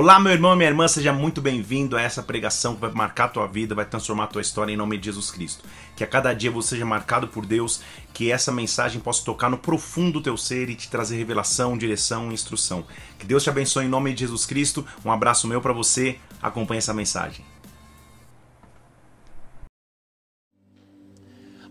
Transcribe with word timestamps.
Olá, 0.00 0.20
meu 0.20 0.30
irmão 0.30 0.52
e 0.52 0.56
minha 0.56 0.68
irmã, 0.68 0.86
seja 0.86 1.12
muito 1.12 1.40
bem-vindo 1.40 1.96
a 1.96 2.00
essa 2.00 2.22
pregação 2.22 2.76
que 2.76 2.80
vai 2.82 2.92
marcar 2.92 3.24
a 3.24 3.28
tua 3.30 3.48
vida, 3.48 3.74
vai 3.74 3.84
transformar 3.84 4.22
a 4.22 4.26
tua 4.28 4.40
história 4.40 4.72
em 4.72 4.76
nome 4.76 4.96
de 4.96 5.06
Jesus 5.06 5.28
Cristo. 5.28 5.64
Que 5.96 6.04
a 6.04 6.06
cada 6.06 6.32
dia 6.32 6.52
você 6.52 6.68
seja 6.68 6.86
marcado 6.86 7.26
por 7.26 7.44
Deus, 7.44 7.80
que 8.14 8.30
essa 8.30 8.52
mensagem 8.52 9.00
possa 9.00 9.24
tocar 9.24 9.50
no 9.50 9.58
profundo 9.58 10.12
do 10.12 10.22
teu 10.22 10.36
ser 10.36 10.70
e 10.70 10.76
te 10.76 10.88
trazer 10.88 11.16
revelação, 11.16 11.76
direção 11.76 12.30
e 12.30 12.34
instrução. 12.34 12.86
Que 13.18 13.26
Deus 13.26 13.42
te 13.42 13.50
abençoe 13.50 13.86
em 13.86 13.88
nome 13.88 14.14
de 14.14 14.20
Jesus 14.20 14.46
Cristo. 14.46 14.86
Um 15.04 15.10
abraço 15.10 15.48
meu 15.48 15.60
para 15.60 15.72
você. 15.72 16.20
Acompanhe 16.40 16.78
essa 16.78 16.94
mensagem. 16.94 17.44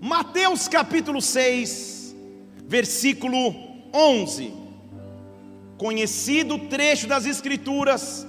Mateus 0.01 0.67
capítulo 0.67 1.21
6, 1.21 2.13
versículo 2.67 3.55
11 3.93 4.66
conhecido 5.77 6.57
trecho 6.57 7.07
das 7.07 7.25
Escrituras, 7.25 8.25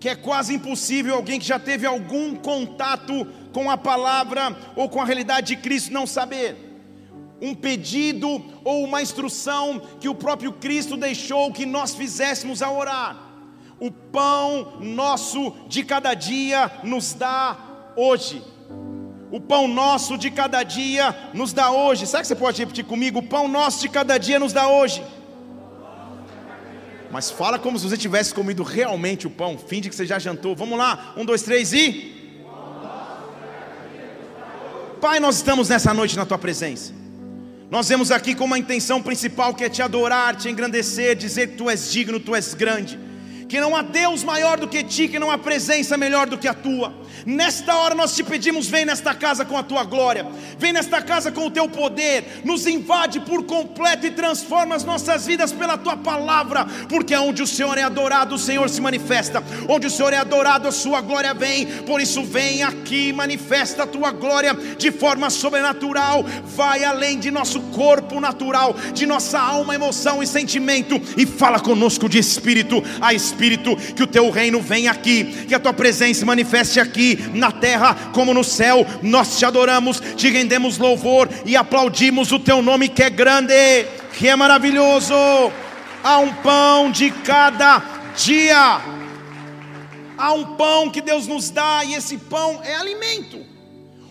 que 0.00 0.08
é 0.08 0.14
quase 0.14 0.54
impossível 0.54 1.14
alguém 1.14 1.38
que 1.38 1.46
já 1.46 1.58
teve 1.58 1.86
algum 1.86 2.34
contato 2.34 3.26
com 3.52 3.70
a 3.70 3.76
palavra 3.76 4.56
ou 4.74 4.88
com 4.88 5.00
a 5.00 5.04
realidade 5.04 5.54
de 5.54 5.56
Cristo 5.56 5.92
não 5.92 6.06
saber. 6.06 6.56
Um 7.40 7.54
pedido 7.54 8.42
ou 8.64 8.84
uma 8.84 9.02
instrução 9.02 9.80
que 10.00 10.08
o 10.08 10.14
próprio 10.14 10.52
Cristo 10.52 10.96
deixou 10.96 11.52
que 11.52 11.66
nós 11.66 11.94
fizéssemos 11.94 12.62
a 12.62 12.70
orar. 12.70 13.22
O 13.78 13.90
pão 13.90 14.78
nosso 14.80 15.54
de 15.68 15.84
cada 15.84 16.14
dia 16.14 16.70
nos 16.82 17.12
dá 17.12 17.56
hoje. 17.94 18.42
O 19.30 19.40
pão 19.40 19.68
nosso 19.68 20.16
de 20.16 20.30
cada 20.30 20.62
dia 20.62 21.14
nos 21.34 21.52
dá 21.52 21.70
hoje. 21.70 22.06
Será 22.06 22.22
que 22.22 22.28
você 22.28 22.34
pode 22.34 22.58
repetir 22.58 22.84
comigo? 22.84 23.18
O 23.18 23.22
pão 23.22 23.48
nosso 23.48 23.80
de 23.80 23.88
cada 23.88 24.16
dia 24.18 24.38
nos 24.38 24.52
dá 24.52 24.68
hoje. 24.68 25.02
Mas 27.16 27.30
fala 27.30 27.58
como 27.58 27.78
se 27.78 27.88
você 27.88 27.96
tivesse 27.96 28.34
comido 28.34 28.62
realmente 28.62 29.26
o 29.26 29.30
pão. 29.30 29.56
Finge 29.56 29.88
que 29.88 29.94
você 29.94 30.04
já 30.04 30.18
jantou. 30.18 30.54
Vamos 30.54 30.76
lá. 30.76 31.14
Um, 31.16 31.24
dois, 31.24 31.40
três 31.40 31.72
e. 31.72 32.12
Pai, 35.00 35.18
nós 35.18 35.36
estamos 35.36 35.70
nessa 35.70 35.94
noite 35.94 36.14
na 36.14 36.26
tua 36.26 36.36
presença. 36.36 36.92
Nós 37.70 37.88
vemos 37.88 38.10
aqui 38.10 38.34
com 38.34 38.44
uma 38.44 38.58
intenção 38.58 39.00
principal 39.00 39.54
que 39.54 39.64
é 39.64 39.70
te 39.70 39.80
adorar, 39.80 40.36
te 40.36 40.50
engrandecer, 40.50 41.16
dizer 41.16 41.52
que 41.52 41.56
tu 41.56 41.70
és 41.70 41.90
digno, 41.90 42.20
tu 42.20 42.34
és 42.34 42.52
grande 42.52 42.98
que 43.48 43.60
não 43.60 43.76
há 43.76 43.82
Deus 43.82 44.24
maior 44.24 44.58
do 44.58 44.68
que 44.68 44.82
ti, 44.82 45.08
que 45.08 45.18
não 45.18 45.30
há 45.30 45.38
presença 45.38 45.96
melhor 45.96 46.26
do 46.26 46.36
que 46.36 46.48
a 46.48 46.54
tua. 46.54 46.92
Nesta 47.26 47.74
hora 47.74 47.92
nós 47.92 48.14
te 48.14 48.22
pedimos, 48.22 48.68
vem 48.68 48.84
nesta 48.84 49.12
casa 49.12 49.44
com 49.44 49.58
a 49.58 49.62
tua 49.64 49.82
glória, 49.82 50.24
vem 50.60 50.72
nesta 50.72 51.02
casa 51.02 51.32
com 51.32 51.46
o 51.46 51.50
teu 51.50 51.68
poder, 51.68 52.42
nos 52.44 52.68
invade 52.68 53.18
por 53.18 53.42
completo 53.42 54.06
e 54.06 54.12
transforma 54.12 54.76
as 54.76 54.84
nossas 54.84 55.26
vidas 55.26 55.50
pela 55.50 55.76
tua 55.76 55.96
palavra, 55.96 56.64
porque 56.88 57.16
onde 57.16 57.42
o 57.42 57.46
Senhor 57.46 57.76
é 57.76 57.82
adorado, 57.82 58.36
o 58.36 58.38
Senhor 58.38 58.70
se 58.70 58.80
manifesta, 58.80 59.42
onde 59.68 59.88
o 59.88 59.90
Senhor 59.90 60.12
é 60.12 60.18
adorado, 60.18 60.68
a 60.68 60.72
sua 60.72 61.00
glória 61.00 61.34
vem. 61.34 61.66
Por 61.66 62.00
isso, 62.00 62.22
vem 62.22 62.62
aqui, 62.62 63.12
manifesta 63.12 63.82
a 63.82 63.86
tua 63.88 64.12
glória 64.12 64.54
de 64.78 64.92
forma 64.92 65.28
sobrenatural, 65.28 66.24
vai 66.44 66.84
além 66.84 67.18
de 67.18 67.32
nosso 67.32 67.60
corpo 67.72 68.20
natural, 68.20 68.72
de 68.94 69.04
nossa 69.04 69.40
alma, 69.40 69.74
emoção 69.74 70.22
e 70.22 70.28
sentimento, 70.28 70.94
e 71.16 71.26
fala 71.26 71.58
conosco 71.58 72.08
de 72.08 72.20
espírito 72.20 72.80
a 73.00 73.12
espírito. 73.12 73.76
Que 73.96 74.04
o 74.04 74.06
teu 74.06 74.30
reino 74.30 74.60
venha 74.60 74.92
aqui, 74.92 75.24
que 75.48 75.54
a 75.56 75.58
tua 75.58 75.72
presença 75.72 76.20
se 76.20 76.24
manifeste 76.24 76.78
aqui 76.78 77.15
na 77.34 77.50
terra 77.52 77.94
como 78.12 78.34
no 78.34 78.44
céu. 78.44 78.86
Nós 79.02 79.38
te 79.38 79.44
adoramos, 79.44 80.00
te 80.16 80.30
rendemos 80.30 80.78
louvor 80.78 81.28
e 81.44 81.56
aplaudimos 81.56 82.32
o 82.32 82.38
teu 82.38 82.62
nome 82.62 82.88
que 82.88 83.02
é 83.02 83.10
grande, 83.10 83.54
que 84.14 84.28
é 84.28 84.36
maravilhoso. 84.36 85.14
Há 86.02 86.18
um 86.18 86.32
pão 86.34 86.90
de 86.90 87.10
cada 87.10 87.82
dia. 88.16 88.80
Há 90.18 90.32
um 90.32 90.56
pão 90.56 90.90
que 90.90 91.00
Deus 91.00 91.26
nos 91.26 91.50
dá 91.50 91.84
e 91.84 91.94
esse 91.94 92.16
pão 92.16 92.60
é 92.64 92.74
alimento 92.74 93.56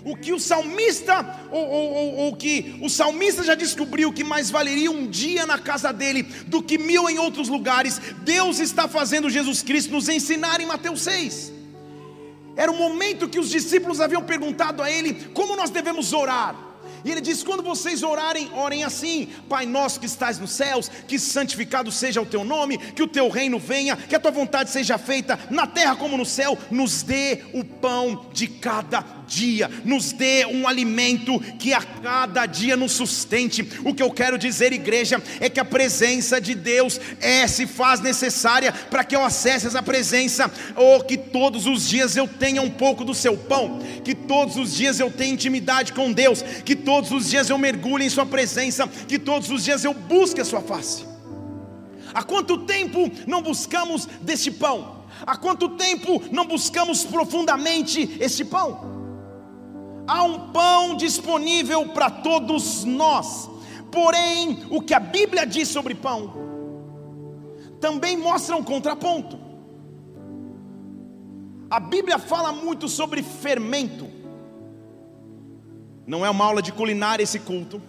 o 0.06 0.16
que 0.16 0.32
o 0.32 0.40
salmista, 0.40 1.26
ou, 1.52 1.68
ou, 1.68 2.16
ou, 2.18 2.36
que 2.36 2.78
o 2.80 2.88
salmista 2.88 3.44
já 3.44 3.56
descobriu 3.56 4.14
que 4.14 4.24
mais 4.24 4.52
valeria 4.52 4.92
um 4.92 5.08
dia 5.08 5.48
na 5.48 5.58
casa 5.58 5.92
dele 5.92 6.22
do 6.46 6.62
que 6.62 6.78
mil 6.78 7.10
em 7.10 7.18
outros 7.18 7.50
lugares, 7.50 8.00
Deus 8.22 8.60
está 8.60 8.88
fazendo 8.88 9.32
Jesus 9.32 9.64
Cristo 9.64 9.92
nos 9.92 10.08
ensinar 10.08 10.62
em 10.62 10.68
Mateus 10.68 11.02
6. 11.02 11.55
Era 12.56 12.72
o 12.72 12.78
momento 12.78 13.28
que 13.28 13.40
os 13.40 13.50
discípulos 13.50 14.00
haviam 14.00 14.24
perguntado 14.24 14.82
a 14.82 14.90
ele 14.90 15.30
como 15.34 15.56
nós 15.56 15.70
devemos 15.70 16.14
orar. 16.14 16.56
E 17.06 17.12
ele 17.12 17.22
diz: 17.22 17.44
quando 17.44 17.62
vocês 17.62 18.02
orarem, 18.02 18.50
orem 18.54 18.84
assim: 18.84 19.30
Pai 19.48 19.66
nosso 19.66 20.00
que 20.00 20.08
estás 20.08 20.40
nos 20.40 20.50
céus, 20.50 20.90
que 21.08 21.20
santificado 21.20 21.92
seja 21.92 22.20
o 22.20 22.26
teu 22.26 22.44
nome, 22.44 22.80
que 22.80 23.04
o 23.04 23.08
teu 23.08 23.30
reino 23.30 23.60
venha, 23.60 23.96
que 23.96 24.16
a 24.16 24.20
tua 24.20 24.32
vontade 24.32 24.72
seja 24.72 24.98
feita 24.98 25.40
na 25.52 25.68
terra 25.68 25.96
como 25.96 26.18
no 26.18 26.26
céu, 26.26 26.58
nos 26.72 27.04
dê 27.04 27.44
o 27.54 27.64
pão 27.64 28.26
de 28.34 28.48
cada 28.48 29.04
dia, 29.28 29.70
nos 29.84 30.12
dê 30.12 30.46
um 30.46 30.68
alimento 30.68 31.40
que 31.60 31.74
a 31.74 31.82
cada 31.82 32.46
dia 32.46 32.76
nos 32.76 32.94
sustente. 32.94 33.68
O 33.84 33.94
que 33.94 34.04
eu 34.04 34.12
quero 34.12 34.38
dizer, 34.38 34.74
igreja, 34.74 35.22
é 35.40 35.50
que 35.50 35.60
a 35.60 35.66
presença 35.66 36.40
de 36.40 36.56
Deus 36.56 37.00
é 37.20 37.48
se 37.48 37.68
faz 37.68 38.00
necessária 38.00 38.72
para 38.72 39.04
que 39.04 39.16
eu 39.16 39.24
acesse 39.24 39.68
essa 39.68 39.82
presença, 39.82 40.52
ou 40.76 41.04
que 41.04 41.18
todos 41.18 41.66
os 41.66 41.88
dias 41.88 42.16
eu 42.16 42.28
tenha 42.28 42.62
um 42.62 42.70
pouco 42.70 43.04
do 43.04 43.14
seu 43.14 43.38
pão, 43.38 43.80
que 44.04 44.14
todos 44.14 44.58
os 44.58 44.76
dias 44.76 45.00
eu 45.00 45.12
tenha 45.12 45.34
intimidade 45.34 45.94
com 45.94 46.12
Deus, 46.12 46.42
que 46.64 46.76
todos 46.76 47.12
os 47.12 47.30
dias 47.30 47.50
eu 47.50 47.58
mergulhe 47.58 48.06
em 48.06 48.10
Sua 48.10 48.26
presença, 48.26 48.88
que 48.88 49.20
todos 49.20 49.50
os 49.50 49.64
dias 49.64 49.84
eu 49.84 49.94
busque 49.94 50.42
a 50.42 50.46
Sua 50.46 50.62
face. 50.62 51.06
Há 52.14 52.24
quanto 52.24 52.60
tempo 52.60 53.12
não 53.28 53.42
buscamos 53.42 54.08
deste 54.22 54.50
pão? 54.50 55.04
Há 55.26 55.36
quanto 55.36 55.70
tempo 55.70 56.24
não 56.32 56.46
buscamos 56.46 57.04
profundamente 57.04 58.18
este 58.20 58.46
pão? 58.46 58.95
Há 60.08 60.24
um 60.24 60.52
pão 60.52 60.96
disponível 60.96 61.90
para 61.90 62.10
todos 62.10 62.84
nós. 62.84 63.50
Porém, 63.92 64.66
o 64.70 64.82
que 64.82 64.94
a 64.94 65.00
Bíblia 65.00 65.46
diz 65.46 65.68
sobre 65.68 65.96
pão 65.96 66.46
também 67.80 68.18
mostra 68.18 68.56
um 68.56 68.64
contraponto. 68.64 69.40
A 71.70 71.80
Bíblia 71.80 72.18
fala 72.18 72.52
muito 72.52 72.88
sobre 72.88 73.22
fermento. 73.22 74.08
Não 76.08 76.26
é 76.26 76.30
uma 76.30 76.46
aula 76.46 76.62
de 76.62 76.72
culinária 76.72 77.24
esse 77.24 77.40
culto, 77.40 77.82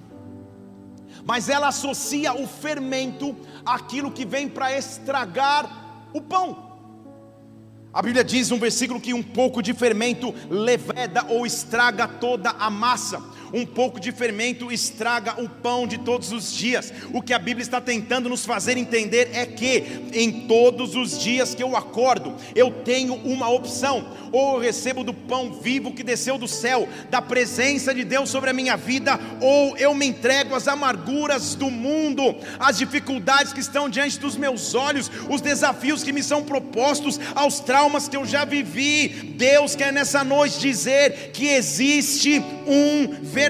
mas 1.24 1.48
ela 1.48 1.68
associa 1.68 2.34
o 2.34 2.46
fermento 2.46 3.34
àquilo 3.64 4.10
que 4.10 4.24
vem 4.24 4.48
para 4.48 4.76
estragar 4.76 6.08
o 6.12 6.20
pão. 6.20 6.65
A 7.96 8.02
Bíblia 8.02 8.22
diz 8.22 8.52
um 8.52 8.58
versículo 8.58 9.00
que 9.00 9.14
um 9.14 9.22
pouco 9.22 9.62
de 9.62 9.72
fermento 9.72 10.34
leveda 10.50 11.24
ou 11.30 11.46
estraga 11.46 12.06
toda 12.06 12.50
a 12.50 12.68
massa 12.68 13.22
um 13.56 13.64
pouco 13.64 13.98
de 13.98 14.12
fermento 14.12 14.70
estraga 14.70 15.40
o 15.42 15.48
pão 15.48 15.86
de 15.86 15.96
todos 15.96 16.30
os 16.30 16.52
dias. 16.52 16.92
O 17.14 17.22
que 17.22 17.32
a 17.32 17.38
Bíblia 17.38 17.62
está 17.62 17.80
tentando 17.80 18.28
nos 18.28 18.44
fazer 18.44 18.76
entender 18.76 19.30
é 19.32 19.46
que 19.46 19.82
em 20.12 20.46
todos 20.46 20.94
os 20.94 21.18
dias 21.18 21.54
que 21.54 21.62
eu 21.62 21.74
acordo, 21.74 22.34
eu 22.54 22.70
tenho 22.70 23.14
uma 23.14 23.48
opção: 23.48 24.06
ou 24.30 24.56
eu 24.56 24.60
recebo 24.60 25.02
do 25.02 25.14
pão 25.14 25.54
vivo 25.54 25.94
que 25.94 26.02
desceu 26.02 26.36
do 26.36 26.46
céu, 26.46 26.86
da 27.08 27.22
presença 27.22 27.94
de 27.94 28.04
Deus 28.04 28.28
sobre 28.28 28.50
a 28.50 28.52
minha 28.52 28.76
vida, 28.76 29.18
ou 29.40 29.74
eu 29.78 29.94
me 29.94 30.04
entrego 30.04 30.54
às 30.54 30.68
amarguras 30.68 31.54
do 31.54 31.70
mundo, 31.70 32.36
às 32.58 32.76
dificuldades 32.76 33.54
que 33.54 33.60
estão 33.60 33.88
diante 33.88 34.20
dos 34.20 34.36
meus 34.36 34.74
olhos, 34.74 35.10
os 35.30 35.40
desafios 35.40 36.04
que 36.04 36.12
me 36.12 36.22
são 36.22 36.42
propostos, 36.42 37.18
aos 37.34 37.58
traumas 37.60 38.06
que 38.06 38.18
eu 38.18 38.26
já 38.26 38.44
vivi. 38.44 39.08
Deus 39.08 39.74
quer 39.74 39.94
nessa 39.94 40.22
noite 40.22 40.60
dizer 40.60 41.30
que 41.32 41.46
existe 41.46 42.38
um 42.66 43.06
verdadeiro 43.22 43.45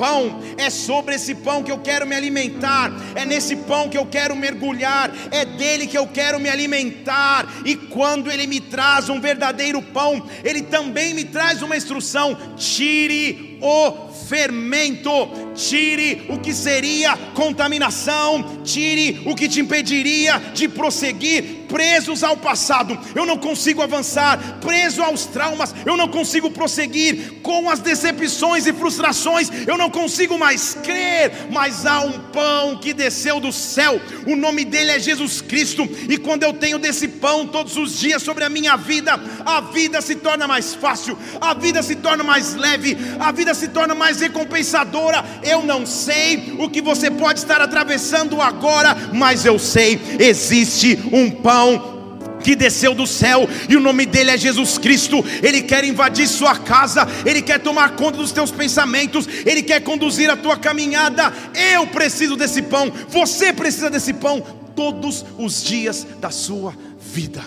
pão, 0.00 0.40
é 0.56 0.70
sobre 0.70 1.16
esse 1.16 1.34
pão 1.34 1.62
que 1.62 1.70
eu 1.70 1.78
quero 1.78 2.06
me 2.06 2.16
alimentar, 2.16 2.90
é 3.14 3.26
nesse 3.26 3.54
pão 3.54 3.86
que 3.90 3.98
eu 3.98 4.06
quero 4.06 4.34
mergulhar, 4.34 5.10
é 5.30 5.44
dele 5.44 5.86
que 5.86 5.98
eu 5.98 6.06
quero 6.06 6.40
me 6.40 6.48
alimentar. 6.48 7.46
E 7.66 7.76
quando 7.76 8.30
ele 8.32 8.46
me 8.46 8.60
traz 8.60 9.10
um 9.10 9.20
verdadeiro 9.20 9.82
pão, 9.82 10.26
ele 10.42 10.62
também 10.62 11.12
me 11.12 11.24
traz 11.24 11.60
uma 11.60 11.76
instrução: 11.76 12.34
tire 12.56 13.58
o 13.60 14.10
fermento, 14.26 15.49
tire 15.54 16.26
o 16.28 16.38
que 16.38 16.52
seria 16.52 17.16
contaminação, 17.34 18.62
tire 18.64 19.22
o 19.26 19.34
que 19.34 19.48
te 19.48 19.60
impediria 19.60 20.38
de 20.54 20.68
prosseguir, 20.68 21.60
presos 21.68 22.24
ao 22.24 22.36
passado, 22.36 22.98
eu 23.14 23.24
não 23.24 23.38
consigo 23.38 23.80
avançar, 23.80 24.58
preso 24.60 25.02
aos 25.02 25.26
traumas, 25.26 25.72
eu 25.86 25.96
não 25.96 26.08
consigo 26.08 26.50
prosseguir, 26.50 27.40
com 27.42 27.70
as 27.70 27.78
decepções 27.78 28.66
e 28.66 28.72
frustrações, 28.72 29.50
eu 29.66 29.78
não 29.78 29.88
consigo 29.88 30.36
mais 30.36 30.74
crer, 30.74 31.48
mas 31.50 31.86
há 31.86 32.00
um 32.00 32.18
pão 32.32 32.76
que 32.76 32.92
desceu 32.92 33.38
do 33.38 33.52
céu, 33.52 34.00
o 34.26 34.34
nome 34.34 34.64
dele 34.64 34.90
é 34.90 34.98
Jesus 34.98 35.40
Cristo, 35.40 35.88
e 36.08 36.18
quando 36.18 36.42
eu 36.42 36.52
tenho 36.52 36.78
desse 36.78 37.06
pão 37.06 37.46
todos 37.46 37.76
os 37.76 37.98
dias 37.98 38.22
sobre 38.22 38.42
a 38.42 38.48
minha 38.48 38.76
vida, 38.76 39.20
a 39.46 39.60
vida 39.60 40.00
se 40.00 40.16
torna 40.16 40.48
mais 40.48 40.74
fácil, 40.74 41.16
a 41.40 41.54
vida 41.54 41.82
se 41.82 41.94
torna 41.96 42.24
mais 42.24 42.54
leve, 42.54 42.96
a 43.20 43.30
vida 43.30 43.54
se 43.54 43.68
torna 43.68 43.94
mais 43.94 44.20
recompensadora. 44.20 45.24
Eu 45.42 45.62
não 45.62 45.86
sei 45.86 46.54
o 46.58 46.68
que 46.68 46.80
você 46.80 47.10
pode 47.10 47.40
estar 47.40 47.60
atravessando 47.60 48.40
agora, 48.40 48.96
mas 49.12 49.44
eu 49.44 49.58
sei, 49.58 50.00
existe 50.18 50.98
um 51.12 51.30
pão 51.30 52.00
que 52.42 52.56
desceu 52.56 52.94
do 52.94 53.06
céu, 53.06 53.48
e 53.68 53.76
o 53.76 53.80
nome 53.80 54.06
dele 54.06 54.30
é 54.30 54.38
Jesus 54.38 54.78
Cristo. 54.78 55.22
Ele 55.42 55.62
quer 55.62 55.84
invadir 55.84 56.26
sua 56.26 56.56
casa, 56.56 57.06
ele 57.24 57.42
quer 57.42 57.60
tomar 57.60 57.96
conta 57.96 58.18
dos 58.18 58.32
teus 58.32 58.50
pensamentos, 58.50 59.28
ele 59.44 59.62
quer 59.62 59.80
conduzir 59.80 60.30
a 60.30 60.36
tua 60.36 60.56
caminhada. 60.56 61.32
Eu 61.72 61.86
preciso 61.86 62.36
desse 62.36 62.62
pão, 62.62 62.90
você 63.08 63.52
precisa 63.52 63.90
desse 63.90 64.12
pão 64.14 64.40
todos 64.74 65.24
os 65.38 65.62
dias 65.62 66.06
da 66.20 66.30
sua 66.30 66.74
vida. 66.98 67.42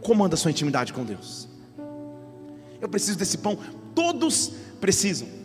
Como 0.00 0.24
anda 0.24 0.34
a 0.34 0.38
sua 0.38 0.50
intimidade 0.50 0.92
com 0.92 1.04
Deus? 1.04 1.48
Eu 2.80 2.88
preciso 2.88 3.18
desse 3.18 3.38
pão, 3.38 3.58
todos 3.94 4.52
precisam. 4.80 5.35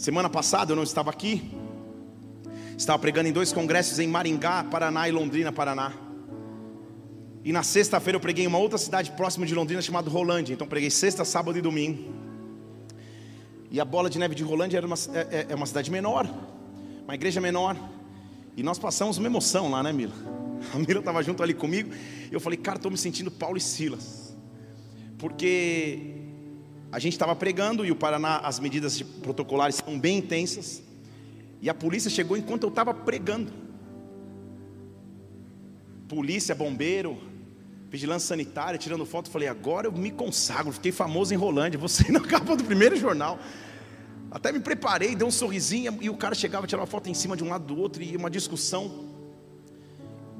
Semana 0.00 0.30
passada 0.30 0.72
eu 0.72 0.76
não 0.76 0.82
estava 0.82 1.10
aqui, 1.10 1.42
estava 2.74 2.98
pregando 2.98 3.28
em 3.28 3.32
dois 3.32 3.52
congressos 3.52 3.98
em 3.98 4.08
Maringá, 4.08 4.64
Paraná 4.64 5.06
e 5.06 5.12
Londrina, 5.12 5.52
Paraná. 5.52 5.92
E 7.44 7.52
na 7.52 7.62
sexta-feira 7.62 8.16
eu 8.16 8.20
preguei 8.20 8.44
em 8.44 8.46
uma 8.46 8.56
outra 8.56 8.78
cidade 8.78 9.10
próxima 9.10 9.44
de 9.44 9.54
Londrina 9.54 9.82
chamada 9.82 10.08
Rolândia. 10.08 10.54
Então 10.54 10.66
preguei 10.66 10.88
sexta, 10.88 11.22
sábado 11.22 11.58
e 11.58 11.60
domingo. 11.60 12.14
E 13.70 13.78
a 13.78 13.84
bola 13.84 14.08
de 14.08 14.18
neve 14.18 14.34
de 14.34 14.42
Rolândia 14.42 14.78
era 14.78 14.86
uma, 14.86 14.96
é, 15.12 15.18
é, 15.40 15.46
é 15.50 15.54
uma 15.54 15.66
cidade 15.66 15.90
menor, 15.90 16.26
uma 17.04 17.14
igreja 17.14 17.38
menor. 17.38 17.76
E 18.56 18.62
nós 18.62 18.78
passamos 18.78 19.18
uma 19.18 19.26
emoção 19.26 19.70
lá, 19.70 19.82
né, 19.82 19.92
Mila? 19.92 20.14
A 20.72 20.78
Mila 20.78 21.00
estava 21.00 21.22
junto 21.22 21.42
ali 21.42 21.52
comigo. 21.52 21.90
Eu 22.32 22.40
falei, 22.40 22.58
cara, 22.58 22.78
estou 22.78 22.90
me 22.90 22.96
sentindo 22.96 23.30
Paulo 23.30 23.58
e 23.58 23.60
Silas. 23.60 24.34
Porque 25.18 26.29
a 26.92 26.98
gente 26.98 27.12
estava 27.12 27.36
pregando 27.36 27.84
e 27.84 27.92
o 27.92 27.96
Paraná, 27.96 28.38
as 28.38 28.58
medidas 28.58 29.00
protocolares 29.00 29.76
são 29.76 29.98
bem 29.98 30.18
intensas. 30.18 30.82
E 31.60 31.70
a 31.70 31.74
polícia 31.74 32.10
chegou 32.10 32.36
enquanto 32.36 32.64
eu 32.64 32.68
estava 32.68 32.92
pregando. 32.92 33.52
Polícia, 36.08 36.54
bombeiro, 36.54 37.16
vigilância 37.88 38.28
sanitária, 38.28 38.78
tirando 38.78 39.06
foto. 39.06 39.30
Falei, 39.30 39.46
agora 39.46 39.86
eu 39.86 39.92
me 39.92 40.10
consagro. 40.10 40.72
Fiquei 40.72 40.90
famoso 40.90 41.32
em 41.32 41.36
Rolândia. 41.36 41.78
Você 41.78 42.10
na 42.10 42.20
capa 42.26 42.56
do 42.56 42.64
primeiro 42.64 42.96
jornal. 42.96 43.38
Até 44.28 44.50
me 44.50 44.58
preparei, 44.58 45.14
dei 45.14 45.26
um 45.26 45.30
sorrisinho. 45.30 45.96
E 46.00 46.10
o 46.10 46.16
cara 46.16 46.34
chegava, 46.34 46.66
tirava 46.66 46.82
uma 46.82 46.90
foto 46.90 47.08
em 47.08 47.14
cima 47.14 47.36
de 47.36 47.44
um 47.44 47.48
lado 47.48 47.66
do 47.66 47.78
outro. 47.78 48.02
E 48.02 48.16
uma 48.16 48.30
discussão. 48.30 49.09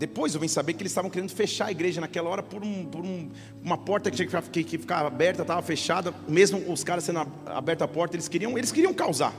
Depois 0.01 0.35
eu 0.35 0.41
vim 0.41 0.49
saber 0.49 0.73
que 0.73 0.81
eles 0.81 0.93
estavam 0.93 1.11
querendo 1.11 1.31
fechar 1.31 1.67
a 1.67 1.71
igreja 1.71 2.01
naquela 2.01 2.31
hora 2.31 2.43
por, 2.43 2.65
um, 2.65 2.87
por 2.87 3.05
um, 3.05 3.29
uma 3.63 3.77
porta 3.77 4.11
que 4.11 4.17
tinha 4.17 4.27
que 4.27 4.35
ficar, 4.35 4.51
que, 4.51 4.65
que 4.65 4.79
ficar 4.79 5.05
aberta, 5.05 5.43
estava 5.43 5.61
fechada. 5.61 6.15
Mesmo 6.27 6.73
os 6.73 6.83
caras 6.83 7.05
sendo 7.05 7.21
aberta 7.45 7.85
a 7.85 7.89
porta, 7.89 8.17
eles 8.17 8.27
queriam, 8.27 8.57
eles 8.57 8.73
queriam 8.73 8.95
causar. 8.95 9.35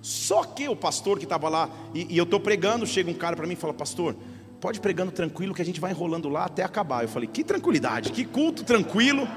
Só 0.00 0.44
que 0.44 0.68
o 0.68 0.76
pastor 0.76 1.18
que 1.18 1.24
estava 1.24 1.48
lá, 1.48 1.68
e, 1.92 2.14
e 2.14 2.16
eu 2.16 2.22
estou 2.22 2.38
pregando, 2.38 2.86
chega 2.86 3.10
um 3.10 3.14
cara 3.14 3.34
para 3.34 3.44
mim 3.44 3.54
e 3.54 3.56
fala, 3.56 3.74
pastor, 3.74 4.14
pode 4.60 4.78
pregando 4.78 5.10
tranquilo 5.10 5.52
que 5.52 5.62
a 5.62 5.64
gente 5.64 5.80
vai 5.80 5.90
enrolando 5.90 6.28
lá 6.28 6.44
até 6.44 6.62
acabar. 6.62 7.02
Eu 7.02 7.08
falei, 7.08 7.28
que 7.28 7.42
tranquilidade, 7.42 8.12
que 8.12 8.24
culto 8.24 8.62
tranquilo. 8.62 9.26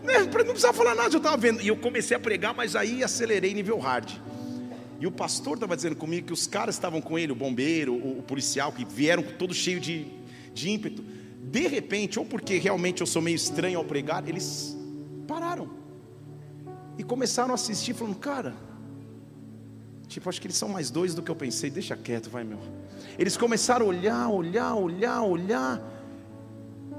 Né, 0.00 0.20
não 0.20 0.28
precisava 0.28 0.72
falar 0.72 0.94
nada, 0.94 1.12
eu 1.12 1.18
estava 1.18 1.36
vendo. 1.36 1.60
E 1.60 1.66
eu 1.66 1.76
comecei 1.76 2.16
a 2.16 2.20
pregar, 2.20 2.54
mas 2.54 2.76
aí 2.76 3.02
acelerei 3.02 3.52
nível 3.52 3.78
hard. 3.78 4.08
E 5.00 5.06
o 5.06 5.12
pastor 5.12 5.54
estava 5.54 5.76
dizendo 5.76 5.96
comigo 5.96 6.26
que 6.26 6.32
os 6.32 6.46
caras 6.46 6.74
estavam 6.74 7.00
com 7.00 7.18
ele, 7.18 7.32
o 7.32 7.36
bombeiro, 7.36 7.94
o, 7.94 8.18
o 8.18 8.22
policial, 8.22 8.72
que 8.72 8.84
vieram 8.84 9.22
todo 9.22 9.54
cheio 9.54 9.78
de, 9.78 10.06
de 10.52 10.70
ímpeto. 10.70 11.04
De 11.42 11.66
repente, 11.68 12.18
ou 12.18 12.24
porque 12.24 12.58
realmente 12.58 13.00
eu 13.00 13.06
sou 13.06 13.22
meio 13.22 13.36
estranho 13.36 13.78
ao 13.78 13.84
pregar, 13.84 14.28
eles 14.28 14.76
pararam 15.26 15.70
e 16.98 17.04
começaram 17.04 17.52
a 17.52 17.54
assistir, 17.54 17.94
falando, 17.94 18.16
cara, 18.16 18.54
tipo, 20.08 20.28
acho 20.28 20.40
que 20.40 20.48
eles 20.48 20.56
são 20.56 20.68
mais 20.68 20.90
dois 20.90 21.14
do 21.14 21.22
que 21.22 21.30
eu 21.30 21.36
pensei, 21.36 21.70
deixa 21.70 21.96
quieto, 21.96 22.28
vai 22.28 22.42
meu. 22.42 22.58
Eles 23.16 23.36
começaram 23.36 23.86
a 23.86 23.88
olhar, 23.88 24.28
olhar, 24.28 24.74
olhar, 24.74 25.22
olhar. 25.22 25.80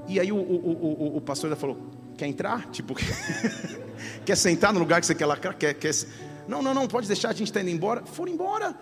E 0.08 0.18
aí 0.18 0.32
o, 0.32 0.36
o, 0.36 1.14
o, 1.14 1.16
o 1.18 1.20
pastor 1.20 1.54
falou: 1.54 1.76
Quer 2.16 2.26
entrar? 2.26 2.70
Tipo, 2.70 2.94
quer 4.24 4.36
sentar 4.36 4.72
no 4.72 4.78
lugar 4.78 5.00
que 5.00 5.06
você 5.06 5.14
quer 5.14 5.26
lacrar? 5.26 5.56
Quer, 5.56 5.74
quer, 5.74 5.92
não, 6.48 6.62
não, 6.62 6.74
não, 6.74 6.86
pode 6.88 7.06
deixar, 7.06 7.30
a 7.30 7.32
gente 7.32 7.48
está 7.48 7.60
indo 7.60 7.70
embora. 7.70 8.04
Foram 8.04 8.32
embora. 8.32 8.74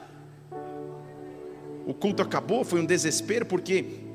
O 1.87 1.95
culto 1.95 2.23
acabou, 2.23 2.65
foi 2.65 2.81
um 2.81 2.87
desespero, 2.87 3.47
porque 3.47 4.09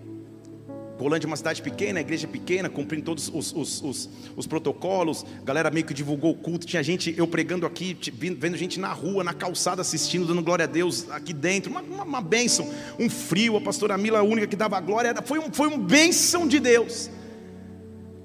Rolândia 1.04 1.25
é 1.25 1.30
uma 1.30 1.36
cidade 1.36 1.62
pequena, 1.62 2.00
igreja 2.00 2.28
pequena, 2.28 2.69
cumprindo 2.69 3.04
todos 3.04 3.30
os, 3.34 3.51
os, 3.54 3.81
os, 3.81 4.10
os, 4.36 4.48
protocolos, 4.48 5.25
galera 5.44 5.72
meio 5.72 5.86
que 5.86 5.94
divulgou 5.94 6.31
o 6.31 6.36
culto, 6.36 6.66
tinha 6.66 6.84
gente, 6.84 7.13
eu 7.18 7.28
pregando 7.28 7.66
aqui, 7.66 7.98
vendo 8.38 8.56
gente 8.56 8.80
na 8.80 8.94
rua, 8.94 9.24
na 9.24 9.34
calçada 9.34 9.81
assistindo, 9.81 10.25
dando 10.25 10.42
glória 10.42 10.63
a 10.63 10.68
Deus 10.68 11.10
aqui 11.10 11.34
dentro, 11.34 11.72
uma, 11.72 11.81
uma, 11.81 12.04
uma 12.04 12.22
bênção, 12.22 12.72
um 13.00 13.10
frio, 13.10 13.57
a 13.57 13.62
pastora 13.62 13.98
Mila 13.98 14.19
a 14.19 14.24
única 14.24 14.48
que 14.48 14.56
dava 14.56 14.80
glória, 14.80 15.13
foi 15.25 15.40
um, 15.40 15.51
foi 15.51 15.68
um 15.68 15.78
bênção 15.78 16.48
de 16.48 16.60
Deus, 16.60 17.10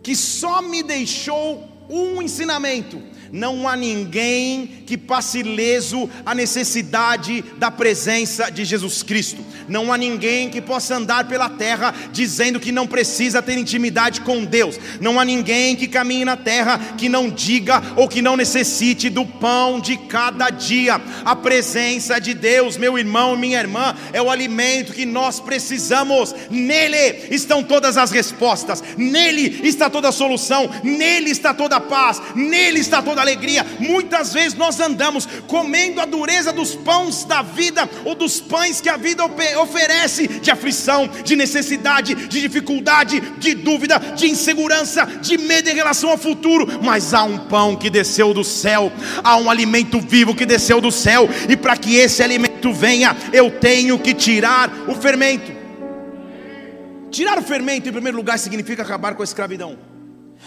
que 0.02 0.14
só 0.14 0.62
me 0.62 0.82
deixou 0.82 1.66
um 1.88 2.20
ensinamento, 2.20 3.02
não 3.32 3.68
há 3.68 3.76
ninguém 3.76 4.66
que 4.86 4.96
passe 4.96 5.40
ileso 5.40 6.08
a 6.24 6.34
necessidade 6.34 7.44
da 7.58 7.70
presença 7.70 8.50
de 8.50 8.64
Jesus 8.64 9.02
Cristo. 9.02 9.44
Não 9.68 9.92
há 9.92 9.98
ninguém 9.98 10.48
que 10.48 10.60
possa 10.60 10.96
andar 10.96 11.28
pela 11.28 11.48
terra 11.48 11.94
dizendo 12.12 12.58
que 12.58 12.72
não 12.72 12.86
precisa 12.86 13.42
ter 13.42 13.58
intimidade 13.58 14.22
com 14.22 14.44
Deus. 14.44 14.78
Não 15.00 15.20
há 15.20 15.24
ninguém 15.24 15.76
que 15.76 15.86
caminhe 15.86 16.24
na 16.24 16.36
terra 16.36 16.78
que 16.96 17.08
não 17.08 17.28
diga 17.28 17.82
ou 17.96 18.08
que 18.08 18.22
não 18.22 18.36
necessite 18.36 19.10
do 19.10 19.26
pão 19.26 19.78
de 19.78 19.96
cada 19.96 20.48
dia. 20.50 21.00
A 21.24 21.36
presença 21.36 22.18
de 22.18 22.32
Deus, 22.32 22.76
meu 22.76 22.98
irmão 22.98 23.34
e 23.34 23.38
minha 23.38 23.60
irmã, 23.60 23.94
é 24.12 24.22
o 24.22 24.30
alimento 24.30 24.94
que 24.94 25.04
nós 25.04 25.38
precisamos. 25.38 26.34
Nele 26.50 27.26
estão 27.30 27.62
todas 27.62 27.96
as 27.96 28.10
respostas, 28.10 28.82
nele 28.96 29.60
está 29.64 29.90
toda 29.90 30.08
a 30.08 30.12
solução, 30.12 30.70
nele 30.82 31.30
está 31.30 31.52
toda 31.52 31.76
a 31.76 31.80
paz, 31.80 32.22
nele 32.34 32.80
está 32.80 33.02
toda 33.02 33.17
alegria. 33.20 33.64
Muitas 33.78 34.32
vezes 34.32 34.54
nós 34.54 34.78
andamos 34.80 35.26
comendo 35.46 36.00
a 36.00 36.04
dureza 36.04 36.52
dos 36.52 36.74
pães 36.74 37.24
da 37.24 37.42
vida 37.42 37.88
ou 38.04 38.14
dos 38.14 38.40
pães 38.40 38.80
que 38.80 38.88
a 38.88 38.96
vida 38.96 39.24
oferece 39.60 40.28
de 40.28 40.50
aflição, 40.50 41.08
de 41.08 41.36
necessidade, 41.36 42.14
de 42.14 42.40
dificuldade, 42.40 43.20
de 43.38 43.54
dúvida, 43.54 43.98
de 44.16 44.28
insegurança, 44.28 45.06
de 45.06 45.38
medo 45.38 45.68
em 45.68 45.74
relação 45.74 46.10
ao 46.10 46.18
futuro. 46.18 46.66
Mas 46.82 47.14
há 47.14 47.22
um 47.22 47.38
pão 47.38 47.76
que 47.76 47.90
desceu 47.90 48.32
do 48.34 48.44
céu, 48.44 48.92
há 49.22 49.36
um 49.36 49.50
alimento 49.50 50.00
vivo 50.00 50.34
que 50.34 50.46
desceu 50.46 50.80
do 50.80 50.90
céu, 50.90 51.28
e 51.48 51.56
para 51.56 51.76
que 51.76 51.96
esse 51.96 52.22
alimento 52.22 52.72
venha, 52.72 53.16
eu 53.32 53.50
tenho 53.50 53.98
que 53.98 54.14
tirar 54.14 54.70
o 54.88 54.94
fermento. 54.94 55.52
Tirar 57.10 57.38
o 57.38 57.42
fermento, 57.42 57.88
em 57.88 57.92
primeiro 57.92 58.16
lugar, 58.16 58.38
significa 58.38 58.82
acabar 58.82 59.14
com 59.14 59.22
a 59.22 59.24
escravidão. 59.24 59.87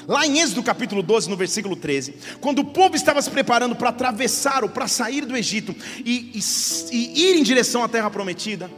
Lá 0.07 0.25
em 0.25 0.39
Êxodo 0.39 0.63
capítulo 0.63 1.03
12, 1.03 1.29
no 1.29 1.38
versículo 1.38 1.75
13, 1.75 2.15
quando 2.39 2.60
o 2.60 2.65
povo 2.65 2.95
estava 2.95 3.21
se 3.21 3.29
preparando 3.29 3.75
para 3.75 3.89
atravessar 3.89 4.63
ou 4.63 4.69
para 4.69 4.88
sair 4.88 5.25
do 5.25 5.38
Egito 5.38 5.75
e, 6.03 6.31
e, 6.33 6.95
e 6.95 7.29
ir 7.29 7.38
em 7.38 7.43
direção 7.43 7.83
à 7.83 7.88
terra 7.88 8.10
prometida, 8.10 8.69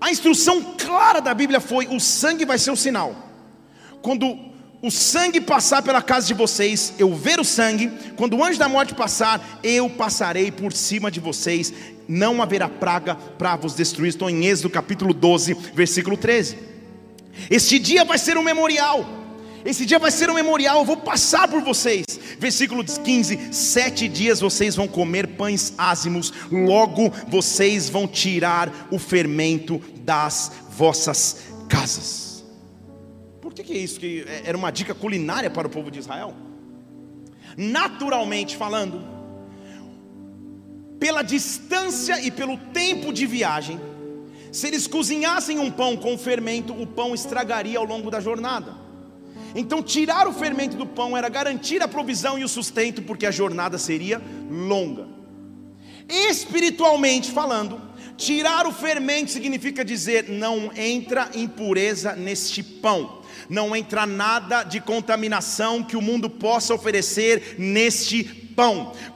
a 0.00 0.10
instrução 0.10 0.74
clara 0.76 1.20
da 1.20 1.32
Bíblia 1.32 1.60
foi: 1.60 1.86
o 1.86 1.98
sangue 1.98 2.44
vai 2.44 2.58
ser 2.58 2.70
o 2.70 2.76
sinal. 2.76 3.16
Quando 4.02 4.38
o 4.82 4.90
sangue 4.90 5.40
passar 5.40 5.82
pela 5.82 6.02
casa 6.02 6.26
de 6.26 6.34
vocês, 6.34 6.92
eu 6.98 7.14
ver 7.14 7.40
o 7.40 7.44
sangue, 7.44 7.90
quando 8.16 8.36
o 8.36 8.44
anjo 8.44 8.58
da 8.58 8.68
morte 8.68 8.94
passar, 8.94 9.60
eu 9.62 9.88
passarei 9.88 10.50
por 10.50 10.74
cima 10.74 11.10
de 11.10 11.20
vocês, 11.20 11.72
não 12.06 12.42
haverá 12.42 12.68
praga 12.68 13.14
para 13.14 13.56
vos 13.56 13.74
destruir. 13.74 14.10
Estou 14.10 14.28
em 14.28 14.44
Êxodo 14.44 14.68
capítulo 14.68 15.14
12, 15.14 15.54
versículo 15.72 16.18
13. 16.18 16.58
Este 17.48 17.78
dia 17.78 18.04
vai 18.04 18.18
ser 18.18 18.36
um 18.36 18.42
memorial 18.42 19.23
esse 19.64 19.86
dia 19.86 19.98
vai 19.98 20.10
ser 20.10 20.28
um 20.28 20.34
memorial, 20.34 20.80
eu 20.80 20.84
vou 20.84 20.98
passar 20.98 21.48
por 21.48 21.62
vocês. 21.62 22.04
Versículo 22.38 22.84
15: 22.84 23.52
Sete 23.52 24.06
dias 24.08 24.40
vocês 24.40 24.76
vão 24.76 24.86
comer 24.86 25.28
pães 25.36 25.72
ázimos, 25.78 26.32
logo 26.52 27.10
vocês 27.28 27.88
vão 27.88 28.06
tirar 28.06 28.88
o 28.90 28.98
fermento 28.98 29.80
das 30.00 30.52
vossas 30.70 31.44
casas. 31.68 32.44
Por 33.40 33.54
que, 33.54 33.62
que 33.62 33.72
é 33.72 33.78
isso? 33.78 33.98
Que 33.98 34.24
é, 34.28 34.42
era 34.46 34.58
uma 34.58 34.70
dica 34.70 34.94
culinária 34.94 35.50
para 35.50 35.66
o 35.66 35.70
povo 35.70 35.90
de 35.90 35.98
Israel? 35.98 36.34
Naturalmente 37.56 38.56
falando, 38.56 39.02
pela 40.98 41.22
distância 41.22 42.20
e 42.20 42.30
pelo 42.30 42.58
tempo 42.58 43.12
de 43.12 43.26
viagem, 43.26 43.80
se 44.52 44.66
eles 44.66 44.86
cozinhassem 44.86 45.58
um 45.58 45.70
pão 45.70 45.96
com 45.96 46.18
fermento, 46.18 46.72
o 46.72 46.86
pão 46.86 47.14
estragaria 47.14 47.78
ao 47.78 47.84
longo 47.84 48.10
da 48.10 48.20
jornada. 48.20 48.83
Então, 49.54 49.82
tirar 49.82 50.26
o 50.26 50.32
fermento 50.32 50.76
do 50.76 50.86
pão 50.86 51.16
era 51.16 51.28
garantir 51.28 51.82
a 51.82 51.88
provisão 51.88 52.38
e 52.38 52.44
o 52.44 52.48
sustento, 52.48 53.02
porque 53.02 53.26
a 53.26 53.30
jornada 53.30 53.78
seria 53.78 54.20
longa. 54.50 55.06
Espiritualmente 56.08 57.30
falando, 57.30 57.80
Tirar 58.16 58.66
o 58.66 58.72
fermento 58.72 59.30
significa 59.30 59.84
dizer: 59.84 60.28
não 60.28 60.70
entra 60.76 61.30
impureza 61.34 62.14
neste 62.14 62.62
pão, 62.62 63.22
não 63.48 63.74
entra 63.74 64.06
nada 64.06 64.62
de 64.62 64.80
contaminação 64.80 65.82
que 65.82 65.96
o 65.96 66.02
mundo 66.02 66.30
possa 66.30 66.74
oferecer 66.74 67.56
neste 67.58 68.22
pão. 68.24 68.43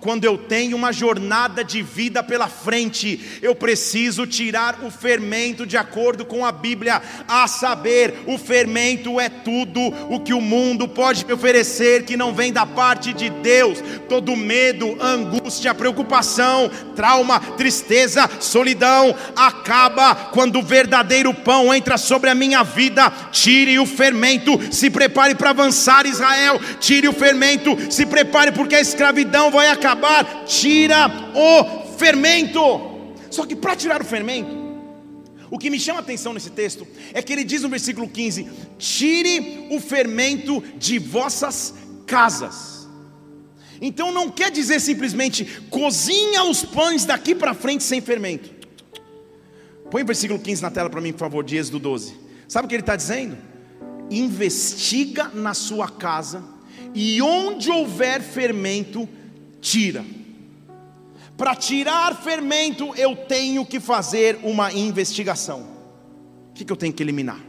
Quando 0.00 0.24
eu 0.24 0.36
tenho 0.36 0.76
uma 0.76 0.92
jornada 0.92 1.62
de 1.62 1.80
vida 1.80 2.22
pela 2.22 2.48
frente, 2.48 3.38
eu 3.40 3.54
preciso 3.54 4.26
tirar 4.26 4.80
o 4.82 4.90
fermento 4.90 5.64
de 5.64 5.76
acordo 5.76 6.24
com 6.24 6.44
a 6.44 6.50
Bíblia, 6.50 7.00
a 7.28 7.46
saber, 7.46 8.22
o 8.26 8.36
fermento 8.36 9.20
é 9.20 9.28
tudo 9.28 9.80
o 10.08 10.20
que 10.20 10.34
o 10.34 10.40
mundo 10.40 10.88
pode 10.88 11.24
me 11.24 11.32
oferecer 11.32 12.04
que 12.04 12.16
não 12.16 12.34
vem 12.34 12.52
da 12.52 12.66
parte 12.66 13.12
de 13.12 13.30
Deus. 13.30 13.78
Todo 14.08 14.36
medo, 14.36 14.96
angústia, 15.00 15.74
preocupação, 15.74 16.68
trauma, 16.96 17.38
tristeza, 17.38 18.28
solidão 18.40 19.14
acaba 19.36 20.14
quando 20.32 20.58
o 20.58 20.62
verdadeiro 20.62 21.32
pão 21.32 21.72
entra 21.72 21.96
sobre 21.96 22.28
a 22.28 22.34
minha 22.34 22.64
vida. 22.64 23.12
Tire 23.30 23.78
o 23.78 23.86
fermento, 23.86 24.58
se 24.72 24.90
prepare 24.90 25.34
para 25.34 25.50
avançar, 25.50 26.06
Israel. 26.06 26.60
Tire 26.80 27.06
o 27.06 27.12
fermento, 27.12 27.76
se 27.90 28.04
prepare 28.04 28.50
porque 28.50 28.74
a 28.74 28.80
escravidão 28.80 29.27
escravidão 29.28 29.50
vai 29.50 29.68
acabar, 29.68 30.44
tira 30.44 31.06
o 31.34 31.96
fermento. 31.96 32.60
Só 33.30 33.44
que 33.44 33.54
para 33.54 33.76
tirar 33.76 34.00
o 34.00 34.04
fermento, 34.04 34.50
o 35.50 35.58
que 35.58 35.70
me 35.70 35.78
chama 35.78 36.00
a 36.00 36.02
atenção 36.02 36.32
nesse 36.32 36.50
texto 36.50 36.86
é 37.12 37.22
que 37.22 37.32
ele 37.32 37.44
diz 37.44 37.62
no 37.62 37.68
versículo 37.68 38.08
15: 38.08 38.48
tire 38.78 39.68
o 39.70 39.80
fermento 39.80 40.62
de 40.76 40.98
vossas 40.98 41.74
casas. 42.06 42.88
Então 43.80 44.10
não 44.10 44.28
quer 44.28 44.50
dizer 44.50 44.80
simplesmente 44.80 45.44
cozinha 45.70 46.42
os 46.44 46.64
pães 46.64 47.04
daqui 47.04 47.34
para 47.34 47.54
frente 47.54 47.84
sem 47.84 48.00
fermento. 48.00 48.50
Põe 49.90 50.02
o 50.02 50.06
versículo 50.06 50.38
15 50.38 50.62
na 50.62 50.70
tela 50.70 50.90
para 50.90 51.00
mim, 51.00 51.12
por 51.12 51.20
favor, 51.20 51.44
de 51.44 51.56
Êxodo 51.56 51.78
12. 51.78 52.14
Sabe 52.48 52.66
o 52.66 52.68
que 52.68 52.74
ele 52.74 52.82
está 52.82 52.96
dizendo? 52.96 53.38
Investiga 54.10 55.28
na 55.28 55.54
sua 55.54 55.88
casa, 55.88 56.42
e 56.94 57.20
onde 57.22 57.70
houver 57.70 58.20
fermento, 58.20 59.08
tira. 59.60 60.04
Para 61.36 61.54
tirar 61.54 62.16
fermento, 62.16 62.92
eu 62.96 63.14
tenho 63.14 63.64
que 63.64 63.78
fazer 63.78 64.40
uma 64.42 64.72
investigação. 64.72 65.60
O 66.50 66.54
que, 66.54 66.64
que 66.64 66.72
eu 66.72 66.76
tenho 66.76 66.92
que 66.92 67.02
eliminar? 67.02 67.40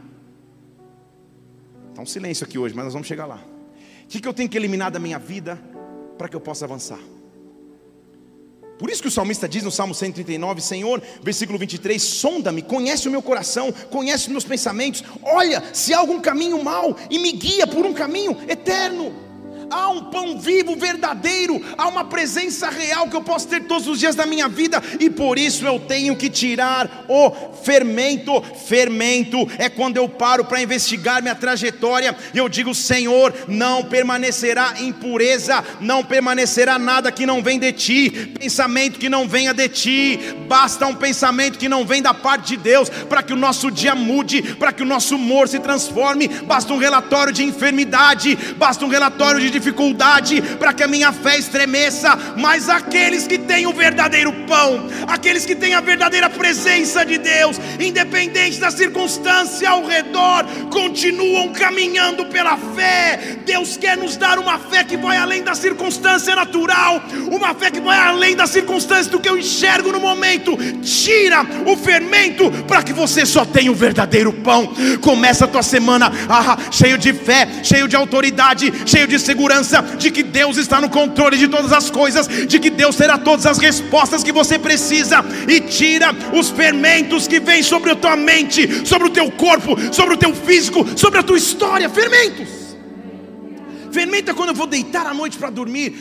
Está 1.88 2.00
um 2.00 2.06
silêncio 2.06 2.44
aqui 2.46 2.56
hoje, 2.56 2.74
mas 2.74 2.84
nós 2.84 2.92
vamos 2.92 3.08
chegar 3.08 3.26
lá. 3.26 3.42
O 4.04 4.06
que, 4.08 4.20
que 4.20 4.28
eu 4.28 4.32
tenho 4.32 4.48
que 4.48 4.56
eliminar 4.56 4.90
da 4.90 5.00
minha 5.00 5.18
vida 5.18 5.60
para 6.16 6.28
que 6.28 6.36
eu 6.36 6.40
possa 6.40 6.64
avançar? 6.64 7.00
Por 8.78 8.88
isso 8.88 9.02
que 9.02 9.08
o 9.08 9.10
salmista 9.10 9.48
diz 9.48 9.62
no 9.62 9.70
Salmo 9.70 9.94
139, 9.94 10.60
Senhor, 10.62 11.02
versículo 11.22 11.58
23, 11.58 12.00
sonda-me, 12.00 12.62
conhece 12.62 13.08
o 13.08 13.10
meu 13.10 13.20
coração, 13.20 13.70
conhece 13.90 14.24
os 14.24 14.30
meus 14.30 14.44
pensamentos, 14.44 15.04
olha 15.22 15.62
se 15.74 15.92
há 15.92 15.98
algum 15.98 16.18
caminho 16.20 16.62
mau 16.64 16.96
e 17.10 17.18
me 17.18 17.32
guia 17.32 17.66
por 17.66 17.84
um 17.84 17.92
caminho 17.92 18.38
eterno 18.48 19.29
há 19.70 19.88
um 19.88 20.04
pão 20.04 20.38
vivo, 20.38 20.76
verdadeiro, 20.76 21.62
há 21.78 21.88
uma 21.88 22.04
presença 22.04 22.68
real 22.68 23.08
que 23.08 23.16
eu 23.16 23.22
posso 23.22 23.48
ter 23.48 23.64
todos 23.64 23.86
os 23.86 23.98
dias 23.98 24.14
da 24.14 24.26
minha 24.26 24.48
vida, 24.48 24.82
e 24.98 25.08
por 25.08 25.38
isso 25.38 25.66
eu 25.66 25.78
tenho 25.78 26.16
que 26.16 26.28
tirar 26.28 27.04
o 27.08 27.30
fermento. 27.62 28.42
Fermento 28.66 29.48
é 29.58 29.68
quando 29.68 29.96
eu 29.96 30.08
paro 30.08 30.44
para 30.44 30.62
investigar 30.62 31.22
minha 31.22 31.34
trajetória. 31.34 32.16
E 32.34 32.38
eu 32.38 32.48
digo: 32.48 32.74
Senhor, 32.74 33.32
não 33.46 33.84
permanecerá 33.84 34.74
impureza, 34.80 35.64
não 35.80 36.04
permanecerá 36.04 36.78
nada 36.78 37.12
que 37.12 37.26
não 37.26 37.42
vem 37.42 37.58
de 37.58 37.72
ti, 37.72 38.10
pensamento 38.38 38.98
que 38.98 39.08
não 39.08 39.28
venha 39.28 39.52
de 39.52 39.68
ti, 39.68 40.18
basta 40.48 40.86
um 40.86 40.94
pensamento 40.94 41.58
que 41.58 41.68
não 41.68 41.84
vem 41.84 42.02
da 42.02 42.14
parte 42.14 42.56
de 42.56 42.56
Deus, 42.56 42.88
para 42.88 43.22
que 43.22 43.32
o 43.32 43.36
nosso 43.36 43.70
dia 43.70 43.94
mude, 43.94 44.42
para 44.54 44.72
que 44.72 44.82
o 44.82 44.86
nosso 44.86 45.16
humor 45.16 45.48
se 45.48 45.58
transforme, 45.58 46.28
basta 46.28 46.72
um 46.72 46.78
relatório 46.78 47.32
de 47.32 47.44
enfermidade, 47.44 48.36
basta 48.56 48.84
um 48.84 48.88
relatório 48.88 49.40
de 49.40 49.50
dificuldade 49.60 50.42
para 50.58 50.72
que 50.72 50.82
a 50.82 50.88
minha 50.88 51.12
fé 51.12 51.38
estremeça, 51.38 52.18
mas 52.36 52.68
aqueles 52.68 53.26
que 53.26 53.38
têm 53.38 53.66
o 53.66 53.72
verdadeiro 53.72 54.32
pão, 54.48 54.88
aqueles 55.06 55.44
que 55.44 55.54
têm 55.54 55.74
a 55.74 55.80
verdadeira 55.80 56.28
presença 56.28 57.04
de 57.04 57.18
Deus, 57.18 57.60
independente 57.78 58.58
da 58.58 58.70
circunstância 58.70 59.68
ao 59.68 59.84
redor, 59.84 60.44
continuam 60.70 61.52
caminhando 61.52 62.26
pela 62.26 62.56
fé. 62.56 63.38
Deus 63.44 63.76
quer 63.76 63.96
nos 63.96 64.16
dar 64.16 64.38
uma 64.38 64.58
fé 64.58 64.82
que 64.82 64.96
vai 64.96 65.16
além 65.16 65.42
da 65.42 65.54
circunstância 65.54 66.34
natural, 66.34 67.02
uma 67.30 67.54
fé 67.54 67.70
que 67.70 67.80
vai 67.80 67.98
além 67.98 68.34
da 68.34 68.46
circunstância 68.46 69.10
do 69.12 69.20
que 69.20 69.28
eu 69.28 69.38
enxergo 69.38 69.92
no 69.92 70.00
momento. 70.00 70.56
Tira 70.82 71.44
o 71.66 71.76
fermento 71.76 72.50
para 72.66 72.82
que 72.82 72.92
você 72.92 73.26
só 73.26 73.44
tenha 73.44 73.70
o 73.70 73.74
verdadeiro 73.74 74.32
pão. 74.32 74.72
Começa 75.00 75.44
a 75.44 75.48
tua 75.48 75.62
semana 75.62 76.10
ah, 76.28 76.56
cheio 76.70 76.96
de 76.96 77.12
fé, 77.12 77.46
cheio 77.62 77.86
de 77.86 77.96
autoridade, 77.96 78.72
cheio 78.86 79.06
de 79.06 79.18
segurança 79.18 79.49
segurança 79.50 79.82
de 79.96 80.10
que 80.10 80.22
Deus 80.22 80.56
está 80.56 80.80
no 80.80 80.88
controle 80.88 81.36
de 81.36 81.48
todas 81.48 81.72
as 81.72 81.90
coisas, 81.90 82.28
de 82.46 82.58
que 82.58 82.70
Deus 82.70 82.96
terá 82.96 83.18
todas 83.18 83.46
as 83.46 83.58
respostas 83.58 84.22
que 84.22 84.32
você 84.32 84.58
precisa, 84.58 85.24
e 85.48 85.60
tira 85.60 86.14
os 86.32 86.50
fermentos 86.50 87.26
que 87.26 87.40
vêm 87.40 87.62
sobre 87.62 87.90
a 87.90 87.96
tua 87.96 88.16
mente, 88.16 88.86
sobre 88.86 89.08
o 89.08 89.10
teu 89.10 89.30
corpo, 89.32 89.76
sobre 89.92 90.14
o 90.14 90.16
teu 90.16 90.34
físico, 90.34 90.86
sobre 90.96 91.18
a 91.18 91.22
tua 91.22 91.36
história. 91.36 91.88
Fermentos. 91.90 92.76
Fermento 93.90 94.30
é 94.30 94.34
quando 94.34 94.50
eu 94.50 94.54
vou 94.54 94.66
deitar 94.66 95.06
à 95.06 95.12
noite 95.12 95.36
para 95.36 95.50
dormir, 95.50 95.94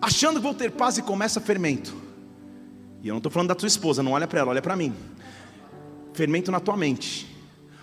achando 0.00 0.36
que 0.36 0.42
vou 0.42 0.54
ter 0.54 0.70
paz 0.70 0.96
e 0.96 1.02
começa 1.02 1.40
fermento. 1.40 1.94
E 3.02 3.08
eu 3.08 3.12
não 3.12 3.18
estou 3.18 3.30
falando 3.30 3.48
da 3.48 3.54
tua 3.54 3.68
esposa, 3.68 4.02
não 4.02 4.12
olha 4.12 4.26
para 4.26 4.40
ela, 4.40 4.50
olha 4.50 4.62
para 4.62 4.74
mim. 4.74 4.94
Fermento 6.14 6.50
na 6.50 6.60
tua 6.60 6.76
mente. 6.76 7.29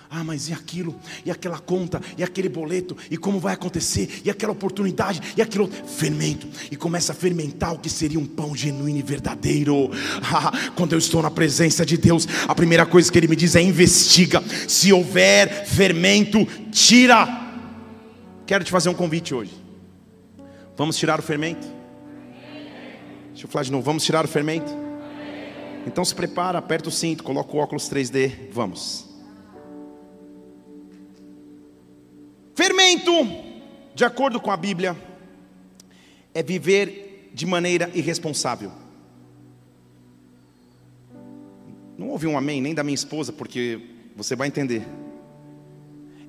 Ah, 0.10 0.24
mas 0.24 0.48
e 0.48 0.54
aquilo, 0.54 0.96
e 1.26 1.32
aquela 1.32 1.60
conta, 1.60 2.02
e 2.18 2.24
aquele 2.24 2.48
boleto, 2.48 2.96
e 3.12 3.18
como 3.18 3.40
vai 3.40 3.54
acontecer, 3.54 4.22
e 4.24 4.30
aquela 4.30 4.54
oportunidade, 4.54 5.22
e 5.36 5.42
aquilo, 5.42 5.70
fermento, 5.70 6.48
e 6.72 6.78
começa 6.78 7.12
a 7.12 7.16
fermentar 7.16 7.74
o 7.74 7.80
que 7.80 7.90
seria 7.90 8.18
um 8.18 8.26
pão 8.26 8.56
genuíno 8.56 9.00
e 9.00 9.04
verdadeiro. 9.04 9.92
Ah, 10.30 10.52
quando 10.76 10.94
eu 10.94 11.00
estou 11.00 11.22
na 11.22 11.32
presença 11.32 11.86
de 11.86 11.98
Deus, 11.98 12.28
a 12.48 12.54
primeira 12.54 12.86
coisa 12.86 13.12
que 13.12 13.18
Ele 13.18 13.28
me 13.28 13.36
diz 13.36 13.56
é: 13.56 13.62
investiga, 13.62 14.44
se 14.68 14.92
houver 14.92 15.66
fermento, 15.66 16.46
tira. 16.72 17.26
Quero 18.46 18.64
te 18.64 18.72
fazer 18.72 18.90
um 18.90 18.94
convite 18.94 19.34
hoje. 19.34 19.54
Vamos 20.76 20.98
tirar 20.98 21.20
o 21.20 21.24
fermento? 21.24 21.66
Deixa 23.30 23.46
eu 23.46 23.50
falar 23.50 23.64
de 23.64 23.72
novo, 23.72 23.84
vamos 23.84 24.04
tirar 24.04 24.26
o 24.26 24.28
fermento? 24.28 24.72
Então 25.88 26.04
se 26.04 26.14
prepara, 26.14 26.60
aperta 26.60 26.90
o 26.90 26.92
cinto, 26.92 27.24
coloca 27.24 27.56
o 27.56 27.60
óculos 27.60 27.90
3D, 27.90 28.50
vamos. 28.52 29.07
Fermento, 32.58 33.12
de 33.94 34.04
acordo 34.04 34.42
com 34.42 34.50
a 34.50 34.58
Bíblia, 34.58 34.98
é 36.34 36.42
viver 36.42 37.30
de 37.32 37.46
maneira 37.46 37.88
irresponsável. 37.94 38.72
Não 41.96 42.10
ouvi 42.10 42.26
um 42.26 42.36
amém 42.36 42.60
nem 42.60 42.74
da 42.74 42.84
minha 42.84 42.96
esposa, 42.96 43.32
porque 43.32 43.80
você 44.16 44.36
vai 44.36 44.48
entender. 44.48 44.82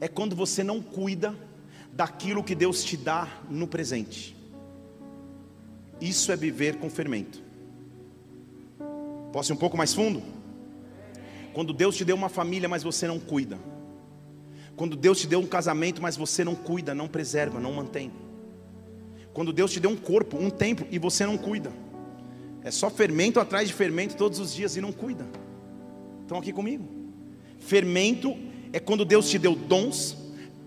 É 0.02 0.06
quando 0.06 0.36
você 0.36 0.62
não 0.62 0.82
cuida 0.82 1.34
daquilo 1.94 2.44
que 2.44 2.54
Deus 2.54 2.84
te 2.84 2.98
dá 2.98 3.26
no 3.48 3.66
presente. 3.66 4.36
Isso 5.98 6.30
é 6.30 6.36
viver 6.36 6.76
com 6.76 6.90
fermento. 6.90 7.42
Posso 9.32 9.50
ir 9.50 9.54
um 9.54 9.58
pouco 9.58 9.78
mais 9.78 9.94
fundo? 9.94 10.22
Quando 11.54 11.72
Deus 11.72 11.96
te 11.96 12.04
deu 12.04 12.16
uma 12.16 12.28
família, 12.28 12.68
mas 12.68 12.82
você 12.82 13.08
não 13.08 13.18
cuida. 13.18 13.58
Quando 14.78 14.94
Deus 14.94 15.18
te 15.18 15.26
deu 15.26 15.40
um 15.40 15.46
casamento, 15.46 16.00
mas 16.00 16.16
você 16.16 16.44
não 16.44 16.54
cuida, 16.54 16.94
não 16.94 17.08
preserva, 17.08 17.58
não 17.58 17.72
mantém. 17.72 18.12
Quando 19.34 19.52
Deus 19.52 19.72
te 19.72 19.80
deu 19.80 19.90
um 19.90 19.96
corpo, 19.96 20.38
um 20.38 20.48
templo, 20.48 20.86
e 20.88 21.00
você 21.00 21.26
não 21.26 21.36
cuida. 21.36 21.72
É 22.62 22.70
só 22.70 22.88
fermento 22.88 23.40
atrás 23.40 23.66
de 23.66 23.74
fermento 23.74 24.16
todos 24.16 24.38
os 24.38 24.54
dias 24.54 24.76
e 24.76 24.80
não 24.80 24.92
cuida. 24.92 25.26
Estão 26.22 26.38
aqui 26.38 26.52
comigo? 26.52 26.88
Fermento 27.58 28.36
é 28.72 28.78
quando 28.78 29.04
Deus 29.04 29.28
te 29.28 29.36
deu 29.36 29.56
dons, 29.56 30.16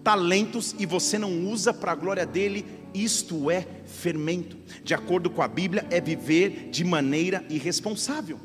talentos 0.03 0.75
e 0.77 0.85
você 0.85 1.17
não 1.17 1.47
usa 1.47 1.73
para 1.73 1.93
a 1.93 1.95
glória 1.95 2.25
dele. 2.25 2.65
Isto 2.93 3.49
é 3.49 3.65
fermento. 3.85 4.57
De 4.83 4.93
acordo 4.93 5.29
com 5.29 5.41
a 5.41 5.47
Bíblia, 5.47 5.87
é 5.89 6.01
viver 6.01 6.67
de 6.69 6.83
maneira 6.83 7.45
irresponsável. 7.49 8.37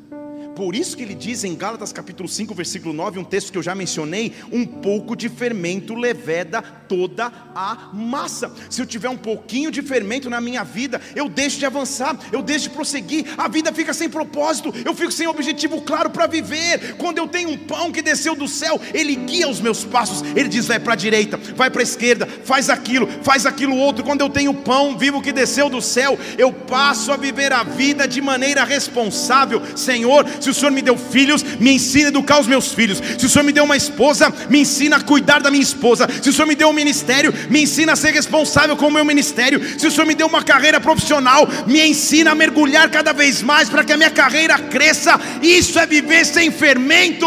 Por 0.56 0.74
isso 0.74 0.96
que 0.96 1.02
ele 1.02 1.14
diz 1.14 1.44
em 1.44 1.54
Gálatas 1.54 1.92
capítulo 1.92 2.26
5, 2.26 2.54
versículo 2.54 2.94
9, 2.94 3.18
um 3.18 3.24
texto 3.24 3.52
que 3.52 3.58
eu 3.58 3.62
já 3.62 3.74
mencionei, 3.74 4.32
um 4.50 4.64
pouco 4.64 5.14
de 5.14 5.28
fermento 5.28 5.94
leveda 5.94 6.62
toda 6.62 7.30
a 7.54 7.90
massa. 7.92 8.50
Se 8.70 8.80
eu 8.80 8.86
tiver 8.86 9.10
um 9.10 9.18
pouquinho 9.18 9.70
de 9.70 9.82
fermento 9.82 10.30
na 10.30 10.40
minha 10.40 10.64
vida, 10.64 10.98
eu 11.14 11.28
deixo 11.28 11.58
de 11.58 11.66
avançar, 11.66 12.18
eu 12.32 12.40
deixo 12.40 12.70
de 12.70 12.74
prosseguir, 12.74 13.26
a 13.36 13.48
vida 13.48 13.70
fica 13.70 13.92
sem 13.92 14.08
propósito, 14.08 14.72
eu 14.82 14.94
fico 14.94 15.12
sem 15.12 15.26
objetivo 15.26 15.82
claro 15.82 16.08
para 16.08 16.26
viver. 16.26 16.96
Quando 16.96 17.18
eu 17.18 17.28
tenho 17.28 17.50
um 17.50 17.58
pão 17.58 17.92
que 17.92 18.00
desceu 18.00 18.34
do 18.34 18.48
céu, 18.48 18.80
ele 18.94 19.14
guia 19.14 19.50
os 19.50 19.60
meus 19.60 19.84
passos. 19.84 20.22
Ele 20.34 20.48
diz: 20.48 20.66
vai 20.66 20.80
para 20.80 20.94
a 20.94 20.96
direita, 20.96 21.36
vai 21.54 21.68
para 21.68 21.82
a 21.82 21.84
esquerda, 21.84 22.26
faz 22.26 22.70
aquilo, 22.70 23.06
faz 23.22 23.44
aquilo 23.44 23.76
outro. 23.76 24.02
Quando 24.02 24.22
eu 24.22 24.30
tenho 24.30 24.54
pão 24.54 24.96
vivo 24.96 25.20
que 25.20 25.32
desceu 25.32 25.68
do 25.68 25.82
céu, 25.82 26.18
eu 26.38 26.50
passo 26.50 27.12
a 27.12 27.16
viver 27.18 27.52
a 27.52 27.62
vida 27.62 28.08
de 28.08 28.22
maneira 28.22 28.64
responsável. 28.64 29.60
Senhor, 29.76 30.24
Se 30.46 30.50
o 30.50 30.54
Senhor 30.54 30.70
me 30.70 30.80
deu 30.80 30.96
filhos, 30.96 31.42
me 31.58 31.72
ensina 31.72 32.06
a 32.06 32.08
educar 32.10 32.38
os 32.38 32.46
meus 32.46 32.72
filhos. 32.72 33.02
Se 33.18 33.26
o 33.26 33.28
Senhor 33.28 33.42
me 33.42 33.50
deu 33.50 33.64
uma 33.64 33.76
esposa, 33.76 34.32
me 34.48 34.60
ensina 34.60 34.94
a 34.94 35.00
cuidar 35.00 35.40
da 35.40 35.50
minha 35.50 35.62
esposa. 35.62 36.08
Se 36.22 36.30
o 36.30 36.32
Senhor 36.32 36.46
me 36.46 36.54
deu 36.54 36.68
um 36.68 36.72
ministério, 36.72 37.34
me 37.50 37.64
ensina 37.64 37.94
a 37.94 37.96
ser 37.96 38.12
responsável 38.12 38.76
com 38.76 38.86
o 38.86 38.90
meu 38.92 39.04
ministério. 39.04 39.60
Se 39.76 39.88
o 39.88 39.90
Senhor 39.90 40.06
me 40.06 40.14
deu 40.14 40.28
uma 40.28 40.44
carreira 40.44 40.78
profissional, 40.78 41.48
me 41.66 41.84
ensina 41.84 42.30
a 42.30 42.34
mergulhar 42.36 42.88
cada 42.92 43.12
vez 43.12 43.42
mais 43.42 43.68
para 43.68 43.82
que 43.82 43.92
a 43.92 43.96
minha 43.96 44.10
carreira 44.10 44.56
cresça. 44.56 45.18
Isso 45.42 45.80
é 45.80 45.84
viver 45.84 46.24
sem 46.24 46.52
fermento. 46.52 47.26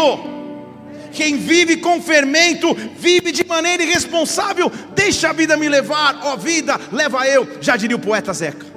Quem 1.12 1.36
vive 1.36 1.76
com 1.76 2.00
fermento, 2.00 2.74
vive 2.96 3.32
de 3.32 3.44
maneira 3.44 3.82
irresponsável. 3.82 4.72
Deixa 4.94 5.28
a 5.28 5.34
vida 5.34 5.58
me 5.58 5.68
levar, 5.68 6.20
ó 6.22 6.36
vida, 6.36 6.80
leva 6.90 7.28
eu, 7.28 7.46
já 7.60 7.76
diria 7.76 7.96
o 7.96 8.00
poeta 8.00 8.32
Zeca. 8.32 8.69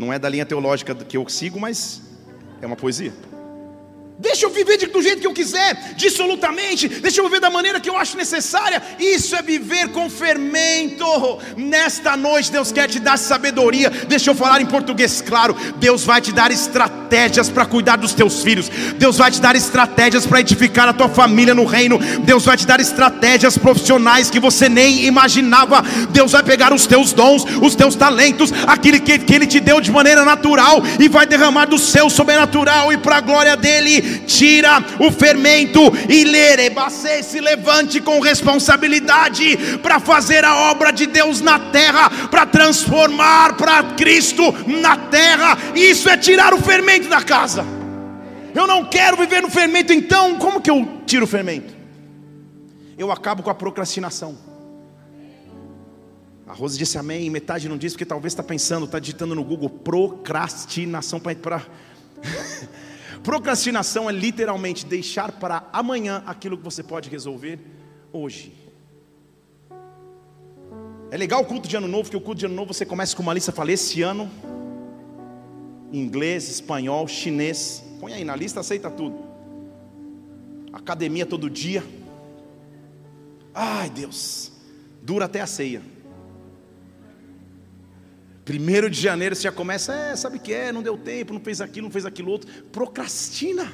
Não 0.00 0.10
é 0.10 0.18
da 0.18 0.30
linha 0.30 0.46
teológica 0.46 0.94
que 0.94 1.14
eu 1.14 1.28
sigo, 1.28 1.60
mas 1.60 2.00
é 2.62 2.66
uma 2.66 2.74
poesia. 2.74 3.12
Deixa 4.20 4.44
eu 4.44 4.50
viver 4.50 4.76
do 4.76 5.00
jeito 5.02 5.18
que 5.18 5.26
eu 5.26 5.32
quiser, 5.32 5.94
dissolutamente. 5.96 6.86
Deixa 6.86 7.22
eu 7.22 7.24
viver 7.24 7.40
da 7.40 7.48
maneira 7.48 7.80
que 7.80 7.88
eu 7.88 7.96
acho 7.96 8.18
necessária. 8.18 8.82
Isso 8.98 9.34
é 9.34 9.40
viver 9.40 9.88
com 9.92 10.10
fermento. 10.10 11.06
Nesta 11.56 12.18
noite, 12.18 12.52
Deus 12.52 12.70
quer 12.70 12.86
te 12.86 13.00
dar 13.00 13.16
sabedoria. 13.16 13.88
Deixa 13.88 14.28
eu 14.28 14.34
falar 14.34 14.60
em 14.60 14.66
português 14.66 15.22
claro. 15.22 15.56
Deus 15.76 16.04
vai 16.04 16.20
te 16.20 16.32
dar 16.32 16.50
estratégias 16.50 17.48
para 17.48 17.64
cuidar 17.64 17.96
dos 17.96 18.12
teus 18.12 18.42
filhos. 18.42 18.68
Deus 18.98 19.16
vai 19.16 19.30
te 19.30 19.40
dar 19.40 19.56
estratégias 19.56 20.26
para 20.26 20.40
edificar 20.40 20.86
a 20.86 20.92
tua 20.92 21.08
família 21.08 21.54
no 21.54 21.64
reino. 21.64 21.98
Deus 22.22 22.44
vai 22.44 22.58
te 22.58 22.66
dar 22.66 22.78
estratégias 22.78 23.56
profissionais 23.56 24.28
que 24.28 24.38
você 24.38 24.68
nem 24.68 25.06
imaginava. 25.06 25.82
Deus 26.10 26.32
vai 26.32 26.42
pegar 26.42 26.74
os 26.74 26.86
teus 26.86 27.14
dons, 27.14 27.42
os 27.62 27.74
teus 27.74 27.94
talentos, 27.94 28.52
aquilo 28.66 29.00
que, 29.00 29.18
que 29.18 29.34
Ele 29.34 29.46
te 29.46 29.60
deu 29.60 29.80
de 29.80 29.90
maneira 29.90 30.26
natural 30.26 30.82
e 30.98 31.08
vai 31.08 31.24
derramar 31.24 31.64
do 31.64 31.78
seu 31.78 32.10
sobrenatural 32.10 32.92
e 32.92 32.98
para 32.98 33.16
a 33.16 33.20
glória 33.22 33.56
dele 33.56 34.09
tira 34.26 34.84
o 34.98 35.10
fermento 35.10 35.80
e 36.08 36.24
lerebacê, 36.24 37.22
se 37.22 37.40
levante 37.40 38.00
com 38.00 38.20
responsabilidade 38.20 39.56
para 39.82 40.00
fazer 40.00 40.44
a 40.44 40.70
obra 40.70 40.90
de 40.90 41.06
Deus 41.06 41.40
na 41.40 41.58
terra, 41.58 42.10
para 42.28 42.46
transformar 42.46 43.56
para 43.56 43.82
Cristo 43.94 44.42
na 44.66 44.96
terra. 44.96 45.56
Isso 45.74 46.08
é 46.08 46.16
tirar 46.16 46.54
o 46.54 46.62
fermento 46.62 47.08
da 47.08 47.22
casa. 47.22 47.64
Eu 48.54 48.66
não 48.66 48.84
quero 48.84 49.16
viver 49.16 49.40
no 49.42 49.50
fermento, 49.50 49.92
então 49.92 50.36
como 50.38 50.60
que 50.60 50.70
eu 50.70 51.02
tiro 51.06 51.24
o 51.24 51.28
fermento? 51.28 51.74
Eu 52.98 53.10
acabo 53.10 53.42
com 53.42 53.50
a 53.50 53.54
procrastinação. 53.54 54.36
A 56.46 56.52
Rose 56.52 56.76
disse 56.76 56.98
amém, 56.98 57.30
metade 57.30 57.68
não 57.68 57.78
disse, 57.78 57.94
porque 57.94 58.04
talvez 58.04 58.32
está 58.32 58.42
pensando, 58.42 58.84
está 58.84 58.98
digitando 58.98 59.36
no 59.36 59.44
Google 59.44 59.70
procrastinação 59.70 61.20
para. 61.20 61.62
Procrastinação 63.22 64.08
é 64.08 64.12
literalmente 64.12 64.86
deixar 64.86 65.32
para 65.32 65.68
amanhã 65.72 66.22
aquilo 66.26 66.56
que 66.56 66.64
você 66.64 66.82
pode 66.82 67.10
resolver 67.10 67.58
hoje. 68.12 68.54
É 71.10 71.16
legal 71.16 71.42
o 71.42 71.44
culto 71.44 71.68
de 71.68 71.76
ano 71.76 71.88
novo, 71.88 72.04
porque 72.04 72.16
o 72.16 72.20
culto 72.20 72.38
de 72.38 72.46
ano 72.46 72.54
novo 72.54 72.72
você 72.72 72.86
começa 72.86 73.14
com 73.14 73.22
uma 73.22 73.34
lista, 73.34 73.52
fala 73.52 73.72
esse 73.72 74.00
ano, 74.00 74.30
inglês, 75.92 76.48
espanhol, 76.48 77.06
chinês, 77.08 77.84
põe 77.98 78.14
aí 78.14 78.24
na 78.24 78.34
lista, 78.34 78.60
aceita 78.60 78.90
tudo. 78.90 79.18
Academia 80.72 81.26
todo 81.26 81.50
dia. 81.50 81.84
Ai 83.52 83.90
Deus, 83.90 84.52
dura 85.02 85.26
até 85.26 85.40
a 85.40 85.46
ceia. 85.46 85.82
Primeiro 88.50 88.90
de 88.90 89.00
janeiro 89.00 89.36
você 89.36 89.42
já 89.42 89.52
começa, 89.52 89.94
é, 89.94 90.16
sabe 90.16 90.38
o 90.38 90.40
que 90.40 90.52
é, 90.52 90.72
não 90.72 90.82
deu 90.82 90.98
tempo, 90.98 91.32
não 91.32 91.38
fez 91.38 91.60
aquilo, 91.60 91.84
não 91.84 91.92
fez 91.92 92.04
aquilo 92.04 92.32
outro. 92.32 92.50
Procrastina 92.72 93.72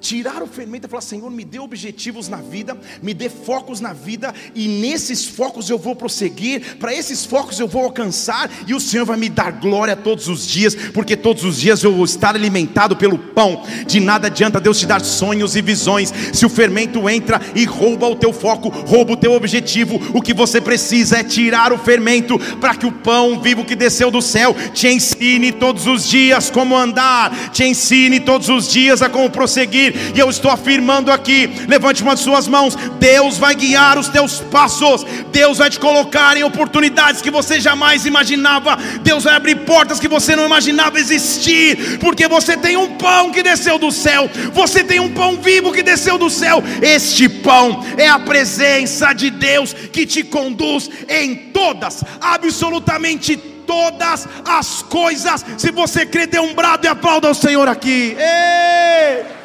tirar 0.00 0.42
o 0.42 0.46
fermento 0.46 0.86
e 0.86 0.90
falar: 0.90 1.02
Senhor, 1.02 1.30
me 1.30 1.44
dê 1.44 1.58
objetivos 1.58 2.28
na 2.28 2.38
vida, 2.38 2.76
me 3.02 3.14
dê 3.14 3.28
focos 3.28 3.80
na 3.80 3.92
vida, 3.92 4.34
e 4.54 4.68
nesses 4.68 5.24
focos 5.24 5.70
eu 5.70 5.78
vou 5.78 5.96
prosseguir, 5.96 6.76
para 6.78 6.94
esses 6.94 7.24
focos 7.24 7.58
eu 7.58 7.66
vou 7.66 7.84
alcançar, 7.84 8.50
e 8.66 8.74
o 8.74 8.80
Senhor 8.80 9.04
vai 9.04 9.16
me 9.16 9.28
dar 9.28 9.52
glória 9.52 9.96
todos 9.96 10.28
os 10.28 10.46
dias, 10.46 10.74
porque 10.92 11.16
todos 11.16 11.44
os 11.44 11.58
dias 11.58 11.82
eu 11.82 11.92
vou 11.92 12.04
estar 12.04 12.34
alimentado 12.34 12.96
pelo 12.96 13.18
pão. 13.18 13.62
De 13.86 14.00
nada 14.00 14.26
adianta 14.26 14.60
Deus 14.60 14.78
te 14.78 14.86
dar 14.86 15.02
sonhos 15.04 15.56
e 15.56 15.62
visões, 15.62 16.12
se 16.32 16.44
o 16.44 16.50
fermento 16.50 17.08
entra 17.08 17.40
e 17.54 17.64
rouba 17.64 18.06
o 18.06 18.16
teu 18.16 18.32
foco, 18.32 18.68
rouba 18.68 19.12
o 19.12 19.16
teu 19.16 19.32
objetivo. 19.32 20.00
O 20.12 20.22
que 20.22 20.34
você 20.34 20.60
precisa 20.60 21.18
é 21.18 21.24
tirar 21.24 21.72
o 21.72 21.78
fermento, 21.78 22.38
para 22.60 22.74
que 22.74 22.86
o 22.86 22.92
pão 22.92 23.40
vivo 23.40 23.64
que 23.64 23.74
desceu 23.74 24.10
do 24.10 24.22
céu 24.22 24.54
te 24.72 24.88
ensine 24.88 25.52
todos 25.52 25.86
os 25.86 26.08
dias 26.08 26.50
como 26.50 26.76
andar, 26.76 27.50
te 27.50 27.64
ensine 27.64 28.20
todos 28.20 28.48
os 28.48 28.70
dias 28.70 29.02
a 29.02 29.08
como 29.08 29.30
prosseguir 29.30 29.83
e 30.14 30.18
eu 30.18 30.30
estou 30.30 30.50
afirmando 30.50 31.10
aqui: 31.10 31.50
levante 31.68 32.02
uma 32.02 32.14
de 32.14 32.20
suas 32.20 32.46
mãos, 32.46 32.76
Deus 32.98 33.38
vai 33.38 33.54
guiar 33.54 33.98
os 33.98 34.08
teus 34.08 34.40
passos, 34.40 35.04
Deus 35.32 35.58
vai 35.58 35.70
te 35.70 35.78
colocar 35.78 36.36
em 36.36 36.44
oportunidades 36.44 37.20
que 37.20 37.30
você 37.30 37.60
jamais 37.60 38.06
imaginava, 38.06 38.76
Deus 39.02 39.24
vai 39.24 39.34
abrir 39.34 39.56
portas 39.64 39.98
que 39.98 40.08
você 40.08 40.36
não 40.36 40.46
imaginava 40.46 40.98
existir, 40.98 41.98
porque 41.98 42.28
você 42.28 42.56
tem 42.56 42.76
um 42.76 42.96
pão 42.96 43.30
que 43.30 43.42
desceu 43.42 43.78
do 43.78 43.90
céu, 43.90 44.30
você 44.52 44.84
tem 44.84 45.00
um 45.00 45.12
pão 45.12 45.36
vivo 45.36 45.72
que 45.72 45.82
desceu 45.82 46.18
do 46.18 46.30
céu, 46.30 46.62
este 46.82 47.28
pão 47.28 47.84
é 47.96 48.08
a 48.08 48.18
presença 48.18 49.12
de 49.12 49.30
Deus 49.30 49.72
que 49.72 50.06
te 50.06 50.22
conduz 50.22 50.90
em 51.08 51.34
todas, 51.52 52.04
absolutamente 52.20 53.36
todas 53.66 54.28
as 54.44 54.82
coisas. 54.82 55.44
Se 55.56 55.70
você 55.70 56.06
crê, 56.06 56.26
dê 56.26 56.38
um 56.38 56.54
brado 56.54 56.86
e 56.86 56.88
aplauda 56.88 57.30
o 57.30 57.34
Senhor 57.34 57.68
aqui. 57.68 58.16
Ei! 58.18 59.43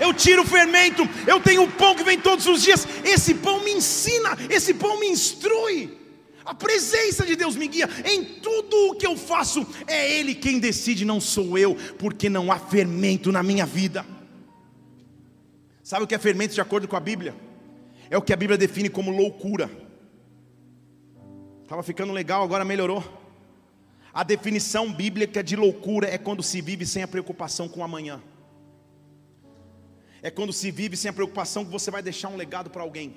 Eu 0.00 0.12
tiro 0.14 0.42
o 0.42 0.46
fermento, 0.46 1.02
eu 1.26 1.40
tenho 1.40 1.64
o 1.64 1.70
pão 1.70 1.94
que 1.94 2.04
vem 2.04 2.18
todos 2.18 2.46
os 2.46 2.62
dias. 2.62 2.86
Esse 3.04 3.34
pão 3.34 3.62
me 3.62 3.72
ensina, 3.72 4.36
esse 4.48 4.74
pão 4.74 4.98
me 4.98 5.06
instrui. 5.08 5.98
A 6.44 6.54
presença 6.54 7.24
de 7.24 7.36
Deus 7.36 7.54
me 7.54 7.68
guia 7.68 7.88
em 8.04 8.24
tudo 8.24 8.90
o 8.90 8.94
que 8.96 9.06
eu 9.06 9.16
faço. 9.16 9.66
É 9.86 10.18
Ele 10.18 10.34
quem 10.34 10.58
decide, 10.58 11.04
não 11.04 11.20
sou 11.20 11.56
eu, 11.56 11.76
porque 11.98 12.28
não 12.28 12.50
há 12.50 12.58
fermento 12.58 13.30
na 13.30 13.42
minha 13.42 13.66
vida. 13.66 14.04
Sabe 15.82 16.04
o 16.04 16.06
que 16.06 16.14
é 16.14 16.18
fermento 16.18 16.54
de 16.54 16.60
acordo 16.60 16.88
com 16.88 16.96
a 16.96 17.00
Bíblia? 17.00 17.34
É 18.10 18.16
o 18.16 18.22
que 18.22 18.32
a 18.32 18.36
Bíblia 18.36 18.58
define 18.58 18.88
como 18.88 19.10
loucura. 19.10 19.70
Estava 21.62 21.82
ficando 21.82 22.12
legal, 22.12 22.42
agora 22.42 22.64
melhorou. 22.64 23.04
A 24.12 24.22
definição 24.22 24.92
bíblica 24.92 25.42
de 25.42 25.56
loucura 25.56 26.08
é 26.08 26.18
quando 26.18 26.42
se 26.42 26.60
vive 26.60 26.84
sem 26.84 27.02
a 27.02 27.08
preocupação 27.08 27.68
com 27.68 27.80
o 27.80 27.84
amanhã 27.84 28.20
é 30.22 30.30
quando 30.30 30.52
se 30.52 30.70
vive 30.70 30.96
sem 30.96 31.08
a 31.08 31.12
preocupação 31.12 31.64
que 31.64 31.70
você 31.70 31.90
vai 31.90 32.00
deixar 32.00 32.28
um 32.28 32.36
legado 32.36 32.70
para 32.70 32.82
alguém. 32.82 33.16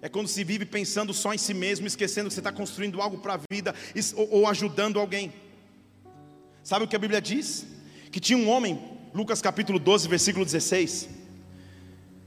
É 0.00 0.08
quando 0.08 0.28
se 0.28 0.42
vive 0.44 0.64
pensando 0.64 1.12
só 1.12 1.34
em 1.34 1.38
si 1.38 1.52
mesmo, 1.52 1.86
esquecendo 1.86 2.28
que 2.28 2.34
você 2.34 2.40
está 2.40 2.52
construindo 2.52 3.02
algo 3.02 3.18
para 3.18 3.34
a 3.34 3.40
vida 3.50 3.74
ou, 4.16 4.30
ou 4.30 4.46
ajudando 4.46 5.00
alguém. 5.00 5.32
Sabe 6.62 6.84
o 6.84 6.88
que 6.88 6.94
a 6.94 6.98
Bíblia 6.98 7.20
diz? 7.20 7.66
Que 8.10 8.20
tinha 8.20 8.38
um 8.38 8.48
homem, 8.48 8.80
Lucas 9.12 9.42
capítulo 9.42 9.80
12, 9.80 10.08
versículo 10.08 10.44
16, 10.44 11.08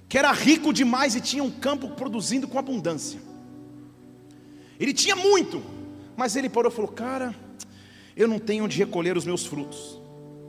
que 0.09 0.17
era 0.17 0.31
rico 0.33 0.73
demais 0.73 1.15
e 1.15 1.21
tinha 1.21 1.43
um 1.43 1.51
campo 1.51 1.89
produzindo 1.89 2.47
com 2.47 2.59
abundância. 2.59 3.19
Ele 4.77 4.93
tinha 4.93 5.15
muito, 5.15 5.63
mas 6.17 6.35
ele 6.35 6.49
parou 6.49 6.71
e 6.71 6.75
falou: 6.75 6.91
Cara, 6.91 7.33
eu 8.15 8.27
não 8.27 8.39
tenho 8.39 8.65
onde 8.65 8.77
recolher 8.77 9.15
os 9.15 9.25
meus 9.25 9.45
frutos. 9.45 9.99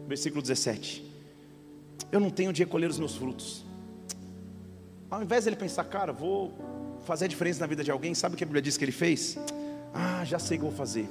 Versículo 0.09 0.43
17 0.43 1.16
eu 2.11 2.21
não 2.21 2.31
tenho 2.31 2.51
onde 2.51 2.63
recolher 2.63 2.89
os 2.89 2.99
meus 2.99 3.17
frutos. 3.17 3.65
Ao 5.11 5.23
invés 5.23 5.45
de 5.45 5.51
ele 5.51 5.57
pensar, 5.57 5.85
cara, 5.85 6.13
vou 6.13 6.53
fazer 7.05 7.27
a 7.27 7.29
diferença 7.29 7.61
na 7.61 7.67
vida 7.67 7.85
de 7.85 7.91
alguém, 7.91 8.15
sabe 8.15 8.35
o 8.35 8.39
que 8.39 8.45
a 8.45 8.47
Bíblia 8.47 8.63
diz 8.63 8.77
que 8.77 8.85
ele 8.85 8.93
fez? 8.93 9.39
Ah, 9.95 10.25
já 10.25 10.39
sei 10.39 10.57
o 10.57 10.61
que 10.61 10.67
vou 10.67 10.75
fazer. 10.75 11.09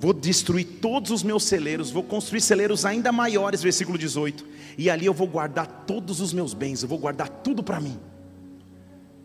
Vou 0.00 0.12
destruir 0.12 0.64
todos 0.80 1.10
os 1.10 1.22
meus 1.22 1.44
celeiros, 1.44 1.90
vou 1.90 2.02
construir 2.02 2.40
celeiros 2.40 2.84
ainda 2.84 3.12
maiores, 3.12 3.62
versículo 3.62 3.98
18. 3.98 4.46
E 4.78 4.88
ali 4.88 5.06
eu 5.06 5.12
vou 5.12 5.26
guardar 5.26 5.66
todos 5.86 6.20
os 6.20 6.32
meus 6.32 6.54
bens, 6.54 6.82
eu 6.82 6.88
vou 6.88 6.98
guardar 6.98 7.28
tudo 7.28 7.62
para 7.62 7.80
mim. 7.80 7.98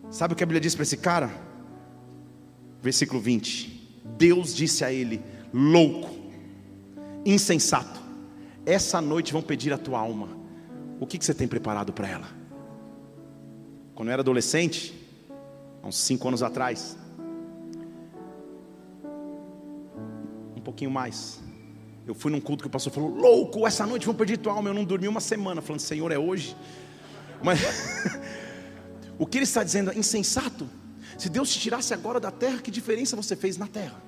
Sabe 0.10 0.34
o 0.34 0.38
que 0.38 0.44
a 0.44 0.48
Bíblia 0.48 0.62
diz 0.62 0.74
para 0.74 0.84
esse 0.84 0.98
cara? 0.98 1.32
Versículo 2.82 3.22
20. 3.22 4.02
Deus 4.18 4.56
disse 4.56 4.84
a 4.84 4.92
ele: 4.92 5.22
louco, 5.54 6.10
insensato, 7.26 8.02
essa 8.66 9.00
noite 9.00 9.32
vão 9.32 9.42
pedir 9.42 9.72
a 9.72 9.78
tua 9.78 10.00
alma 10.00 10.37
o 11.00 11.06
que, 11.08 11.18
que 11.18 11.26
você 11.26 11.34
tem 11.34 11.48
preparado 11.48 11.94
para 11.94 12.08
ela? 12.08 12.28
Quando 13.96 14.10
eu 14.10 14.14
era 14.14 14.22
adolescente, 14.22 14.94
há 15.82 15.88
uns 15.88 15.98
cinco 15.98 16.28
anos 16.28 16.44
atrás, 16.44 16.98
um 20.56 20.62
pouquinho 20.62 20.92
mais, 20.92 21.42
eu 22.06 22.14
fui 22.14 22.32
num 22.32 22.42
culto 22.42 22.64
que 22.64 22.68
o 22.68 22.72
pastor 22.72 22.94
falou: 22.94 23.10
Louco, 23.10 23.66
essa 23.68 23.86
noite 23.86 24.06
vão 24.06 24.16
perder 24.16 24.38
tua 24.38 24.54
alma. 24.54 24.70
Eu 24.70 24.74
não 24.74 24.86
dormi 24.86 25.08
uma 25.08 25.22
semana, 25.22 25.62
falando: 25.62 25.82
Senhor, 25.82 26.12
é 26.12 26.18
hoje. 26.18 26.56
Mas 27.44 27.60
o 29.18 29.26
que 29.26 29.38
ele 29.38 29.44
está 29.44 29.64
dizendo 29.64 29.92
é 29.92 29.98
insensato. 29.98 30.70
Se 31.18 31.30
Deus 31.30 31.50
te 31.50 31.60
tirasse 31.60 31.94
agora 31.94 32.20
da 32.20 32.32
terra, 32.32 32.60
que 32.60 32.70
diferença 32.70 33.16
você 33.16 33.36
fez 33.36 33.58
na 33.58 33.68
terra? 33.68 34.08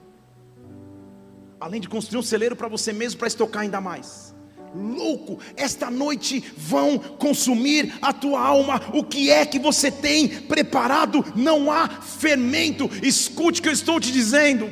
além 1.60 1.82
de 1.82 1.90
construir 1.90 2.20
um 2.20 2.24
celeiro 2.24 2.56
para 2.56 2.68
você 2.68 2.94
mesmo 2.94 3.20
para 3.20 3.28
estocar 3.28 3.64
ainda 3.64 3.82
mais 3.82 4.34
louco, 4.76 5.40
esta 5.56 5.90
noite 5.90 6.44
vão 6.58 6.98
consumir 6.98 7.94
a 8.02 8.14
tua 8.14 8.40
alma. 8.40 8.82
O 8.94 9.04
que 9.04 9.30
é 9.30 9.46
que 9.46 9.60
você 9.60 9.92
tem 9.92 10.28
preparado? 10.28 11.26
Não 11.36 11.72
há 11.72 11.88
fermento. 11.88 12.90
Escute 13.02 13.60
o 13.60 13.64
que 13.64 13.70
eu 13.70 13.74
estou 13.74 14.00
te 14.00 14.12
dizendo. 14.12 14.70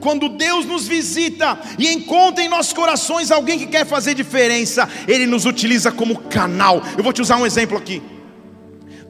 Quando 0.00 0.28
Deus 0.28 0.66
nos 0.66 0.86
visita 0.86 1.60
e 1.78 1.88
encontra 1.88 2.44
em 2.44 2.48
nossos 2.48 2.72
corações 2.72 3.30
alguém 3.30 3.58
que 3.58 3.66
quer 3.66 3.86
fazer 3.86 4.14
diferença, 4.14 4.88
Ele 5.06 5.26
nos 5.26 5.44
utiliza 5.46 5.92
como 5.92 6.22
canal. 6.22 6.82
Eu 6.96 7.04
vou 7.04 7.12
te 7.12 7.22
usar 7.22 7.36
um 7.36 7.46
exemplo 7.46 7.76
aqui. 7.76 8.02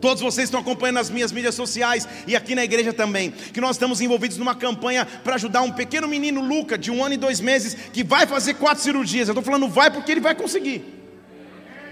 Todos 0.01 0.23
vocês 0.23 0.47
estão 0.47 0.61
acompanhando 0.61 0.97
nas 0.97 1.11
minhas 1.11 1.31
mídias 1.31 1.55
sociais 1.55 2.09
e 2.27 2.35
aqui 2.35 2.55
na 2.55 2.65
igreja 2.65 2.93
também, 2.93 3.31
que 3.31 3.61
nós 3.61 3.77
estamos 3.77 4.01
envolvidos 4.01 4.39
numa 4.39 4.55
campanha 4.55 5.05
para 5.05 5.35
ajudar 5.35 5.61
um 5.63 5.71
pequeno 5.71 6.09
menino 6.09 6.41
Luca, 6.41 6.79
de 6.79 6.91
um 6.91 7.05
ano 7.05 7.15
e 7.15 7.19
dois 7.19 7.41
meses, 7.41 7.77
que 7.93 8.03
vai 8.03 8.27
fazer 8.27 8.55
quatro 8.55 8.83
cirurgias. 8.83 9.29
Eu 9.29 9.33
estou 9.33 9.45
falando 9.45 9.69
vai 9.69 9.91
porque 9.91 10.11
ele 10.11 10.21
vai 10.21 10.35
conseguir. 10.35 10.99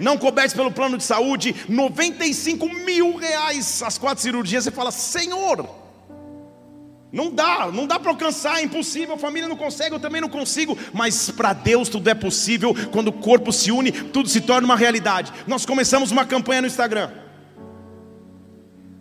Não 0.00 0.16
cobertos 0.16 0.54
pelo 0.54 0.70
plano 0.70 0.96
de 0.96 1.04
saúde, 1.04 1.54
95 1.68 2.68
mil 2.68 3.16
reais 3.16 3.82
as 3.82 3.98
quatro 3.98 4.22
cirurgias. 4.22 4.64
Você 4.64 4.70
fala, 4.70 4.90
Senhor, 4.90 5.68
não 7.12 7.30
dá, 7.30 7.70
não 7.72 7.86
dá 7.86 7.98
para 7.98 8.10
alcançar, 8.10 8.60
é 8.60 8.62
impossível, 8.62 9.16
a 9.16 9.18
família 9.18 9.48
não 9.48 9.56
consegue, 9.56 9.94
eu 9.94 10.00
também 10.00 10.20
não 10.20 10.28
consigo, 10.28 10.78
mas 10.92 11.30
para 11.30 11.52
Deus 11.52 11.88
tudo 11.88 12.08
é 12.08 12.14
possível, 12.14 12.74
quando 12.90 13.08
o 13.08 13.12
corpo 13.12 13.52
se 13.52 13.72
une, 13.72 13.90
tudo 13.90 14.28
se 14.28 14.40
torna 14.40 14.66
uma 14.66 14.76
realidade. 14.76 15.32
Nós 15.46 15.66
começamos 15.66 16.10
uma 16.10 16.24
campanha 16.24 16.62
no 16.62 16.66
Instagram. 16.66 17.27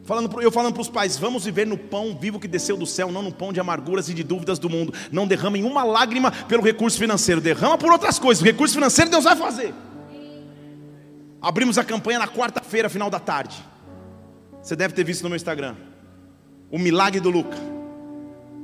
Falando, 0.07 0.41
eu 0.41 0.49
falando 0.49 0.71
para 0.71 0.81
os 0.81 0.87
pais, 0.87 1.17
vamos 1.17 1.43
viver 1.43 1.67
no 1.67 1.77
pão 1.77 2.17
vivo 2.17 2.39
que 2.39 2.47
desceu 2.47 2.77
do 2.77 2.85
céu, 2.85 3.11
não 3.11 3.21
no 3.21 3.29
pão 3.29 3.51
de 3.51 3.59
amarguras 3.59 4.07
e 4.07 4.13
de 4.13 4.23
dúvidas 4.23 4.57
do 4.57 4.69
mundo. 4.69 4.93
Não 5.11 5.27
derramem 5.27 5.65
uma 5.65 5.83
lágrima 5.83 6.31
pelo 6.31 6.63
recurso 6.63 6.97
financeiro, 6.97 7.41
derrama 7.41 7.77
por 7.77 7.91
outras 7.91 8.17
coisas. 8.17 8.41
O 8.41 8.45
recurso 8.45 8.73
financeiro 8.73 9.11
Deus 9.11 9.25
vai 9.25 9.35
fazer. 9.35 9.73
Abrimos 11.41 11.77
a 11.77 11.83
campanha 11.83 12.19
na 12.19 12.27
quarta-feira, 12.27 12.87
final 12.87 13.09
da 13.09 13.19
tarde. 13.19 13.61
Você 14.61 14.77
deve 14.77 14.93
ter 14.93 15.03
visto 15.03 15.23
no 15.23 15.29
meu 15.29 15.35
Instagram. 15.35 15.75
O 16.71 16.79
milagre 16.79 17.19
do 17.19 17.29
Luca. 17.29 17.57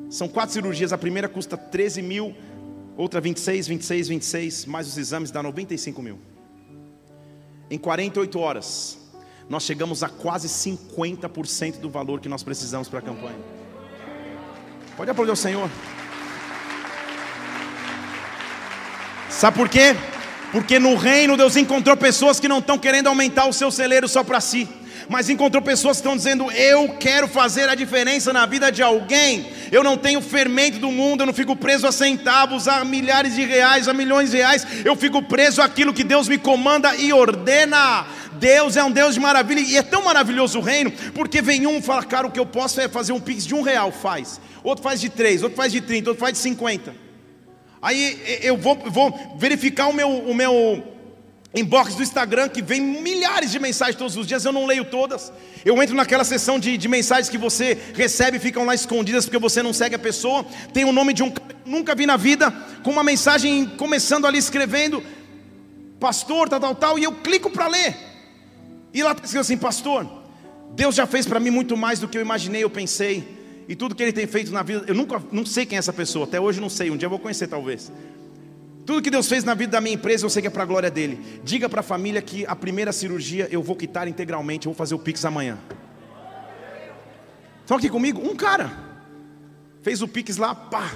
São 0.10 0.30
quatro 0.30 0.54
cirurgias, 0.54 0.94
a 0.94 0.98
primeira 0.98 1.28
custa 1.28 1.58
13 1.58 2.02
mil, 2.02 2.34
outra 2.96 3.20
26, 3.20 3.68
26, 3.68 4.08
26, 4.08 4.66
mais 4.66 4.88
os 4.88 4.98
exames 4.98 5.30
dá 5.30 5.44
95 5.44 6.02
mil. 6.02 6.20
Em 7.70 7.78
48 7.78 8.40
horas, 8.40 9.03
nós 9.50 9.64
chegamos 9.64 10.04
a 10.04 10.10
quase 10.10 10.48
50% 10.48 11.80
do 11.80 11.90
valor 11.90 12.20
que 12.20 12.30
nós 12.30 12.44
precisamos 12.44 12.88
para 12.88 13.00
a 13.00 13.02
campanha. 13.02 13.40
Pode 14.96 15.10
aplaudir 15.10 15.32
o 15.32 15.36
Senhor. 15.36 15.70
Sabe 19.30 19.58
por 19.58 19.68
quê? 19.68 19.96
Porque 20.52 20.78
no 20.80 20.96
reino 20.96 21.36
Deus 21.36 21.56
encontrou 21.56 21.98
pessoas 21.98 22.40
que 22.40 22.48
não 22.48 22.60
estão 22.60 22.78
querendo 22.78 23.08
aumentar 23.08 23.46
o 23.48 23.54
seu 23.54 23.72
celeiro 23.72 24.08
só 24.08 24.24
para 24.24 24.40
si 24.40 24.70
mas 25.10 25.30
encontrou 25.30 25.62
pessoas 25.62 25.98
que 25.98 26.02
estão 26.02 26.16
dizendo: 26.16 26.52
Eu 26.52 26.90
quero 27.00 27.28
fazer 27.28 27.70
a 27.70 27.76
diferença 27.76 28.32
na 28.32 28.46
vida 28.46 28.72
de 28.72 28.82
alguém. 28.82 29.46
Eu 29.72 29.84
não 29.84 29.98
tenho 29.98 30.22
fermento 30.22 30.80
do 30.80 30.92
mundo, 30.92 31.22
eu 31.22 31.26
não 31.26 31.34
fico 31.34 31.56
preso 31.56 31.88
a 31.88 31.92
centavos, 31.92 32.68
a 32.68 32.84
milhares 32.86 33.36
de 33.36 33.44
reais, 33.44 33.88
a 33.88 33.94
milhões 33.94 34.32
de 34.32 34.38
reais. 34.38 34.66
Eu 34.86 34.96
fico 34.96 35.22
preso 35.22 35.62
àquilo 35.62 35.94
que 35.94 36.04
Deus 36.04 36.28
me 36.28 36.38
comanda 36.38 36.96
e 36.96 37.12
ordena. 37.12 38.06
Deus 38.34 38.76
é 38.76 38.84
um 38.84 38.92
Deus 38.92 39.14
de 39.14 39.20
maravilha 39.20 39.60
e 39.60 39.78
é 39.78 39.84
tão 39.84 40.04
maravilhoso 40.04 40.60
o 40.60 40.62
reino, 40.62 40.92
porque 41.14 41.42
vem 41.42 41.66
um 41.68 41.78
e 41.78 41.82
fala: 41.82 42.04
Cara, 42.04 42.28
o 42.28 42.32
que 42.32 42.40
eu 42.40 42.46
posso 42.46 42.80
é 42.82 42.88
fazer 42.88 43.14
um 43.14 43.20
pix 43.20 43.46
de 43.46 43.56
um 43.56 43.62
real, 43.62 43.92
faz. 43.92 44.40
Outro 44.64 44.84
faz 44.84 45.02
de 45.02 45.10
três, 45.10 45.44
outro 45.44 45.58
faz 45.58 45.72
de 45.72 45.82
trinta, 45.82 46.10
outro 46.10 46.22
faz 46.22 46.34
de 46.34 46.40
cinquenta. 46.40 46.96
Aí 47.82 48.40
eu 48.42 48.56
vou, 48.56 48.78
vou 48.78 49.36
verificar 49.38 49.88
o 49.88 49.94
meu, 49.94 50.10
o 50.10 50.34
meu 50.34 50.93
inbox 51.54 51.96
do 51.96 52.02
Instagram 52.02 52.50
que 52.50 52.62
vem 52.62 52.82
milhares 52.82 53.52
de 53.52 53.60
mensagens 53.60 53.96
todos 53.96 54.18
os 54.18 54.26
dias, 54.26 54.44
eu 54.44 54.52
não 54.52 54.66
leio 54.66 54.86
todas. 54.86 55.32
Eu 55.64 55.82
entro 55.82 55.96
naquela 55.96 56.24
sessão 56.24 56.60
de, 56.60 56.78
de 56.78 56.88
mensagens 56.88 57.30
que 57.30 57.38
você 57.38 57.78
recebe 57.94 58.38
e 58.38 58.40
ficam 58.40 58.66
lá 58.66 58.74
escondidas 58.74 59.26
porque 59.26 59.38
você 59.38 59.62
não 59.62 59.72
segue 59.72 59.96
a 59.96 60.00
pessoa. 60.00 60.46
Tem 60.74 60.84
o 60.84 60.92
nome 60.92 61.14
de 61.14 61.22
um 61.22 61.32
nunca 61.66 61.96
vi 61.96 62.06
na 62.06 62.18
vida, 62.18 62.52
com 62.84 62.92
uma 62.92 63.04
mensagem 63.04 63.66
começando 63.78 64.26
ali 64.26 64.38
escrevendo, 64.38 65.02
pastor, 66.00 66.50
tal, 66.50 66.60
tal, 66.60 66.76
tal, 66.76 67.00
e 67.00 67.04
eu 67.04 67.12
clico 67.12 67.50
para 67.50 67.68
ler. 67.68 67.96
E 68.94 69.02
lá 69.02 69.12
está 69.12 69.24
escrito 69.24 69.42
assim, 69.42 69.58
pastor, 69.58 70.08
Deus 70.76 70.96
já 70.96 71.08
fez 71.08 71.26
para 71.26 71.40
mim 71.40 71.50
muito 71.50 71.78
mais 71.78 72.00
do 72.00 72.08
que 72.08 72.18
eu 72.18 72.22
imaginei, 72.22 72.64
eu 72.64 72.70
pensei. 72.70 73.42
E 73.68 73.76
tudo 73.76 73.96
que 73.96 74.04
ele 74.04 74.12
tem 74.12 74.28
feito 74.28 74.52
na 74.52 74.62
vida, 74.62 74.84
eu 74.88 74.94
nunca 74.94 75.22
não 75.32 75.46
sei 75.46 75.66
quem 75.66 75.78
é 75.78 75.80
essa 75.80 75.94
pessoa, 75.94 76.26
até 76.26 76.40
hoje 76.40 76.60
não 76.60 76.70
sei, 76.70 76.92
um 76.92 76.98
dia 76.98 77.06
eu 77.06 77.10
vou 77.10 77.20
conhecer 77.20 77.48
talvez. 77.48 77.92
Tudo 78.86 79.02
que 79.02 79.10
Deus 79.10 79.30
fez 79.30 79.44
na 79.44 79.54
vida 79.54 79.72
da 79.74 79.82
minha 79.82 79.96
empresa, 79.96 80.26
eu 80.26 80.30
sei 80.30 80.42
que 80.42 80.48
é 80.48 80.52
para 80.52 80.64
a 80.64 80.66
glória 80.66 80.92
dele. 80.92 81.40
Diga 81.44 81.70
para 81.70 81.80
a 81.80 81.84
família 81.84 82.22
que 82.22 82.46
a 82.46 82.56
primeira 82.56 82.92
cirurgia 82.92 83.48
eu 83.50 83.64
vou 83.64 83.76
quitar 83.76 84.08
integralmente, 84.08 84.68
eu 84.68 84.74
vou 84.74 84.78
fazer 84.78 84.96
o 84.96 85.00
Pix 85.00 85.24
amanhã. 85.24 85.58
Estão 87.62 87.78
aqui 87.78 87.90
comigo? 87.90 88.22
Um 88.22 88.36
cara 88.36 88.72
fez 89.82 90.02
o 90.02 90.08
Pix 90.08 90.38
lá, 90.38 90.54
pá, 90.54 90.92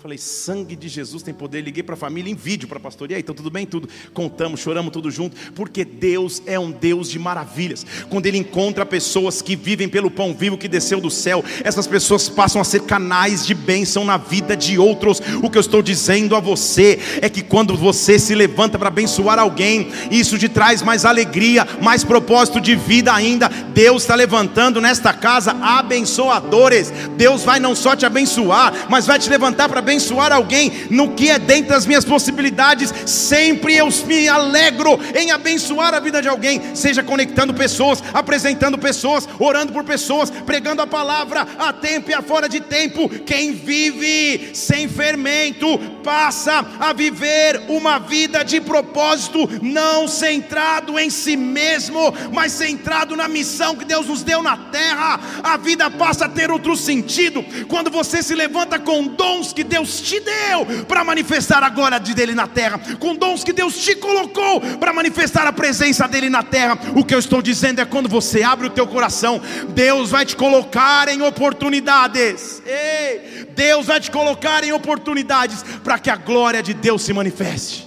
Falei, 0.00 0.16
sangue 0.16 0.76
de 0.76 0.86
Jesus 0.86 1.24
tem 1.24 1.34
poder. 1.34 1.60
Liguei 1.60 1.82
para 1.82 1.94
a 1.94 1.98
família 1.98 2.30
em 2.30 2.34
vídeo 2.36 2.68
para 2.68 2.78
a 2.78 2.80
pastor. 2.80 3.10
E 3.10 3.14
aí, 3.14 3.20
então 3.20 3.34
tudo 3.34 3.50
bem? 3.50 3.66
Tudo. 3.66 3.88
Contamos, 4.14 4.60
choramos 4.60 4.92
tudo 4.92 5.10
junto. 5.10 5.36
Porque 5.56 5.84
Deus 5.84 6.40
é 6.46 6.56
um 6.56 6.70
Deus 6.70 7.10
de 7.10 7.18
maravilhas. 7.18 7.84
Quando 8.08 8.26
Ele 8.26 8.38
encontra 8.38 8.86
pessoas 8.86 9.42
que 9.42 9.56
vivem 9.56 9.88
pelo 9.88 10.08
pão 10.08 10.32
vivo 10.32 10.56
que 10.56 10.68
desceu 10.68 11.00
do 11.00 11.10
céu, 11.10 11.44
essas 11.64 11.88
pessoas 11.88 12.28
passam 12.28 12.60
a 12.60 12.64
ser 12.64 12.82
canais 12.82 13.44
de 13.44 13.54
bênção 13.54 14.04
na 14.04 14.16
vida 14.16 14.56
de 14.56 14.78
outros. 14.78 15.20
O 15.42 15.50
que 15.50 15.58
eu 15.58 15.60
estou 15.60 15.82
dizendo 15.82 16.36
a 16.36 16.40
você 16.40 17.00
é 17.20 17.28
que 17.28 17.42
quando 17.42 17.76
você 17.76 18.20
se 18.20 18.36
levanta 18.36 18.78
para 18.78 18.86
abençoar 18.86 19.40
alguém, 19.40 19.90
isso 20.12 20.38
te 20.38 20.48
traz 20.48 20.80
mais 20.80 21.04
alegria, 21.04 21.66
mais 21.82 22.04
propósito 22.04 22.60
de 22.60 22.76
vida 22.76 23.12
ainda. 23.12 23.48
Deus 23.48 24.02
está 24.02 24.14
levantando 24.14 24.80
nesta 24.80 25.12
casa 25.12 25.56
abençoadores. 25.60 26.92
Deus 27.16 27.42
vai 27.42 27.58
não 27.58 27.74
só 27.74 27.96
te 27.96 28.06
abençoar, 28.06 28.86
mas 28.88 29.04
vai 29.04 29.18
te 29.18 29.28
levantar 29.28 29.68
para 29.68 29.87
abençoar 29.88 30.32
alguém 30.32 30.86
no 30.90 31.14
que 31.14 31.30
é 31.30 31.38
dentro 31.38 31.70
das 31.70 31.86
minhas 31.86 32.04
possibilidades, 32.04 32.92
sempre 33.06 33.74
eu 33.74 33.88
me 34.06 34.28
alegro 34.28 34.98
em 35.14 35.30
abençoar 35.30 35.94
a 35.94 36.00
vida 36.00 36.20
de 36.20 36.28
alguém, 36.28 36.74
seja 36.74 37.02
conectando 37.02 37.54
pessoas, 37.54 38.02
apresentando 38.12 38.76
pessoas, 38.76 39.26
orando 39.38 39.72
por 39.72 39.84
pessoas, 39.84 40.30
pregando 40.30 40.82
a 40.82 40.86
palavra 40.86 41.46
a 41.58 41.72
tempo 41.72 42.10
e 42.10 42.14
a 42.14 42.20
fora 42.20 42.48
de 42.48 42.60
tempo. 42.60 43.08
Quem 43.08 43.52
vive 43.52 44.50
sem 44.54 44.88
fermento 44.88 45.78
passa 46.04 46.66
a 46.78 46.92
viver 46.92 47.62
uma 47.68 47.98
vida 47.98 48.42
de 48.42 48.60
propósito, 48.60 49.48
não 49.62 50.06
centrado 50.06 50.98
em 50.98 51.08
si 51.08 51.36
mesmo, 51.36 52.12
mas 52.32 52.52
centrado 52.52 53.16
na 53.16 53.26
missão 53.26 53.74
que 53.74 53.86
Deus 53.86 54.06
nos 54.06 54.22
deu 54.22 54.42
na 54.42 54.56
terra. 54.56 55.18
A 55.42 55.56
vida 55.56 55.90
passa 55.90 56.26
a 56.26 56.28
ter 56.28 56.50
outro 56.50 56.76
sentido 56.76 57.42
quando 57.68 57.90
você 57.90 58.22
se 58.22 58.34
levanta 58.34 58.78
com 58.78 59.06
dons 59.06 59.52
que 59.52 59.64
Deus 59.64 59.77
Deus 59.78 60.00
te 60.00 60.18
deu 60.18 60.84
para 60.86 61.04
manifestar 61.04 61.62
a 61.62 61.68
glória 61.68 62.00
dele 62.00 62.34
na 62.34 62.48
terra, 62.48 62.80
com 62.98 63.14
dons 63.14 63.44
que 63.44 63.52
Deus 63.52 63.78
te 63.78 63.94
colocou 63.94 64.60
para 64.78 64.92
manifestar 64.92 65.46
a 65.46 65.52
presença 65.52 66.08
dele 66.08 66.28
na 66.28 66.42
terra. 66.42 66.76
O 66.96 67.04
que 67.04 67.14
eu 67.14 67.18
estou 67.18 67.40
dizendo 67.40 67.80
é 67.80 67.84
quando 67.84 68.08
você 68.08 68.42
abre 68.42 68.66
o 68.66 68.70
teu 68.70 68.88
coração, 68.88 69.40
Deus 69.68 70.10
vai 70.10 70.26
te 70.26 70.34
colocar 70.34 71.08
em 71.08 71.22
oportunidades. 71.22 72.60
Ei, 72.66 73.44
Deus 73.54 73.86
vai 73.86 74.00
te 74.00 74.10
colocar 74.10 74.64
em 74.64 74.72
oportunidades 74.72 75.62
para 75.84 75.98
que 75.98 76.10
a 76.10 76.16
glória 76.16 76.60
de 76.60 76.74
Deus 76.74 77.02
se 77.02 77.12
manifeste. 77.12 77.86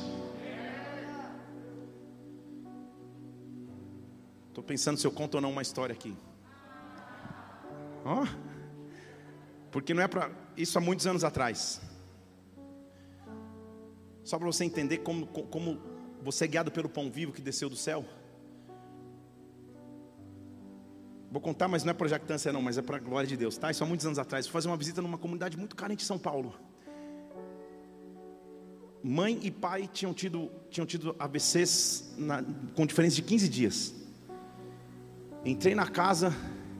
Estou 4.47 4.63
pensando 4.63 4.97
se 4.97 5.05
eu 5.05 5.11
conto 5.11 5.35
ou 5.35 5.41
não 5.41 5.51
uma 5.51 5.61
história 5.61 5.91
aqui. 5.91 6.15
Oh, 8.05 8.25
porque 9.71 9.93
não 9.93 10.03
é 10.03 10.07
para 10.07 10.29
isso 10.61 10.77
há 10.77 10.81
muitos 10.81 11.07
anos 11.07 11.23
atrás. 11.23 11.81
Só 14.23 14.37
para 14.37 14.47
você 14.47 14.63
entender 14.63 14.99
como, 14.99 15.25
como 15.27 15.81
você 16.21 16.45
é 16.45 16.47
guiado 16.47 16.71
pelo 16.71 16.87
pão 16.87 17.09
vivo 17.09 17.31
que 17.31 17.41
desceu 17.41 17.69
do 17.69 17.75
céu. 17.75 18.05
Vou 21.31 21.41
contar, 21.41 21.67
mas 21.67 21.83
não 21.83 21.91
é 21.91 21.93
para 21.93 22.07
jactância 22.07 22.51
não, 22.51 22.61
mas 22.61 22.77
é 22.77 22.81
para 22.81 22.97
a 22.97 22.99
glória 22.99 23.27
de 23.27 23.37
Deus, 23.37 23.57
tá? 23.57 23.71
Isso 23.71 23.83
há 23.83 23.87
muitos 23.87 24.05
anos 24.05 24.19
atrás. 24.19 24.45
Fui 24.45 24.53
fazer 24.53 24.67
uma 24.67 24.77
visita 24.77 25.01
numa 25.01 25.17
comunidade 25.17 25.57
muito 25.57 25.75
carente 25.75 26.03
em 26.03 26.07
São 26.07 26.19
Paulo. 26.19 26.53
Mãe 29.01 29.39
e 29.41 29.49
pai 29.49 29.89
tinham 29.91 30.13
tido, 30.13 30.51
tinham 30.69 30.85
tido 30.85 31.15
AVCs 31.17 32.13
na, 32.17 32.43
com 32.75 32.85
diferença 32.85 33.15
de 33.15 33.23
15 33.23 33.49
dias. 33.49 33.95
Entrei 35.43 35.73
na 35.73 35.87
casa 35.87 36.35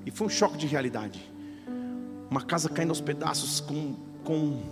e 0.06 0.12
foi 0.12 0.28
um 0.28 0.30
choque 0.30 0.58
de 0.58 0.67
realidade 0.67 1.31
uma 2.32 2.41
casa 2.41 2.70
caindo 2.70 2.91
aos 2.91 3.02
pedaços 3.02 3.60
com, 3.60 3.94
com 4.24 4.63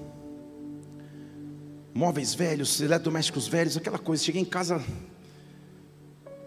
móveis 1.94 2.34
velhos, 2.34 2.80
eletrodomésticos 2.80 3.50
velhos, 3.50 3.76
aquela 3.76 4.00
coisa. 4.00 4.24
Cheguei 4.24 4.42
em 4.42 4.46
casa 4.46 4.82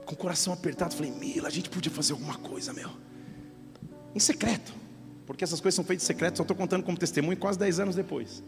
com 0.06 0.14
o 0.14 0.16
coração 0.16 0.54
apertado, 0.54 0.94
falei, 0.94 1.12
Mila, 1.12 1.48
a 1.48 1.50
gente 1.50 1.68
podia 1.68 1.92
fazer 1.92 2.14
alguma 2.14 2.38
coisa, 2.38 2.72
meu. 2.72 2.88
Em 4.14 4.18
secreto. 4.18 4.72
Porque 5.26 5.44
essas 5.44 5.60
coisas 5.60 5.76
são 5.76 5.84
feitas 5.84 6.04
em 6.04 6.06
secreto, 6.06 6.38
só 6.38 6.42
estou 6.42 6.56
contando 6.56 6.82
como 6.82 6.96
testemunho 6.96 7.36
quase 7.36 7.58
10 7.58 7.80
anos 7.80 7.94
depois. 7.94 8.42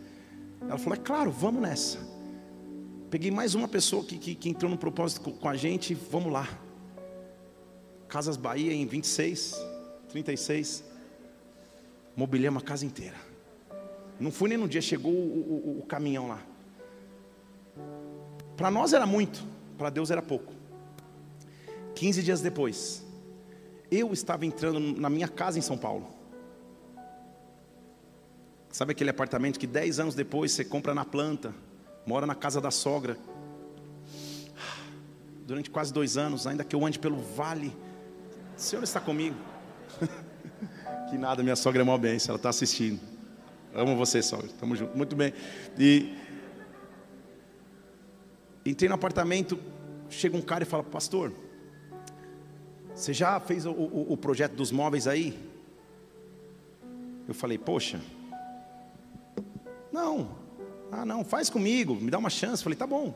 Ela 0.63 0.79
falou: 0.79 0.99
É 0.99 1.03
claro, 1.03 1.31
vamos 1.31 1.61
nessa. 1.61 1.99
Peguei 3.11 3.31
mais 3.31 3.55
uma 3.55 3.69
pessoa 3.69 4.03
que, 4.03 4.17
que, 4.17 4.35
que 4.35 4.49
entrou 4.49 4.71
no 4.71 4.79
propósito 4.79 5.21
com, 5.21 5.49
a 5.49 5.55
gente, 5.55 5.95
vamos 5.95 6.33
lá. 6.33 6.49
Casas 8.09 8.39
Bahia 8.39 8.73
em 8.73 8.87
26, 8.87 9.55
36. 10.09 10.94
Mobiliamos 12.17 12.63
a 12.63 12.67
casa 12.67 12.85
inteira. 12.87 13.17
Não 14.19 14.31
fui 14.31 14.49
nem 14.49 14.59
no 14.59 14.69
dia, 14.69 14.81
chegou 14.81 15.13
o, 15.13 15.77
o, 15.77 15.79
o 15.81 15.87
caminhão 15.87 16.29
lá. 16.29 16.43
Para 18.57 18.71
nós 18.71 18.93
era 18.93 19.07
muito, 19.07 19.45
para 19.77 19.91
Deus 19.91 20.11
era 20.11 20.23
pouco. 20.23 20.53
15 21.95 22.23
dias 22.23 22.41
depois, 22.41 23.05
eu 23.91 24.13
estava 24.13 24.47
entrando 24.47 24.81
na 24.81 25.11
minha 25.11 25.29
casa 25.29 25.59
em 25.59 25.63
São 25.63 25.77
Paulo. 25.77 26.09
Sabe 28.71 28.93
aquele 28.93 29.11
apartamento 29.11 29.59
que 29.59 29.67
10 29.67 30.01
anos 30.01 30.15
depois 30.15 30.53
você 30.53 30.65
compra 30.65 30.95
na 30.95 31.05
planta, 31.05 31.55
mora 32.07 32.27
na 32.27 32.35
casa 32.35 32.61
da 32.61 32.71
sogra. 32.71 33.17
Durante 35.47 35.71
quase 35.71 35.93
dois 35.93 36.17
anos, 36.17 36.47
ainda 36.47 36.65
que 36.65 36.75
eu 36.75 36.85
ande 36.85 36.99
pelo 36.99 37.19
vale, 37.19 37.73
o 38.57 38.61
Senhor 38.61 38.83
está 38.83 39.01
comigo. 39.01 39.37
que 41.09 41.19
nada, 41.19 41.43
minha 41.43 41.57
sogra 41.57 41.83
é 41.83 41.85
uma 41.85 41.99
bênção, 41.99 42.33
ela 42.33 42.37
está 42.37 42.49
assistindo. 42.49 43.01
Amo 43.75 43.97
você, 43.97 44.23
sogra, 44.23 44.47
estamos 44.47 44.79
juntos. 44.79 44.97
Muito 44.97 45.17
bem. 45.17 45.33
E 45.79 46.17
entrei 48.65 48.89
no 48.89 48.95
apartamento, 48.95 49.59
chega 50.09 50.37
um 50.37 50.43
cara 50.43 50.63
e 50.63 50.67
fala, 50.67 50.83
pastor, 50.83 51.33
você 52.95 53.13
já 53.13 53.39
fez 53.41 53.67
o, 53.67 53.73
o, 53.73 54.13
o 54.13 54.17
projeto 54.17 54.53
dos 54.53 54.71
móveis 54.71 55.07
aí? 55.07 55.39
Eu 57.27 57.35
falei, 57.35 57.59
poxa, 57.59 58.01
não, 59.91 60.37
ah 60.93 61.05
não, 61.05 61.25
faz 61.25 61.51
comigo, 61.51 61.95
me 61.95 62.11
dá 62.11 62.19
uma 62.19 62.31
chance. 62.31 62.61
Eu 62.63 62.65
falei, 62.65 62.77
tá 62.77 62.87
bom. 62.87 63.15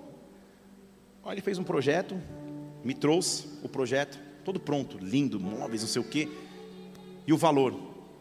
Olha, 1.22 1.34
ele 1.34 1.40
fez 1.42 1.58
um 1.58 1.64
projeto, 1.64 2.20
me 2.82 2.94
trouxe 2.94 3.46
o 3.62 3.68
projeto, 3.68 4.18
todo 4.44 4.58
pronto, 4.58 4.98
lindo, 4.98 5.38
móveis, 5.38 5.82
não 5.82 5.88
sei 5.88 6.02
o 6.02 6.04
quê, 6.04 6.28
e 7.28 7.32
o 7.32 7.36
valor. 7.36 7.74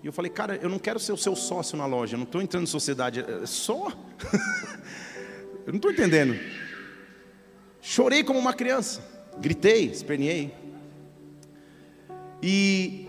E 0.04 0.06
eu 0.06 0.12
falei, 0.12 0.30
cara, 0.30 0.58
eu 0.62 0.68
não 0.68 0.78
quero 0.78 1.00
ser 1.00 1.14
o 1.14 1.18
seu 1.18 1.34
sócio 1.34 1.78
na 1.78 1.86
loja, 1.86 2.16
eu 2.16 2.18
não 2.18 2.26
estou 2.26 2.42
entrando 2.42 2.64
em 2.64 2.68
sociedade, 2.68 3.22
é 3.22 3.46
só? 3.46 3.88
eu 5.66 5.72
não 5.72 5.78
estou 5.78 5.90
entendendo. 5.90 6.38
Chorei 7.82 8.22
como 8.22 8.38
uma 8.38 8.54
criança, 8.54 9.02
gritei, 9.38 9.86
esperneei. 9.86 10.54
E 12.44 13.08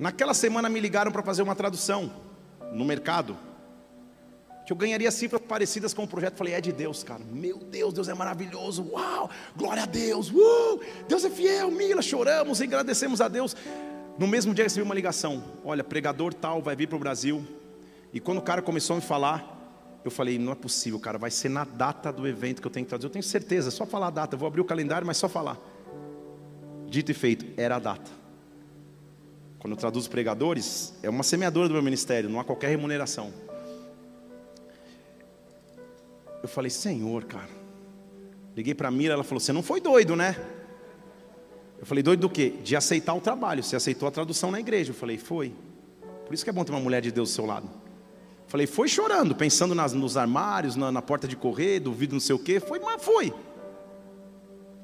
naquela 0.00 0.34
semana 0.34 0.68
me 0.68 0.80
ligaram 0.80 1.12
para 1.12 1.22
fazer 1.22 1.42
uma 1.42 1.54
tradução 1.54 2.12
no 2.72 2.84
mercado. 2.84 3.38
Que 4.66 4.72
eu 4.72 4.76
ganharia 4.76 5.10
cifras 5.12 5.40
parecidas 5.42 5.94
com 5.94 6.02
o 6.04 6.08
projeto. 6.08 6.36
Falei, 6.36 6.54
é 6.54 6.60
de 6.60 6.72
Deus, 6.72 7.04
cara. 7.04 7.22
Meu 7.24 7.58
Deus, 7.58 7.94
Deus 7.94 8.08
é 8.08 8.14
maravilhoso. 8.14 8.88
Uau, 8.92 9.30
glória 9.56 9.84
a 9.84 9.86
Deus. 9.86 10.30
Uh, 10.30 10.80
Deus 11.08 11.24
é 11.24 11.30
fiel. 11.30 11.70
Mila, 11.70 12.02
choramos 12.02 12.60
agradecemos 12.60 13.20
a 13.20 13.26
Deus. 13.26 13.56
No 14.18 14.26
mesmo 14.26 14.54
dia 14.54 14.64
recebi 14.64 14.82
uma 14.82 14.94
ligação. 14.94 15.42
Olha, 15.64 15.82
pregador 15.82 16.34
tal 16.34 16.60
vai 16.60 16.76
vir 16.76 16.86
para 16.86 16.96
o 16.96 16.98
Brasil. 16.98 17.44
E 18.12 18.20
quando 18.20 18.38
o 18.38 18.42
cara 18.42 18.60
começou 18.60 18.94
a 18.94 19.00
me 19.00 19.04
falar, 19.04 20.00
eu 20.04 20.10
falei, 20.10 20.38
não 20.38 20.52
é 20.52 20.54
possível, 20.54 20.98
cara, 20.98 21.16
vai 21.16 21.30
ser 21.30 21.48
na 21.48 21.64
data 21.64 22.12
do 22.12 22.26
evento 22.26 22.60
que 22.60 22.66
eu 22.66 22.70
tenho 22.70 22.84
que 22.84 22.90
traduzir. 22.90 23.08
Eu 23.08 23.12
tenho 23.12 23.22
certeza, 23.22 23.70
só 23.70 23.86
falar 23.86 24.08
a 24.08 24.10
data, 24.10 24.34
eu 24.34 24.38
vou 24.38 24.46
abrir 24.46 24.60
o 24.60 24.64
calendário, 24.64 25.06
mas 25.06 25.16
só 25.16 25.28
falar. 25.28 25.58
Dito 26.88 27.10
e 27.10 27.14
feito, 27.14 27.46
era 27.56 27.76
a 27.76 27.78
data. 27.78 28.10
Quando 29.58 29.72
eu 29.72 29.76
traduzo 29.76 30.10
pregadores, 30.10 30.92
é 31.02 31.08
uma 31.08 31.22
semeadora 31.22 31.68
do 31.68 31.74
meu 31.74 31.82
ministério, 31.82 32.28
não 32.28 32.40
há 32.40 32.44
qualquer 32.44 32.68
remuneração. 32.68 33.32
Eu 36.42 36.48
falei, 36.48 36.70
Senhor, 36.70 37.24
cara. 37.24 37.62
Liguei 38.56 38.74
para 38.74 38.88
a 38.88 38.90
Mira, 38.90 39.14
ela 39.14 39.24
falou: 39.24 39.40
Você 39.40 39.52
não 39.52 39.62
foi 39.62 39.80
doido, 39.80 40.14
né? 40.14 40.36
Eu 41.82 41.86
falei: 41.86 42.02
Doido 42.02 42.20
do 42.20 42.30
quê? 42.30 42.54
De 42.62 42.76
aceitar 42.76 43.12
o 43.12 43.20
trabalho. 43.20 43.62
Você 43.62 43.74
aceitou 43.74 44.06
a 44.08 44.10
tradução 44.10 44.52
na 44.52 44.60
igreja. 44.60 44.92
Eu 44.92 44.94
falei: 44.94 45.18
Foi. 45.18 45.52
Por 46.24 46.32
isso 46.32 46.44
que 46.44 46.48
é 46.48 46.52
bom 46.52 46.64
ter 46.64 46.70
uma 46.70 46.80
mulher 46.80 47.02
de 47.02 47.10
Deus 47.10 47.28
do 47.28 47.34
seu 47.34 47.44
lado. 47.44 47.68
Falei, 48.46 48.66
foi 48.66 48.86
chorando, 48.86 49.34
pensando 49.34 49.74
nas, 49.74 49.92
nos 49.92 50.16
armários, 50.16 50.76
na, 50.76 50.92
na, 50.92 51.00
porta 51.00 51.26
de 51.26 51.34
correr, 51.34 51.80
do 51.80 51.92
vidro, 51.92 52.14
não 52.14 52.20
sei 52.20 52.36
o 52.36 52.38
quê. 52.38 52.60
Foi, 52.60 52.78
mas 52.78 53.02
foi. 53.02 53.32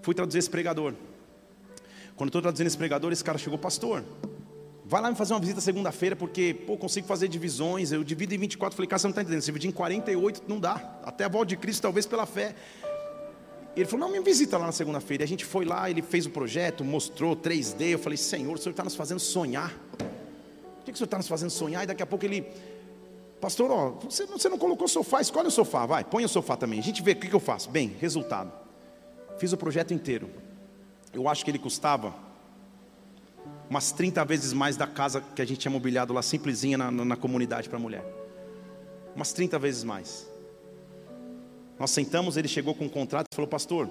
Fui 0.03 0.15
traduzir 0.15 0.39
esse 0.39 0.51
pregador. 0.51 0.95
Quando 2.17 2.31
estou 2.31 2.41
traduzindo 2.43 2.67
esse 2.67 2.79
pregador, 2.79 3.13
esse 3.13 3.23
cara 3.23 3.39
chegou, 3.39 3.59
pastor. 3.59 4.05
Vai 4.85 5.03
lá 5.03 5.11
me 5.11 5.17
fazer 5.17 5.35
uma 5.35 5.41
visita 5.41 5.61
segunda-feira, 5.61 6.17
porque, 6.17 6.55
pô, 6.67 6.79
consigo 6.79 7.07
fazer 7.07 7.29
divisões. 7.29 7.93
Eu 7.93 8.03
divido 8.03 8.35
em 8.35 8.39
24. 8.39 8.75
Falei, 8.75 8.89
cara, 8.89 8.99
você 8.99 9.07
não 9.07 9.11
está 9.11 9.23
entendendo. 9.23 9.43
Se 9.43 9.47
dividir 9.47 9.69
em 9.69 9.73
48, 9.73 10.43
não 10.49 10.59
dá. 10.59 10.99
Até 11.05 11.25
a 11.25 11.29
volta 11.29 11.49
de 11.49 11.57
Cristo, 11.59 11.83
talvez 11.83 12.07
pela 12.07 12.25
fé. 12.25 12.55
Ele 13.81 13.89
falou, 13.89 14.07
não, 14.07 14.13
me 14.13 14.21
visita 14.21 14.59
lá 14.59 14.67
na 14.67 14.73
segunda-feira. 14.73 15.25
A 15.25 15.27
gente 15.27 15.45
foi 15.45 15.65
lá, 15.65 15.89
ele 15.89 16.03
fez 16.03 16.27
o 16.27 16.31
projeto, 16.31 16.85
mostrou 16.85 17.37
3D. 17.37 17.91
Eu 17.91 17.99
falei, 17.99 18.17
Senhor, 18.17 18.55
o 18.55 18.59
Senhor 18.59 18.73
está 18.73 18.85
nos 18.85 18.95
fazendo 18.95 19.21
sonhar. 19.21 19.73
O 20.81 20.85
que, 20.85 20.93
que 20.93 20.93
o 20.93 20.97
Senhor 20.97 21.07
está 21.07 21.19
nos 21.19 21.29
fazendo 21.29 21.51
sonhar? 21.51 21.85
E 21.85 21.87
daqui 21.87 22.03
a 22.03 22.07
pouco 22.07 22.25
ele 22.25 22.47
Pastor, 23.41 23.71
ó, 23.71 23.91
você, 23.91 24.27
você 24.27 24.49
não 24.49 24.59
colocou 24.59 24.89
sofá, 24.89 25.21
escolhe 25.21 25.47
o 25.47 25.51
sofá, 25.51 25.87
vai, 25.87 26.03
põe 26.03 26.25
o 26.25 26.29
sofá 26.29 26.57
também. 26.57 26.81
A 26.81 26.83
gente 26.83 27.03
vê 27.03 27.13
o 27.13 27.17
que, 27.17 27.29
que 27.29 27.35
eu 27.35 27.41
faço. 27.41 27.71
Bem, 27.71 27.97
resultado. 28.01 28.53
Fiz 29.39 29.53
o 29.53 29.57
projeto 29.57 29.95
inteiro. 29.95 30.29
Eu 31.13 31.29
acho 31.29 31.45
que 31.45 31.51
ele 31.51 31.59
custava 31.59 32.15
umas 33.71 33.93
30 33.93 34.25
vezes 34.25 34.53
mais 34.53 34.77
da 34.77 34.87
casa 34.87 35.21
que 35.21 35.41
a 35.41 35.45
gente 35.45 35.59
tinha 35.59 35.71
mobiliado 35.71 36.13
lá, 36.13 36.23
simplesinha 36.23 36.77
na, 36.77 36.91
na, 36.91 37.05
na 37.05 37.17
comunidade 37.17 37.69
para 37.69 37.79
mulher. 37.79 38.05
Umas 39.15 39.33
30 39.33 39.59
vezes 39.59 39.85
mais. 39.85 40.28
Nós 41.79 41.91
sentamos, 41.91 42.37
ele 42.37 42.49
chegou 42.49 42.75
com 42.75 42.87
um 42.87 42.89
contrato 42.89 43.27
e 43.33 43.35
falou: 43.35 43.49
Pastor, 43.49 43.89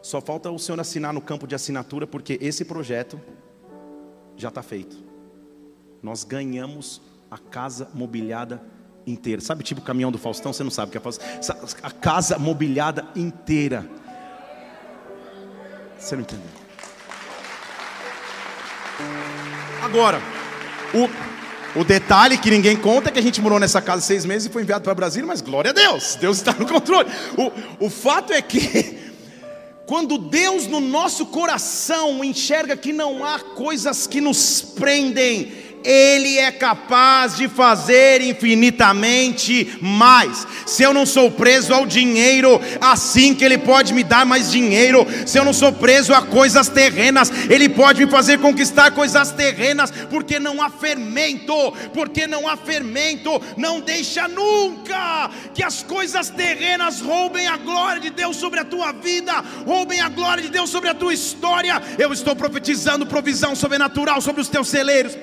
só 0.00 0.20
falta 0.20 0.50
o 0.50 0.58
senhor 0.58 0.80
assinar 0.80 1.12
no 1.12 1.20
campo 1.20 1.46
de 1.46 1.54
assinatura, 1.54 2.06
porque 2.06 2.38
esse 2.40 2.64
projeto 2.64 3.20
já 4.36 4.48
está 4.48 4.62
feito. 4.62 4.96
Nós 6.02 6.22
ganhamos 6.22 7.02
a 7.30 7.38
casa 7.38 7.88
mobiliada 7.92 8.62
inteira. 9.06 9.40
Sabe 9.40 9.64
tipo 9.64 9.80
o 9.80 9.84
caminhão 9.84 10.12
do 10.12 10.18
Faustão? 10.18 10.52
Você 10.52 10.62
não 10.62 10.70
sabe 10.70 10.88
o 10.88 10.92
que 10.92 10.98
é 10.98 11.00
Faustão. 11.00 11.26
A 11.82 11.90
casa 11.90 12.38
mobiliada 12.38 13.06
inteira. 13.16 13.88
Você 15.98 16.14
não 16.14 16.22
entendeu? 16.22 16.46
Agora, 19.82 20.20
o, 20.94 21.37
o 21.76 21.84
detalhe 21.84 22.38
que 22.38 22.50
ninguém 22.50 22.76
conta 22.76 23.08
é 23.08 23.12
que 23.12 23.18
a 23.18 23.22
gente 23.22 23.40
morou 23.40 23.58
nessa 23.58 23.80
casa 23.80 24.02
seis 24.02 24.24
meses 24.24 24.48
e 24.48 24.52
foi 24.52 24.62
enviado 24.62 24.84
para 24.84 24.94
Brasília, 24.94 25.26
mas 25.26 25.40
glória 25.40 25.70
a 25.70 25.74
Deus, 25.74 26.16
Deus 26.16 26.38
está 26.38 26.52
no 26.52 26.66
controle. 26.66 27.08
O, 27.36 27.86
o 27.86 27.90
fato 27.90 28.32
é 28.32 28.40
que, 28.40 28.98
quando 29.86 30.18
Deus 30.18 30.66
no 30.66 30.80
nosso 30.80 31.26
coração 31.26 32.24
enxerga 32.24 32.76
que 32.76 32.92
não 32.92 33.24
há 33.24 33.38
coisas 33.38 34.06
que 34.06 34.20
nos 34.20 34.60
prendem, 34.62 35.52
ele 35.84 36.38
é 36.38 36.50
capaz 36.50 37.36
de 37.36 37.48
fazer 37.48 38.20
infinitamente 38.20 39.78
mais. 39.80 40.46
Se 40.66 40.82
eu 40.82 40.92
não 40.92 41.06
sou 41.06 41.30
preso 41.30 41.72
ao 41.72 41.86
dinheiro, 41.86 42.60
assim 42.80 43.34
que 43.34 43.44
Ele 43.44 43.58
pode 43.58 43.94
me 43.94 44.02
dar 44.02 44.26
mais 44.26 44.50
dinheiro. 44.50 45.06
Se 45.26 45.38
eu 45.38 45.44
não 45.44 45.52
sou 45.52 45.72
preso 45.72 46.12
a 46.12 46.22
coisas 46.22 46.68
terrenas, 46.68 47.30
Ele 47.48 47.68
pode 47.68 48.04
me 48.04 48.10
fazer 48.10 48.38
conquistar 48.38 48.90
coisas 48.90 49.30
terrenas, 49.32 49.90
porque 50.10 50.38
não 50.38 50.60
há 50.62 50.70
fermento, 50.70 51.72
porque 51.92 52.26
não 52.26 52.48
há 52.48 52.56
fermento. 52.56 53.40
Não 53.56 53.80
deixa 53.80 54.28
nunca 54.28 55.30
que 55.54 55.62
as 55.62 55.82
coisas 55.82 56.28
terrenas 56.30 57.00
roubem 57.00 57.46
a 57.46 57.56
glória 57.56 58.00
de 58.00 58.10
Deus 58.10 58.36
sobre 58.36 58.60
a 58.60 58.64
tua 58.64 58.92
vida, 58.92 59.32
roubem 59.66 60.00
a 60.00 60.08
glória 60.08 60.42
de 60.42 60.50
Deus 60.50 60.70
sobre 60.70 60.88
a 60.88 60.94
tua 60.94 61.14
história. 61.14 61.80
Eu 61.98 62.12
estou 62.12 62.34
profetizando 62.34 63.06
provisão 63.06 63.54
sobrenatural 63.54 64.20
sobre 64.20 64.42
os 64.42 64.48
teus 64.48 64.68
celeiros 64.68 65.16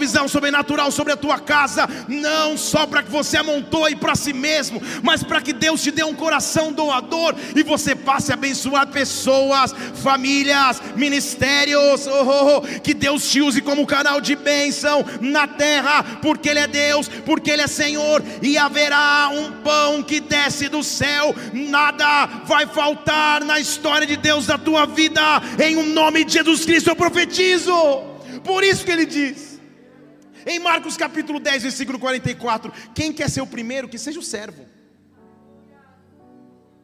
provisão 0.00 0.26
sobrenatural 0.26 0.90
sobre 0.90 1.12
a 1.12 1.16
tua 1.16 1.38
casa, 1.38 1.86
não 2.08 2.56
só 2.56 2.86
para 2.86 3.02
que 3.02 3.10
você 3.10 3.36
amontoe 3.36 3.94
para 3.96 4.14
si 4.14 4.32
mesmo, 4.32 4.80
mas 5.02 5.22
para 5.22 5.42
que 5.42 5.52
Deus 5.52 5.82
te 5.82 5.90
dê 5.90 6.02
um 6.02 6.14
coração 6.14 6.72
doador 6.72 7.34
e 7.54 7.62
você 7.62 7.94
passe 7.94 8.30
a 8.30 8.34
abençoar 8.34 8.86
pessoas, 8.86 9.74
famílias, 10.02 10.80
ministérios, 10.96 12.06
oh, 12.06 12.24
oh, 12.24 12.56
oh, 12.56 12.80
que 12.80 12.94
Deus 12.94 13.28
te 13.30 13.42
use 13.42 13.60
como 13.60 13.86
canal 13.86 14.22
de 14.22 14.34
bênção 14.34 15.04
na 15.20 15.46
terra, 15.46 16.02
porque 16.22 16.48
Ele 16.48 16.60
é 16.60 16.66
Deus, 16.66 17.06
porque 17.26 17.50
Ele 17.50 17.60
é 17.60 17.66
Senhor, 17.66 18.24
e 18.40 18.56
haverá 18.56 19.28
um 19.28 19.52
pão 19.62 20.02
que 20.02 20.18
desce 20.18 20.70
do 20.70 20.82
céu, 20.82 21.34
nada 21.52 22.26
vai 22.46 22.66
faltar 22.66 23.44
na 23.44 23.60
história 23.60 24.06
de 24.06 24.16
Deus 24.16 24.46
da 24.46 24.56
tua 24.56 24.86
vida, 24.86 25.20
em 25.62 25.76
um 25.76 25.92
nome 25.92 26.24
de 26.24 26.32
Jesus 26.32 26.64
Cristo 26.64 26.88
eu 26.88 26.96
profetizo. 26.96 27.74
Por 28.42 28.64
isso 28.64 28.82
que 28.82 28.90
ele 28.90 29.04
diz: 29.04 29.49
em 30.46 30.58
Marcos 30.58 30.96
capítulo 30.96 31.40
10, 31.40 31.62
versículo 31.62 31.98
44, 31.98 32.72
quem 32.94 33.12
quer 33.12 33.28
ser 33.28 33.40
o 33.40 33.46
primeiro, 33.46 33.88
que 33.88 33.98
seja 33.98 34.18
o 34.18 34.22
servo. 34.22 34.66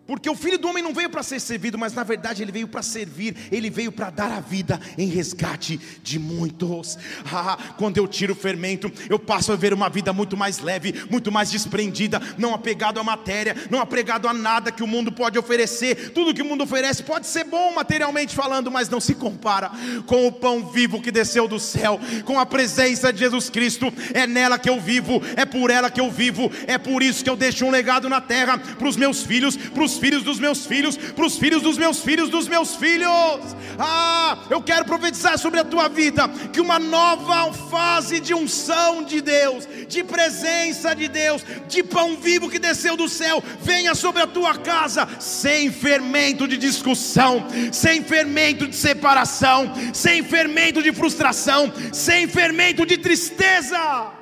Porque 0.07 0.31
o 0.31 0.37
filho 0.37 0.59
do 0.59 0.69
homem 0.69 0.83
não 0.83 0.95
veio 0.95 1.11
para 1.11 1.23
ser 1.23 1.40
servido, 1.40 1.77
mas 1.77 1.92
na 1.92 2.05
verdade 2.05 2.42
ele 2.42 2.53
veio 2.53 2.69
para 2.69 2.83
servir, 2.83 3.37
ele 3.51 3.69
veio 3.69 3.90
para 3.90 4.09
dar 4.09 4.31
a 4.31 4.40
vida 4.40 4.81
em 4.97 5.09
resgate 5.09 5.81
de 6.03 6.19
muitos. 6.19 6.97
Ah, 7.33 7.59
quando 7.77 7.99
eu 7.99 8.07
tiro 8.07 8.33
o 8.33 8.37
fermento, 8.37 8.90
eu 9.11 9.19
passo 9.19 9.53
a 9.53 9.57
ver 9.57 9.75
uma 9.75 9.88
vida 9.88 10.12
muito 10.12 10.37
mais 10.37 10.61
leve, 10.61 10.95
muito 11.11 11.33
mais 11.33 11.51
desprendida, 11.51 12.21
não 12.38 12.55
apegado 12.55 13.01
à 13.01 13.03
matéria, 13.03 13.57
não 13.69 13.81
apegado 13.81 14.29
a 14.29 14.33
nada 14.33 14.71
que 14.71 14.83
o 14.83 14.87
mundo 14.87 15.11
pode 15.11 15.38
oferecer. 15.38 16.12
Tudo 16.12 16.33
que 16.33 16.42
o 16.42 16.45
mundo 16.45 16.62
oferece 16.62 17.03
pode 17.03 17.27
ser 17.27 17.45
bom 17.45 17.75
materialmente 17.75 18.35
falando, 18.35 18.71
mas 18.71 18.88
não 18.88 19.01
se 19.01 19.14
compara 19.14 19.73
com 20.07 20.27
o 20.27 20.33
pão 20.33 20.71
vivo 20.71 21.03
que 21.03 21.11
desceu 21.11 21.49
do 21.49 21.59
céu, 21.59 21.99
com 22.25 22.38
a 22.38 22.47
presença 22.47 23.12
de 23.12 23.19
Jesus 23.19 23.51
Cristo. 23.51 23.92
É 24.14 24.27
nela 24.27 24.59
que 24.59 24.71
eu 24.71 24.81
vivo, 24.81 25.21
é 25.35 25.45
por 25.45 25.71
ela 25.71 25.90
que 25.90 26.01
eu 26.01 26.11
vivo, 26.11 26.51
é 26.69 26.79
por 26.79 27.03
isso 27.03 27.25
que 27.25 27.31
eu 27.31 27.37
deixo 27.37 27.64
um 27.64 27.71
legado 27.71 28.09
na 28.09 28.21
terra 28.21 28.57
para 28.59 28.88
os 28.88 28.97
meus 28.97 29.25
filhos, 29.25 29.57
para 29.57 29.83
os 29.83 29.95
filhos 29.98 30.22
dos 30.22 30.38
meus 30.38 30.66
filhos, 30.66 30.96
para 30.96 31.26
os 31.26 31.38
filhos 31.38 31.62
dos 31.62 31.78
meus 31.78 32.00
filhos, 32.00 32.28
dos 32.28 32.48
meus 32.48 32.76
filhos. 32.76 33.56
Ah, 33.78 34.38
eu 34.50 34.62
quero 34.62 34.85
profetizar 34.85 35.38
sobre 35.38 35.61
a 35.61 35.64
tua 35.64 35.88
vida 35.88 36.28
que 36.52 36.61
uma 36.61 36.78
nova 36.78 37.52
fase 37.52 38.20
de 38.20 38.35
unção 38.35 39.02
de 39.02 39.20
Deus, 39.20 39.66
de 39.88 40.02
presença 40.04 40.94
de 40.94 41.09
Deus, 41.09 41.44
de 41.68 41.82
pão 41.82 42.16
vivo 42.16 42.50
que 42.50 42.59
desceu 42.59 42.96
do 42.96 43.09
céu, 43.09 43.42
venha 43.61 43.94
sobre 43.94 44.22
a 44.22 44.26
tua 44.26 44.56
casa, 44.56 45.09
sem 45.20 45.70
fermento 45.70 46.46
de 46.48 46.56
discussão, 46.56 47.46
sem 47.72 48.02
fermento 48.02 48.66
de 48.66 48.76
separação, 48.76 49.72
sem 49.92 50.22
fermento 50.22 50.82
de 50.82 50.92
frustração, 50.92 51.72
sem 51.92 52.26
fermento 52.28 52.87
de 52.87 52.98
tristeza. 52.98 54.12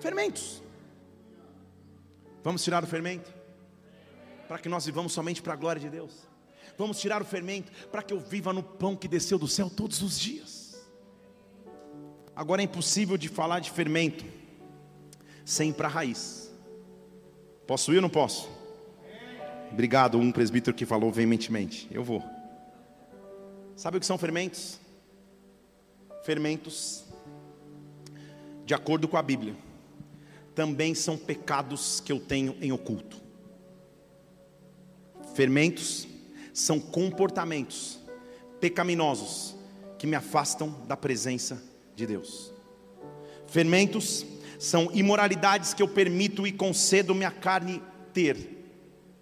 Fermentos. 0.00 0.62
Vamos 2.42 2.62
tirar 2.62 2.84
o 2.84 2.86
fermento? 2.86 3.43
Para 4.48 4.58
que 4.58 4.68
nós 4.68 4.86
vivamos 4.86 5.12
somente 5.12 5.42
para 5.42 5.52
a 5.52 5.56
glória 5.56 5.80
de 5.80 5.88
Deus. 5.88 6.12
Vamos 6.76 6.98
tirar 6.98 7.22
o 7.22 7.24
fermento 7.24 7.70
para 7.88 8.02
que 8.02 8.12
eu 8.12 8.18
viva 8.18 8.52
no 8.52 8.62
pão 8.62 8.96
que 8.96 9.06
desceu 9.06 9.38
do 9.38 9.48
céu 9.48 9.70
todos 9.70 10.02
os 10.02 10.18
dias. 10.18 10.84
Agora 12.34 12.62
é 12.62 12.64
impossível 12.64 13.16
de 13.16 13.28
falar 13.28 13.60
de 13.60 13.70
fermento 13.70 14.24
sem 15.44 15.70
ir 15.70 15.74
para 15.74 15.88
a 15.88 15.90
raiz. 15.90 16.50
Posso 17.66 17.92
ir 17.92 17.96
ou 17.96 18.02
não 18.02 18.10
posso? 18.10 18.50
Obrigado, 19.70 20.18
um 20.18 20.32
presbítero 20.32 20.76
que 20.76 20.86
falou 20.86 21.10
veementemente. 21.10 21.88
Eu 21.90 22.02
vou. 22.02 22.22
Sabe 23.76 23.96
o 23.96 24.00
que 24.00 24.06
são 24.06 24.18
fermentos? 24.18 24.80
Fermentos, 26.24 27.04
de 28.64 28.72
acordo 28.72 29.06
com 29.08 29.16
a 29.16 29.22
Bíblia, 29.22 29.54
também 30.54 30.94
são 30.94 31.18
pecados 31.18 32.00
que 32.00 32.12
eu 32.12 32.20
tenho 32.20 32.56
em 32.60 32.72
oculto. 32.72 33.23
Fermentos 35.34 36.06
são 36.52 36.78
comportamentos 36.78 37.98
pecaminosos 38.60 39.56
que 39.98 40.06
me 40.06 40.14
afastam 40.14 40.70
da 40.86 40.96
presença 40.96 41.60
de 41.96 42.06
Deus. 42.06 42.52
Fermentos 43.48 44.24
são 44.60 44.88
imoralidades 44.92 45.74
que 45.74 45.82
eu 45.82 45.88
permito 45.88 46.46
e 46.46 46.52
concedo 46.52 47.14
minha 47.14 47.32
carne 47.32 47.82
ter, 48.12 48.36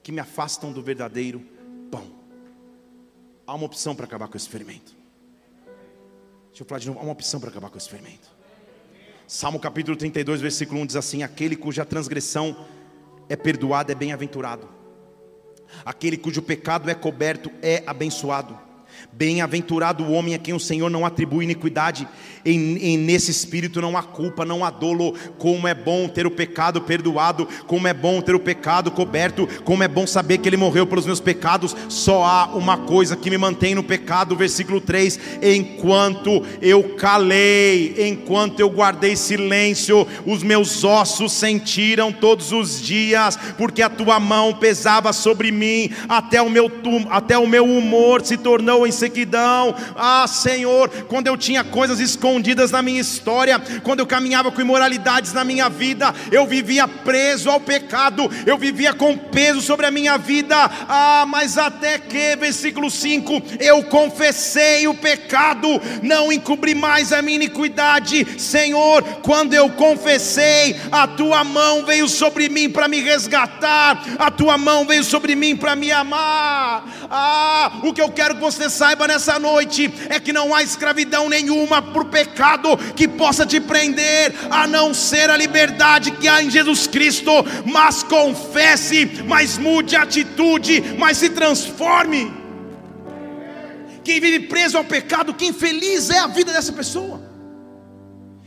que 0.03 0.13
me 0.13 0.21
afastam 0.21 0.71
do 0.71 0.83
verdadeiro 0.83 1.43
pão. 1.91 2.05
Há 3.47 3.55
uma 3.55 3.65
opção 3.65 3.95
para 3.97 4.05
acabar 4.05 4.29
com 4.29 4.37
esse 4.37 4.49
fermento. 4.51 4.95
Deixa 6.49 6.63
eu 6.63 6.67
falar 6.67 6.79
de 6.79 6.89
novo, 6.89 7.01
há 7.01 7.03
uma 7.03 7.13
opção 7.13 7.41
para 7.41 7.49
acabar 7.49 7.71
com 7.71 7.79
esse 7.79 7.89
fermento. 7.89 8.31
Salmo 9.27 9.59
capítulo 9.59 9.97
32, 9.97 10.43
versículo 10.43 10.79
1 10.83 10.87
diz 10.87 10.97
assim: 10.97 11.23
Aquele 11.23 11.57
cuja 11.57 11.87
transgressão 11.87 12.67
é 13.31 13.37
perdoada 13.37 13.93
é 13.93 13.95
bem-aventurado 13.95 14.82
Aquele 15.85 16.17
cujo 16.17 16.43
pecado 16.43 16.91
é 16.91 16.95
coberto 16.95 17.51
é 17.63 17.83
abençoado. 17.87 18.72
Bem-aventurado 19.13 20.05
o 20.05 20.13
homem 20.13 20.35
a 20.35 20.39
quem 20.39 20.55
o 20.55 20.61
Senhor 20.61 20.91
não 20.91 21.05
atribui 21.05 21.45
iniquidade, 21.45 22.07
e, 22.45 22.51
e 22.51 22.97
nesse 22.97 23.31
espírito 23.31 23.81
não 23.81 23.97
há 23.97 24.03
culpa, 24.03 24.45
não 24.45 24.65
há 24.65 24.71
dolo. 24.71 25.15
Como 25.39 25.69
é 25.69 25.75
bom 25.75 26.09
ter 26.09 26.27
o 26.27 26.31
pecado 26.31 26.81
perdoado, 26.81 27.47
como 27.67 27.87
é 27.87 27.95
bom 27.95 28.21
ter 28.21 28.35
o 28.35 28.41
pecado 28.41 28.91
coberto, 28.91 29.49
como 29.65 29.83
é 29.83 29.89
bom 29.89 30.07
saber 30.07 30.39
que 30.39 30.49
Ele 30.49 30.57
morreu 30.57 30.87
pelos 30.87 31.07
meus 31.07 31.21
pecados. 31.21 31.77
Só 31.89 32.25
há 32.25 32.47
uma 32.55 32.79
coisa 32.79 33.17
que 33.17 33.31
me 33.31 33.39
mantém 33.39 33.75
no 33.75 33.83
pecado, 33.83 34.37
versículo 34.37 34.81
3: 34.81 35.19
enquanto 35.43 36.43
eu 36.61 36.83
calei, 36.97 37.95
enquanto 38.09 38.61
eu 38.61 38.69
guardei 38.69 39.17
silêncio, 39.17 40.07
os 40.27 40.43
meus 40.43 40.85
ossos 40.85 41.33
sentiram 41.33 42.13
todos 42.13 42.53
os 42.53 42.81
dias, 42.81 43.39
porque 43.57 43.83
a 43.83 43.91
tua 43.91 44.19
mão 44.19 44.55
pesava 44.55 45.13
sobre 45.13 45.51
mim, 45.51 45.91
até 46.09 46.41
o 46.41 46.51
meu, 46.51 46.71
até 47.11 47.39
o 47.39 47.47
meu 47.47 47.65
humor 47.65 48.23
se 48.25 48.37
tornou 48.37 48.87
em 48.87 48.92
sequidão. 48.93 49.75
Ah, 49.97 50.27
Senhor, 50.29 50.89
quando 51.09 51.27
eu 51.27 51.37
tinha 51.37 51.65
coisas 51.65 52.01
escondidas 52.01 52.71
na 52.71 52.83
minha 52.83 53.01
história, 53.01 53.61
quando 53.83 54.01
eu 54.01 54.07
caminhava 54.07 54.53
com 54.53 54.61
imoralidades 54.61 55.33
na 55.33 55.45
minha 55.45 55.69
vida, 55.69 56.15
eu 56.31 56.47
vivia 56.47 56.87
preso 56.87 57.51
ao 57.51 57.61
pecado, 57.61 58.31
eu 58.47 58.57
vivia 58.57 58.93
com 58.93 59.17
peso 59.17 59.61
sobre 59.61 59.87
a 59.87 59.91
minha 59.91 60.17
vida. 60.19 60.57
Ah, 60.89 61.25
mas 61.27 61.59
até 61.59 61.99
que, 61.99 62.37
versículo 62.37 62.91
5, 62.91 63.43
eu 63.59 63.83
confessei 63.85 64.87
o 64.87 64.95
pecado, 64.95 65.69
não 66.03 66.33
encobri 66.33 66.75
mais 66.75 67.13
a 67.13 67.23
minha 67.23 67.37
iniquidade. 67.37 68.41
Senhor, 68.41 69.03
quando 69.23 69.55
eu 69.55 69.71
confessei, 69.71 70.77
a 70.91 71.07
tua 71.07 71.43
mão 71.45 71.85
veio 71.85 72.09
sobre 72.09 72.49
mim 72.49 72.71
para 72.71 72.89
me 72.89 73.01
resgatar, 73.01 74.03
a 74.19 74.31
tua 74.31 74.59
mão 74.59 74.87
veio 74.87 75.05
sobre 75.05 75.35
mim 75.35 75.57
para 75.57 75.75
me 75.75 75.91
amar. 75.91 76.85
Ah, 77.11 77.81
o 77.83 77.93
que 77.93 78.01
eu 78.01 78.11
quero 78.11 78.35
que 78.35 78.41
você 78.41 78.69
saiba 78.69 78.82
nessa 79.07 79.39
noite 79.39 79.93
é 80.09 80.19
que 80.19 80.33
não 80.33 80.55
há 80.55 80.63
escravidão 80.63 81.29
nenhuma 81.29 81.81
por 81.81 82.07
pecado 82.07 82.77
que 82.95 83.07
possa 83.07 83.47
te 83.47 83.61
prender, 83.61 84.35
a 84.51 84.67
não 84.67 84.93
ser 84.93 85.31
a 85.31 85.37
liberdade 85.37 86.11
que 86.13 86.29
há 86.29 86.43
em 86.43 86.51
Jesus 86.51 86.87
Cristo. 86.87 87.31
Mas 87.65 88.03
confesse, 88.03 89.23
mas 89.27 89.59
mude 89.59 89.97
a 89.97 90.03
atitude, 90.03 90.83
mas 90.99 91.19
se 91.19 91.31
transforme. 91.31 92.33
Quem 94.05 94.21
vive 94.21 94.41
preso 94.47 94.77
ao 94.77 94.85
pecado, 94.85 95.35
que 95.35 95.47
infeliz 95.47 96.11
é 96.11 96.19
a 96.19 96.27
vida 96.27 96.53
dessa 96.53 96.73
pessoa. 96.73 97.23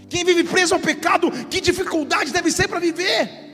Quem 0.09 0.23
vive 0.23 0.43
preso 0.43 0.73
ao 0.73 0.79
pecado, 0.79 1.31
que 1.49 1.61
dificuldade 1.61 2.31
deve 2.31 2.51
ser 2.51 2.67
para 2.67 2.79
viver. 2.79 3.44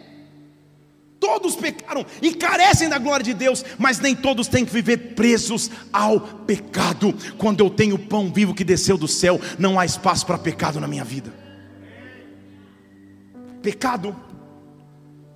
Todos 1.21 1.55
pecaram 1.55 2.03
e 2.19 2.33
carecem 2.33 2.89
da 2.89 2.97
glória 2.97 3.23
de 3.23 3.35
Deus, 3.35 3.63
mas 3.77 3.99
nem 3.99 4.15
todos 4.15 4.47
têm 4.47 4.65
que 4.65 4.73
viver 4.73 5.13
presos 5.13 5.69
ao 5.93 6.19
pecado. 6.19 7.13
Quando 7.37 7.59
eu 7.59 7.69
tenho 7.69 7.93
o 7.93 7.99
pão 7.99 8.33
vivo 8.33 8.55
que 8.55 8.63
desceu 8.63 8.97
do 8.97 9.07
céu, 9.07 9.39
não 9.59 9.79
há 9.79 9.85
espaço 9.85 10.25
para 10.25 10.39
pecado 10.39 10.79
na 10.79 10.87
minha 10.87 11.03
vida. 11.03 11.31
Pecado, 13.61 14.15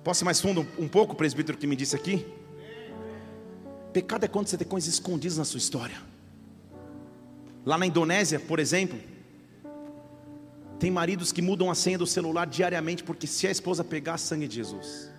posso 0.02 0.24
ir 0.24 0.26
mais 0.26 0.40
fundo 0.40 0.66
um 0.76 0.88
pouco, 0.88 1.12
o 1.12 1.16
presbítero 1.16 1.56
que 1.56 1.68
me 1.68 1.76
disse 1.76 1.94
aqui? 1.94 2.26
Pecado 3.92 4.24
é 4.24 4.28
quando 4.28 4.48
você 4.48 4.58
tem 4.58 4.66
coisas 4.66 4.92
escondidas 4.92 5.38
na 5.38 5.44
sua 5.44 5.58
história. 5.58 6.02
Lá 7.64 7.78
na 7.78 7.86
Indonésia, 7.86 8.40
por 8.40 8.58
exemplo, 8.58 8.98
tem 10.80 10.90
maridos 10.90 11.30
que 11.30 11.40
mudam 11.40 11.70
a 11.70 11.76
senha 11.76 11.96
do 11.96 12.08
celular 12.08 12.44
diariamente, 12.44 13.04
porque 13.04 13.28
se 13.28 13.46
a 13.46 13.52
esposa 13.52 13.84
pegar 13.84 14.18
sangue 14.18 14.48
de 14.48 14.56
Jesus, 14.56 15.14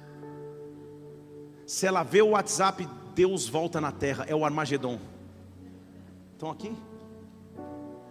se 1.68 1.86
ela 1.86 2.02
vê 2.02 2.22
o 2.22 2.30
WhatsApp, 2.30 2.88
Deus 3.14 3.48
volta 3.48 3.82
na 3.82 3.92
terra, 3.92 4.26
é 4.28 4.34
o 4.34 4.46
Armagedon. 4.46 4.98
Estão 6.34 6.50
aqui? 6.50 6.74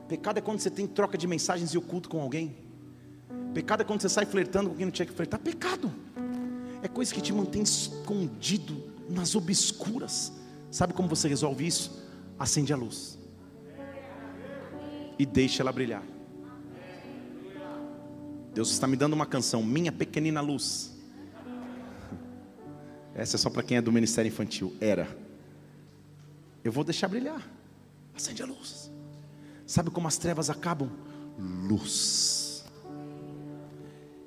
Pecado 0.06 0.38
é 0.38 0.40
quando 0.42 0.60
você 0.60 0.70
tem 0.70 0.86
troca 0.86 1.16
de 1.16 1.26
mensagens 1.26 1.70
e 1.70 1.78
oculto 1.78 2.08
com 2.08 2.20
alguém. 2.20 2.54
Pecado 3.54 3.80
é 3.80 3.84
quando 3.84 4.02
você 4.02 4.10
sai 4.10 4.26
flertando 4.26 4.68
com 4.68 4.76
quem 4.76 4.84
não 4.84 4.92
tinha 4.92 5.06
que 5.06 5.12
flertar. 5.12 5.40
Pecado 5.40 5.90
é 6.82 6.86
coisa 6.86 7.14
que 7.14 7.20
te 7.20 7.32
mantém 7.32 7.62
escondido 7.62 8.92
nas 9.08 9.34
obscuras. 9.34 10.32
Sabe 10.70 10.92
como 10.92 11.08
você 11.08 11.26
resolve 11.26 11.66
isso? 11.66 12.04
Acende 12.38 12.72
a 12.72 12.76
luz 12.76 13.18
e 15.18 15.24
deixa 15.24 15.62
ela 15.62 15.72
brilhar. 15.72 16.02
Deus 18.52 18.70
está 18.70 18.86
me 18.86 18.96
dando 18.96 19.14
uma 19.14 19.26
canção, 19.26 19.62
minha 19.62 19.90
pequenina 19.90 20.42
luz. 20.42 20.95
Essa 23.16 23.36
é 23.36 23.38
só 23.38 23.48
para 23.48 23.62
quem 23.62 23.78
é 23.78 23.80
do 23.80 23.90
ministério 23.90 24.28
infantil. 24.28 24.76
Era. 24.78 25.08
Eu 26.62 26.70
vou 26.70 26.84
deixar 26.84 27.08
brilhar. 27.08 27.50
Acende 28.14 28.42
a 28.42 28.46
luz. 28.46 28.90
Sabe 29.66 29.90
como 29.90 30.06
as 30.06 30.18
trevas 30.18 30.50
acabam? 30.50 30.90
Luz. 31.38 32.64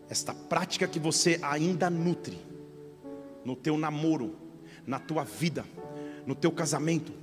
Esta 0.10 0.34
prática 0.34 0.88
que 0.88 1.00
você 1.00 1.40
ainda 1.44 1.88
nutre 1.88 2.40
no 3.46 3.56
teu 3.56 3.78
namoro, 3.78 4.36
na 4.88 4.98
tua 4.98 5.24
vida, 5.24 5.64
no 6.26 6.34
teu 6.34 6.52
casamento, 6.52 7.14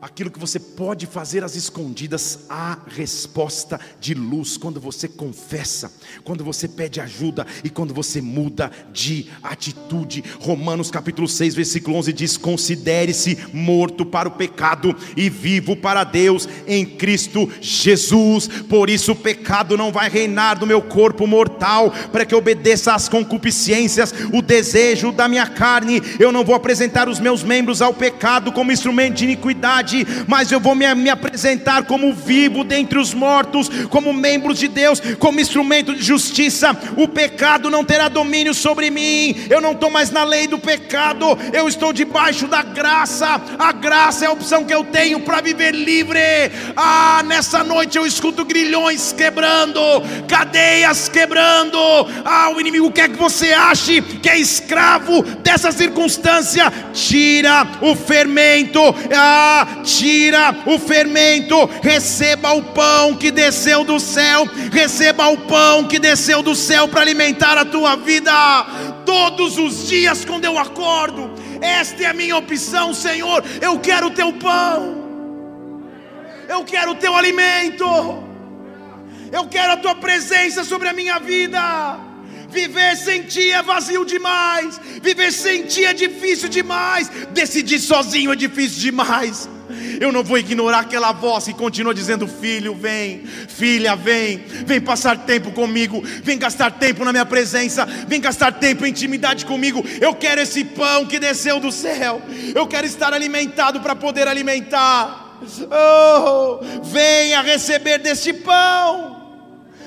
Aquilo 0.00 0.30
que 0.30 0.38
você 0.38 0.60
pode 0.60 1.06
fazer 1.06 1.42
às 1.42 1.56
escondidas, 1.56 2.46
há 2.48 2.78
resposta 2.86 3.80
de 4.00 4.14
luz 4.14 4.56
quando 4.56 4.80
você 4.80 5.08
confessa, 5.08 5.90
quando 6.22 6.44
você 6.44 6.68
pede 6.68 7.00
ajuda 7.00 7.44
e 7.64 7.70
quando 7.70 7.92
você 7.92 8.20
muda 8.20 8.70
de 8.92 9.26
atitude. 9.42 10.22
Romanos 10.38 10.88
capítulo 10.88 11.26
6, 11.26 11.52
versículo 11.56 11.96
11 11.96 12.12
diz: 12.12 12.36
Considere-se 12.36 13.38
morto 13.52 14.06
para 14.06 14.28
o 14.28 14.30
pecado 14.30 14.94
e 15.16 15.28
vivo 15.28 15.74
para 15.74 16.04
Deus 16.04 16.48
em 16.68 16.86
Cristo 16.86 17.50
Jesus. 17.60 18.46
Por 18.46 18.88
isso 18.88 19.10
o 19.10 19.16
pecado 19.16 19.76
não 19.76 19.90
vai 19.90 20.08
reinar 20.08 20.60
no 20.60 20.66
meu 20.66 20.80
corpo 20.80 21.26
mortal, 21.26 21.92
para 22.12 22.24
que 22.24 22.36
obedeça 22.36 22.94
às 22.94 23.08
concupiscências, 23.08 24.14
o 24.32 24.40
desejo 24.40 25.10
da 25.10 25.26
minha 25.26 25.48
carne. 25.48 26.00
Eu 26.20 26.30
não 26.30 26.44
vou 26.44 26.54
apresentar 26.54 27.08
os 27.08 27.18
meus 27.18 27.42
membros 27.42 27.82
ao 27.82 27.92
pecado 27.92 28.52
como 28.52 28.70
instrumento 28.70 29.16
de 29.16 29.24
iniquidade 29.24 29.87
mas 30.26 30.50
eu 30.50 30.60
vou 30.60 30.74
me, 30.74 30.92
me 30.94 31.10
apresentar 31.10 31.84
como 31.84 32.12
vivo 32.12 32.64
dentre 32.64 32.98
os 32.98 33.14
mortos, 33.14 33.68
como 33.88 34.12
membros 34.12 34.58
de 34.58 34.68
Deus, 34.68 35.00
como 35.18 35.40
instrumento 35.40 35.94
de 35.94 36.02
justiça. 36.02 36.76
O 36.96 37.08
pecado 37.08 37.70
não 37.70 37.84
terá 37.84 38.08
domínio 38.08 38.54
sobre 38.54 38.90
mim, 38.90 39.34
eu 39.48 39.60
não 39.60 39.72
estou 39.72 39.90
mais 39.90 40.10
na 40.10 40.24
lei 40.24 40.46
do 40.46 40.58
pecado, 40.58 41.26
eu 41.52 41.68
estou 41.68 41.92
debaixo 41.92 42.46
da 42.46 42.62
graça. 42.62 43.40
A 43.58 43.72
graça 43.72 44.24
é 44.24 44.28
a 44.28 44.32
opção 44.32 44.64
que 44.64 44.74
eu 44.74 44.84
tenho 44.84 45.20
para 45.20 45.40
viver 45.40 45.74
livre. 45.74 46.18
Ah, 46.76 47.22
nessa 47.26 47.62
noite 47.64 47.98
eu 47.98 48.06
escuto 48.06 48.44
grilhões 48.44 49.12
quebrando, 49.12 49.80
cadeias 50.28 51.08
quebrando. 51.08 51.78
Ah, 52.24 52.50
o 52.54 52.60
inimigo 52.60 52.90
quer 52.90 53.08
que 53.08 53.16
você 53.16 53.52
ache 53.52 54.00
que 54.00 54.28
é 54.28 54.38
escravo 54.38 55.22
dessa 55.22 55.72
circunstância. 55.72 56.72
Tira 56.92 57.66
o 57.80 57.94
fermento. 57.94 58.80
Ah, 59.14 59.77
tira 59.82 60.54
o 60.66 60.78
fermento, 60.78 61.68
receba 61.82 62.52
o 62.52 62.62
pão 62.62 63.14
que 63.14 63.30
desceu 63.30 63.84
do 63.84 63.98
céu, 63.98 64.48
receba 64.72 65.28
o 65.28 65.36
pão 65.38 65.86
que 65.86 65.98
desceu 65.98 66.42
do 66.42 66.54
céu 66.54 66.88
para 66.88 67.00
alimentar 67.00 67.56
a 67.56 67.64
tua 67.64 67.96
vida 67.96 68.32
todos 69.04 69.58
os 69.58 69.88
dias 69.88 70.24
quando 70.24 70.44
eu 70.44 70.58
acordo. 70.58 71.30
Esta 71.60 72.04
é 72.04 72.06
a 72.06 72.14
minha 72.14 72.36
opção, 72.36 72.94
Senhor. 72.94 73.44
Eu 73.60 73.78
quero 73.78 74.08
o 74.08 74.10
teu 74.10 74.32
pão, 74.34 75.04
eu 76.48 76.64
quero 76.64 76.92
o 76.92 76.94
teu 76.94 77.14
alimento, 77.16 77.84
eu 79.32 79.46
quero 79.48 79.72
a 79.72 79.76
tua 79.76 79.94
presença 79.94 80.64
sobre 80.64 80.88
a 80.88 80.92
minha 80.92 81.18
vida. 81.18 82.08
Viver 82.50 82.96
sem 82.96 83.22
ti 83.24 83.50
é 83.50 83.62
vazio 83.62 84.04
demais. 84.04 84.80
Viver 85.02 85.30
sem 85.32 85.64
ti 85.64 85.84
é 85.84 85.92
difícil 85.92 86.48
demais. 86.48 87.10
Decidir 87.30 87.78
sozinho 87.78 88.32
é 88.32 88.36
difícil 88.36 88.80
demais. 88.80 89.48
Eu 90.00 90.12
não 90.12 90.22
vou 90.22 90.38
ignorar 90.38 90.80
aquela 90.80 91.12
voz 91.12 91.44
que 91.44 91.54
continua 91.54 91.94
dizendo: 91.94 92.26
Filho, 92.26 92.74
vem, 92.74 93.24
filha, 93.26 93.96
vem, 93.96 94.38
vem 94.38 94.80
passar 94.80 95.18
tempo 95.18 95.50
comigo, 95.52 96.02
vem 96.22 96.38
gastar 96.38 96.70
tempo 96.72 97.04
na 97.04 97.12
minha 97.12 97.26
presença, 97.26 97.84
vem 97.84 98.20
gastar 98.20 98.52
tempo 98.52 98.86
em 98.86 98.90
intimidade 98.90 99.44
comigo. 99.44 99.84
Eu 100.00 100.14
quero 100.14 100.40
esse 100.40 100.64
pão 100.64 101.06
que 101.06 101.18
desceu 101.18 101.58
do 101.60 101.72
céu, 101.72 102.22
eu 102.54 102.66
quero 102.66 102.86
estar 102.86 103.12
alimentado 103.12 103.80
para 103.80 103.96
poder 103.96 104.28
alimentar. 104.28 105.26
Oh, 105.70 106.58
venha 106.82 107.42
receber 107.42 107.98
deste 107.98 108.32
pão, 108.32 109.22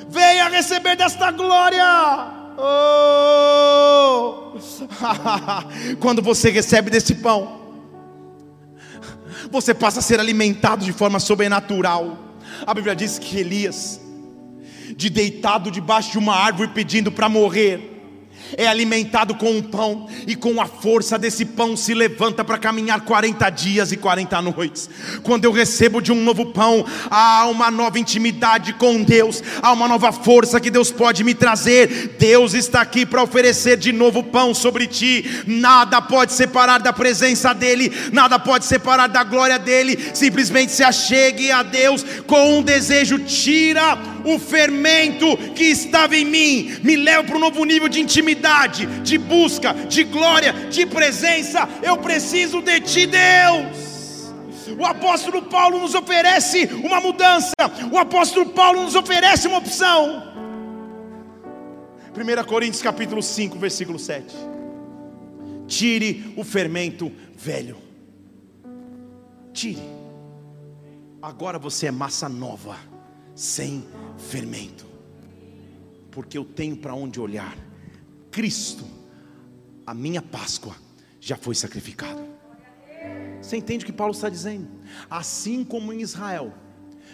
venha 0.09 0.47
receber 0.49 0.95
desta 0.95 1.32
glória. 1.32 1.86
Oh! 2.57 4.51
Quando 5.99 6.22
você 6.22 6.49
recebe 6.49 6.89
desse 6.89 7.16
pão, 7.16 7.61
você 9.52 9.74
passa 9.74 9.99
a 9.99 10.02
ser 10.02 10.20
alimentado 10.20 10.86
de 10.86 10.93
forma 10.93 11.20
sobrenatural. 11.20 12.18
A 12.66 12.74
Bíblia 12.74 12.95
diz 12.95 13.20
que 13.20 13.38
Elias, 13.38 13.99
de 14.95 15.10
deitado 15.10 15.70
debaixo 15.70 16.12
de 16.12 16.18
uma 16.18 16.36
árvore 16.36 16.70
pedindo 16.74 17.12
para 17.12 17.28
morrer, 17.28 17.91
é 18.58 18.68
alimentado 18.68 19.36
com 19.36 19.52
um 19.52 19.62
pão, 19.62 20.08
e 20.28 20.36
com 20.36 20.62
a 20.62 20.66
força 20.66 21.18
desse 21.18 21.45
pão 21.45 21.76
se 21.76 21.93
levanta 21.93 22.43
para 22.43 22.58
caminhar 22.58 23.02
40 23.02 23.49
dias 23.49 23.91
e 23.91 23.97
40 23.97 24.41
noites. 24.41 24.89
Quando 25.24 25.45
eu 25.45 25.52
recebo 25.52 26.02
de 26.02 26.12
um 26.12 26.24
novo 26.24 26.47
pão, 26.47 26.86
há 27.10 27.45
uma 27.47 27.70
nova 27.72 27.99
intimidade 27.99 28.74
com 28.74 29.04
Deus, 29.04 29.43
há 29.62 29.72
uma 29.72 29.88
nova 29.88 30.12
força 30.12 30.60
que 30.60 30.70
Deus 30.70 30.91
pode 30.91 31.24
me 31.24 31.34
trazer. 31.34 32.16
Deus 32.20 32.54
está 32.54 32.82
aqui 32.82 33.06
para 33.06 33.24
oferecer 33.24 33.78
de 33.78 33.91
novo 33.91 34.24
pão 34.24 34.54
sobre 34.54 34.88
ti. 34.88 35.43
Nada 35.45 36.02
pode 36.02 36.34
separar 36.34 36.80
da 36.80 36.93
presença 36.93 37.54
dEle, 37.54 37.91
nada 38.12 38.39
pode 38.39 38.66
separar 38.66 39.08
da 39.08 39.24
glória 39.24 39.58
dEle. 39.58 39.97
Simplesmente 40.14 40.72
se 40.72 40.84
achegue 40.84 41.52
a 41.52 41.64
Deus 41.64 42.06
com 42.26 42.60
um 42.60 42.64
desejo, 42.64 43.20
tira 43.20 43.97
o 44.26 44.40
fermento 44.40 45.38
que 45.56 45.64
estava 45.66 46.16
em 46.16 46.26
mim, 46.26 46.80
me 46.84 46.96
leva 46.96 47.24
para 47.24 47.36
um 47.36 47.40
novo 47.40 47.64
nível 47.64 47.88
de 47.88 48.02
intimidade, 48.02 48.86
de 49.02 49.18
busca, 49.18 49.74
de 49.74 50.04
glória, 50.04 50.54
de 50.70 50.86
presença. 50.86 51.68
Eu 51.82 51.98
preciso 51.98 52.62
de 52.62 52.80
ti, 52.82 53.06
Deus. 53.06 54.32
O 54.78 54.86
apóstolo 54.86 55.44
Paulo 55.44 55.80
nos 55.80 55.96
oferece 55.96 56.66
uma 56.84 57.02
mudança, 57.02 57.52
o 57.92 57.98
apóstolo 57.98 58.50
Paulo 58.50 58.84
nos 58.84 58.96
oferece 58.96 59.48
uma 59.48 59.58
opção. 59.58 60.32
1 62.16 62.44
Coríntios 62.46 62.82
capítulo 62.82 63.22
5, 63.22 63.58
versículo 63.58 63.98
7. 63.98 64.36
Tire 65.68 66.34
o 66.36 66.44
fermento 66.44 67.12
velho. 67.36 67.78
Tire. 69.54 69.82
Agora 71.22 71.60
você 71.60 71.88
é 71.88 71.92
massa 71.92 72.28
nova, 72.28 72.76
sem 73.36 73.86
fermento, 74.22 74.86
porque 76.12 76.38
eu 76.38 76.46
tenho 76.46 76.78
para 76.78 76.94
onde 76.94 77.20
olhar. 77.20 77.58
Cristo, 78.30 78.86
a 79.86 79.94
minha 79.94 80.22
Páscoa, 80.22 80.76
já 81.20 81.36
foi 81.36 81.56
sacrificado. 81.56 82.22
Você 83.42 83.58
entende 83.58 83.84
o 83.84 83.86
que 83.86 83.92
Paulo 83.94 84.14
está 84.14 84.30
dizendo? 84.30 84.68
Assim 85.10 85.64
como 85.64 85.92
em 85.92 86.02
Israel, 86.02 86.54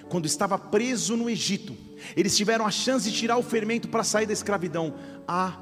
quando 0.10 0.26
estava 0.26 0.58
preso 0.58 1.16
no 1.16 1.30
Egito, 1.30 1.76
eles 2.16 2.36
tiveram 2.36 2.66
a 2.66 2.72
chance 2.72 3.10
de 3.10 3.18
tirar 3.18 3.38
o 3.38 3.44
fermento 3.44 3.88
para 3.88 4.04
sair 4.04 4.26
da 4.26 4.34
escravidão. 4.34 4.94
Há 5.28 5.58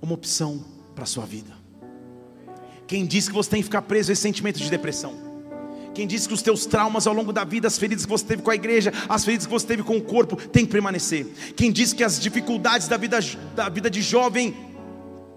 uma 0.00 0.14
opção 0.14 0.64
para 0.94 1.04
a 1.04 1.06
sua 1.06 1.26
vida. 1.26 1.52
Quem 2.86 3.06
diz 3.06 3.28
que 3.28 3.34
você 3.34 3.50
tem 3.50 3.60
que 3.60 3.64
ficar 3.64 3.82
preso 3.82 4.10
a 4.10 4.12
esse 4.12 4.22
sentimento 4.22 4.58
de 4.58 4.68
depressão? 4.68 5.29
Quem 5.94 6.06
disse 6.06 6.28
que 6.28 6.34
os 6.34 6.42
teus 6.42 6.66
traumas 6.66 7.06
ao 7.06 7.14
longo 7.14 7.32
da 7.32 7.44
vida, 7.44 7.66
as 7.66 7.78
feridas 7.78 8.04
que 8.04 8.10
você 8.10 8.24
teve 8.24 8.42
com 8.42 8.50
a 8.50 8.54
igreja, 8.54 8.92
as 9.08 9.24
feridas 9.24 9.46
que 9.46 9.52
você 9.52 9.66
teve 9.66 9.82
com 9.82 9.96
o 9.96 10.02
corpo, 10.02 10.36
tem 10.36 10.64
que 10.64 10.72
permanecer. 10.72 11.26
Quem 11.56 11.72
disse 11.72 11.94
que 11.94 12.04
as 12.04 12.20
dificuldades 12.20 12.86
da 12.88 12.96
vida, 12.96 13.18
da 13.54 13.68
vida 13.68 13.90
de 13.90 14.00
jovem, 14.00 14.54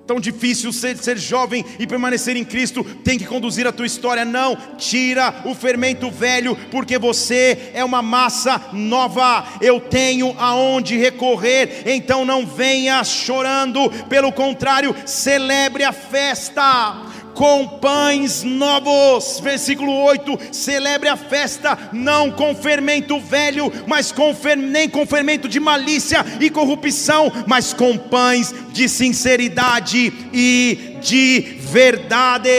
tão 0.05 0.19
difícil 0.19 0.71
ser, 0.73 0.97
ser 0.97 1.17
jovem 1.17 1.65
e 1.79 1.87
permanecer 1.87 2.35
em 2.35 2.43
Cristo, 2.43 2.83
tem 2.83 3.17
que 3.17 3.25
conduzir 3.25 3.65
a 3.65 3.71
tua 3.71 3.85
história. 3.85 4.25
Não, 4.25 4.55
tira 4.77 5.43
o 5.45 5.55
fermento 5.55 6.11
velho, 6.11 6.55
porque 6.69 6.97
você 6.97 7.71
é 7.73 7.83
uma 7.83 8.01
massa 8.01 8.69
nova. 8.73 9.45
Eu 9.61 9.79
tenho 9.79 10.35
aonde 10.37 10.97
recorrer, 10.97 11.83
então 11.85 12.25
não 12.25 12.45
venha 12.45 13.03
chorando, 13.03 13.89
pelo 14.07 14.31
contrário, 14.31 14.95
celebre 15.05 15.83
a 15.83 15.91
festa 15.91 17.12
com 17.33 17.67
pães 17.79 18.43
novos. 18.43 19.39
Versículo 19.39 19.91
8: 20.03 20.53
celebre 20.53 21.09
a 21.09 21.15
festa, 21.15 21.89
não 21.91 22.31
com 22.31 22.55
fermento 22.55 23.19
velho, 23.19 23.71
mas 23.87 24.11
com 24.11 24.33
fer... 24.33 24.57
nem 24.57 24.89
com 24.89 25.05
fermento 25.05 25.47
de 25.47 25.59
malícia 25.59 26.25
e 26.39 26.49
corrupção, 26.49 27.31
mas 27.47 27.73
com 27.73 27.97
pães 27.97 28.53
de 28.71 28.87
sinceridade 28.87 30.13
e 30.33 30.97
de 31.01 31.39
verdade. 31.59 32.49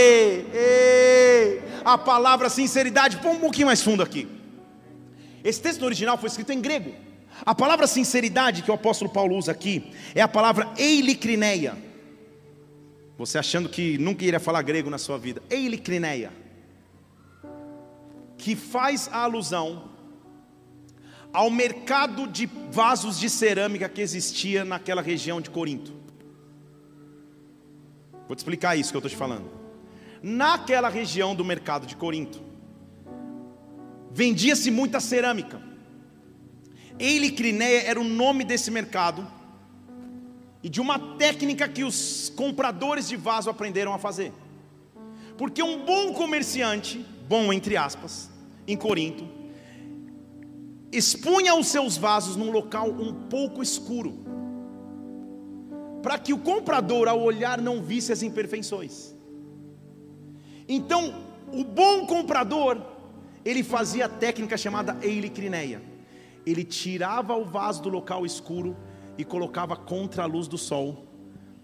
A 1.84 1.98
palavra 1.98 2.48
sinceridade, 2.48 3.18
põe 3.18 3.32
um 3.32 3.40
pouquinho 3.40 3.66
mais 3.66 3.82
fundo 3.82 4.02
aqui. 4.02 4.26
Esse 5.42 5.60
texto 5.60 5.82
original 5.82 6.16
foi 6.16 6.28
escrito 6.28 6.52
em 6.52 6.60
grego. 6.60 6.94
A 7.44 7.54
palavra 7.54 7.86
sinceridade 7.86 8.62
que 8.62 8.70
o 8.70 8.74
apóstolo 8.74 9.10
Paulo 9.10 9.36
usa 9.36 9.52
aqui 9.52 9.92
é 10.14 10.22
a 10.22 10.28
palavra 10.28 10.68
eilicrineia 10.78 11.74
você 13.16 13.38
achando 13.38 13.68
que 13.68 13.96
nunca 13.98 14.24
iria 14.24 14.40
falar 14.40 14.62
grego 14.62 14.90
na 14.90 14.98
sua 14.98 15.18
vida. 15.18 15.42
Eilicrineia. 15.48 16.32
Que 18.36 18.56
faz 18.56 19.08
a 19.12 19.18
alusão 19.18 19.90
ao 21.32 21.50
mercado 21.50 22.26
de 22.26 22.46
vasos 22.70 23.18
de 23.18 23.28
cerâmica 23.30 23.88
que 23.88 24.00
existia 24.00 24.64
naquela 24.64 25.02
região 25.02 25.40
de 25.40 25.50
Corinto. 25.50 25.92
Vou 28.26 28.34
te 28.34 28.38
explicar 28.38 28.76
isso 28.76 28.90
que 28.90 28.96
eu 28.96 29.00
estou 29.00 29.10
te 29.10 29.16
falando. 29.16 29.50
Naquela 30.22 30.88
região 30.88 31.34
do 31.34 31.44
mercado 31.44 31.86
de 31.86 31.96
Corinto, 31.96 32.40
vendia-se 34.10 34.70
muita 34.70 35.00
cerâmica. 35.00 35.60
Eilicrineia 36.98 37.82
era 37.82 38.00
o 38.00 38.04
nome 38.04 38.44
desse 38.44 38.70
mercado 38.70 39.26
e 40.64 40.68
de 40.70 40.80
uma 40.80 40.98
técnica 40.98 41.68
que 41.68 41.84
os 41.84 42.32
compradores 42.34 43.06
de 43.06 43.16
vaso 43.16 43.50
aprenderam 43.50 43.92
a 43.92 43.98
fazer. 43.98 44.32
Porque 45.36 45.62
um 45.62 45.84
bom 45.84 46.14
comerciante, 46.14 47.04
bom 47.28 47.52
entre 47.52 47.76
aspas, 47.76 48.30
em 48.66 48.74
Corinto, 48.74 49.28
expunha 50.90 51.54
os 51.54 51.66
seus 51.66 51.98
vasos 51.98 52.34
num 52.34 52.50
local 52.50 52.88
um 52.88 53.12
pouco 53.28 53.62
escuro, 53.62 54.24
para 56.02 56.18
que 56.18 56.32
o 56.32 56.38
comprador, 56.38 57.08
ao 57.08 57.20
olhar, 57.20 57.60
não 57.60 57.82
visse 57.82 58.10
as 58.10 58.22
imperfeições. 58.22 59.14
Então, 60.66 61.26
o 61.52 61.62
bom 61.62 62.06
comprador, 62.06 62.80
ele 63.44 63.62
fazia 63.62 64.06
a 64.06 64.08
técnica 64.08 64.56
chamada 64.56 64.96
eilicrineia. 65.02 65.82
Ele 66.46 66.64
tirava 66.64 67.36
o 67.36 67.44
vaso 67.44 67.82
do 67.82 67.90
local 67.90 68.24
escuro 68.24 68.74
e 69.16 69.24
colocava 69.24 69.76
contra 69.76 70.22
a 70.22 70.26
luz 70.26 70.46
do 70.48 70.58
sol, 70.58 71.06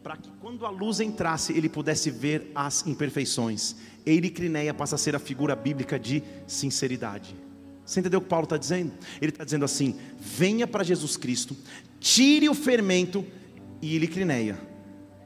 para 0.03 0.17
que 0.17 0.31
quando 0.41 0.65
a 0.65 0.71
luz 0.71 1.01
entrasse, 1.01 1.53
ele 1.53 1.69
pudesse 1.69 2.11
ver 2.11 2.51
as 2.55 2.87
imperfeições. 2.87 3.77
Eilicrineia 4.07 4.73
passa 4.73 4.95
a 4.95 4.99
ser 4.99 5.15
a 5.15 5.19
figura 5.19 5.55
bíblica 5.55 5.99
de 5.99 6.23
sinceridade. 6.47 7.37
Você 7.85 8.01
entendeu 8.01 8.21
o 8.21 8.23
que 8.23 8.29
Paulo 8.29 8.45
está 8.45 8.57
dizendo? 8.57 8.93
Ele 9.21 9.31
está 9.31 9.45
dizendo 9.45 9.65
assim: 9.65 9.99
venha 10.19 10.67
para 10.67 10.85
Jesus 10.85 11.17
Cristo, 11.17 11.57
tire 11.99 12.49
o 12.49 12.55
fermento 12.55 13.25
e 13.83 13.95
eilicrineia, 13.95 14.59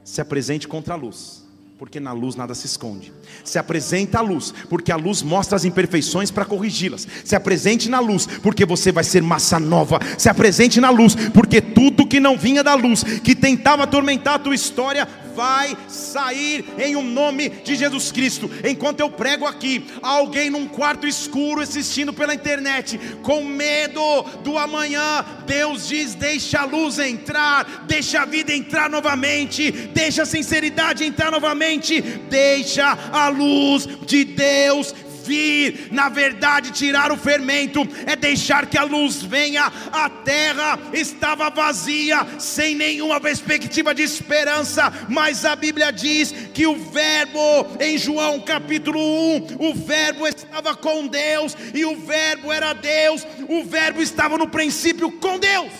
se 0.03 0.19
apresente 0.19 0.67
contra 0.67 0.93
a 0.93 0.97
luz 0.97 1.44
porque 1.77 1.99
na 1.99 2.13
luz 2.13 2.35
nada 2.35 2.55
se 2.55 2.65
esconde. 2.65 3.11
Se 3.43 3.59
apresenta 3.59 4.19
à 4.19 4.21
luz, 4.21 4.53
porque 4.69 4.91
a 4.91 4.95
luz 4.95 5.21
mostra 5.21 5.57
as 5.57 5.65
imperfeições 5.65 6.31
para 6.31 6.45
corrigi-las. 6.45 7.07
Se 7.23 7.35
apresente 7.35 7.89
na 7.89 7.99
luz, 7.99 8.25
porque 8.41 8.65
você 8.65 8.91
vai 8.91 9.03
ser 9.03 9.21
massa 9.21 9.59
nova. 9.59 9.99
Se 10.17 10.29
apresente 10.29 10.79
na 10.79 10.89
luz, 10.89 11.15
porque 11.33 11.59
tudo 11.61 12.07
que 12.07 12.19
não 12.19 12.37
vinha 12.37 12.63
da 12.63 12.75
luz, 12.75 13.03
que 13.03 13.35
tentava 13.35 13.83
atormentar 13.83 14.35
a 14.35 14.39
tua 14.39 14.55
história, 14.55 15.07
vai 15.35 15.77
sair 15.87 16.65
em 16.77 16.95
um 16.95 17.03
nome 17.03 17.49
de 17.49 17.75
Jesus 17.75 18.11
Cristo. 18.11 18.49
Enquanto 18.63 19.01
eu 19.01 19.09
prego 19.09 19.45
aqui, 19.45 19.85
alguém 20.01 20.49
num 20.49 20.67
quarto 20.67 21.05
escuro 21.05 21.61
assistindo 21.61 22.13
pela 22.13 22.33
internet, 22.33 22.97
com 23.21 23.43
medo 23.43 24.23
do 24.43 24.57
amanhã, 24.57 25.25
Deus 25.45 25.87
diz: 25.87 26.15
deixa 26.15 26.61
a 26.61 26.65
luz 26.65 26.97
entrar, 26.97 27.85
deixa 27.87 28.21
a 28.21 28.25
vida 28.25 28.53
entrar 28.53 28.89
novamente, 28.89 29.71
deixa 29.71 30.23
a 30.23 30.25
sinceridade 30.25 31.03
entrar 31.03 31.31
novamente, 31.31 32.01
deixa 32.01 32.97
a 33.11 33.27
luz 33.27 33.87
de 34.05 34.23
Deus 34.23 34.93
vir, 35.25 35.89
na 35.91 36.09
verdade, 36.09 36.71
tirar 36.71 37.11
o 37.11 37.17
fermento, 37.17 37.81
é 38.05 38.15
deixar 38.15 38.67
que 38.67 38.77
a 38.77 38.83
luz 38.83 39.21
venha. 39.21 39.71
A 39.91 40.09
terra 40.09 40.79
estava 40.93 41.49
vazia, 41.49 42.25
sem 42.39 42.75
nenhuma 42.75 43.19
perspectiva 43.19 43.93
de 43.93 44.03
esperança, 44.03 44.91
mas 45.09 45.45
a 45.45 45.55
Bíblia 45.55 45.91
diz 45.91 46.31
que 46.53 46.67
o 46.67 46.75
Verbo, 46.77 47.67
em 47.79 47.97
João 47.97 48.39
capítulo 48.39 48.99
1, 48.99 49.57
o 49.59 49.73
Verbo 49.73 50.27
estava 50.27 50.75
com 50.75 51.07
Deus, 51.07 51.55
e 51.73 51.83
o 51.85 51.95
Verbo 51.95 52.51
era 52.51 52.73
Deus, 52.73 53.25
o 53.49 53.63
Verbo 53.63 54.01
estava 54.01 54.37
no 54.37 54.47
princípio 54.47 55.11
com 55.11 55.39
Deus. 55.39 55.71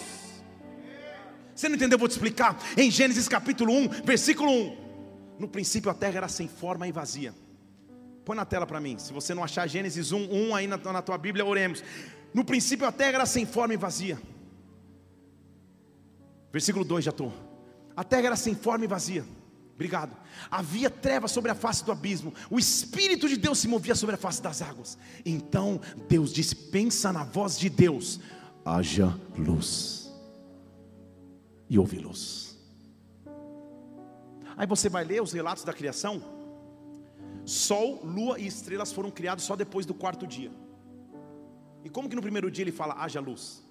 Você 1.55 1.69
não 1.69 1.75
entendeu? 1.75 1.95
Eu 1.95 1.99
vou 1.99 2.09
te 2.09 2.11
explicar. 2.11 2.57
Em 2.75 2.91
Gênesis 2.91 3.29
capítulo 3.29 3.73
1, 3.73 3.89
versículo 4.03 4.51
1. 4.51 4.85
No 5.39 5.47
princípio 5.47 5.89
a 5.89 5.93
terra 5.93 6.17
era 6.17 6.27
sem 6.27 6.49
forma 6.49 6.85
e 6.85 6.91
vazia 6.91 7.33
Põe 8.25 8.35
na 8.35 8.43
tela 8.43 8.65
para 8.65 8.81
mim. 8.81 8.97
Se 8.97 9.13
você 9.13 9.35
não 9.35 9.43
achar 9.43 9.67
Gênesis 9.67 10.11
1, 10.11 10.49
1 10.49 10.55
aí 10.55 10.65
na, 10.65 10.77
na 10.77 11.01
tua 11.01 11.17
Bíblia, 11.17 11.45
oremos. 11.45 11.83
No 12.33 12.43
princípio 12.43 12.87
a 12.87 12.91
terra 12.91 13.13
era 13.13 13.25
sem 13.25 13.45
forma 13.45 13.75
e 13.75 13.77
vazia. 13.77 14.19
Versículo 16.51 16.83
2 16.83 17.05
já 17.05 17.11
estou. 17.11 17.31
A 17.95 18.03
terra 18.03 18.27
era 18.27 18.35
sem 18.35 18.55
forma 18.55 18.83
e 18.83 18.87
vazia. 18.87 19.23
Obrigado. 19.75 20.15
Havia 20.49 20.89
trevas 20.89 21.31
sobre 21.31 21.51
a 21.51 21.55
face 21.55 21.85
do 21.85 21.91
abismo. 21.91 22.33
O 22.49 22.57
Espírito 22.57 23.29
de 23.29 23.37
Deus 23.37 23.59
se 23.59 23.67
movia 23.67 23.93
sobre 23.93 24.15
a 24.15 24.17
face 24.17 24.41
das 24.41 24.61
águas. 24.61 24.97
Então 25.23 25.79
Deus 26.09 26.33
disse: 26.33 26.55
Pensa 26.55 27.13
na 27.13 27.23
voz 27.23 27.59
de 27.59 27.69
Deus. 27.69 28.19
Haja 28.63 29.13
luz. 29.37 30.11
E 31.69 31.77
houve 31.77 31.99
luz. 31.99 32.57
Aí 34.57 34.65
você 34.65 34.89
vai 34.89 35.03
ler 35.03 35.21
os 35.21 35.33
relatos 35.33 35.63
da 35.63 35.73
criação. 35.73 36.34
Sol, 37.45 38.03
lua 38.03 38.39
e 38.39 38.47
estrelas 38.47 38.91
foram 38.91 39.11
criados 39.11 39.43
só 39.43 39.55
depois 39.55 39.85
do 39.85 39.93
quarto 39.93 40.25
dia. 40.25 40.51
E 41.83 41.89
como 41.89 42.09
que 42.09 42.15
no 42.15 42.21
primeiro 42.21 42.49
dia 42.49 42.63
ele 42.63 42.71
fala 42.71 42.95
haja 42.95 43.19
luz? 43.19 43.63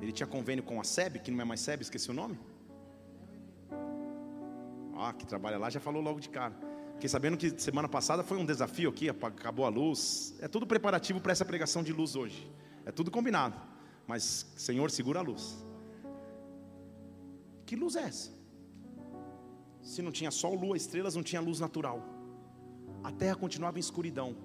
Ele 0.00 0.12
tinha 0.12 0.26
convênio 0.26 0.62
com 0.62 0.80
a 0.80 0.84
SEB, 0.84 1.18
que 1.18 1.30
não 1.30 1.40
é 1.40 1.44
mais 1.44 1.60
SEB, 1.60 1.82
esqueci 1.82 2.10
o 2.10 2.14
nome? 2.14 2.38
Ah, 4.96 5.12
que 5.12 5.26
trabalha 5.26 5.58
lá, 5.58 5.68
já 5.68 5.80
falou 5.80 6.00
logo 6.00 6.20
de 6.20 6.28
cara. 6.28 6.54
Fiquei 6.94 7.08
sabendo 7.08 7.36
que 7.36 7.50
semana 7.60 7.88
passada 7.88 8.22
foi 8.22 8.38
um 8.38 8.46
desafio 8.46 8.88
aqui, 8.88 9.08
acabou 9.08 9.64
a 9.64 9.68
luz. 9.68 10.34
É 10.40 10.46
tudo 10.46 10.64
preparativo 10.64 11.20
para 11.20 11.32
essa 11.32 11.44
pregação 11.44 11.82
de 11.82 11.92
luz 11.92 12.14
hoje. 12.14 12.48
É 12.86 12.92
tudo 12.92 13.10
combinado. 13.10 13.60
Mas, 14.06 14.46
Senhor, 14.56 14.88
segura 14.90 15.18
a 15.18 15.22
luz. 15.22 15.64
Que 17.66 17.74
luz 17.74 17.96
é 17.96 18.02
essa? 18.02 18.30
Se 19.82 20.00
não 20.00 20.12
tinha 20.12 20.30
sol, 20.30 20.54
lua, 20.54 20.76
estrelas, 20.76 21.16
não 21.16 21.22
tinha 21.24 21.40
luz 21.40 21.58
natural. 21.58 22.11
A 23.02 23.10
terra 23.10 23.34
continuava 23.34 23.78
em 23.78 23.80
escuridão. 23.80 24.36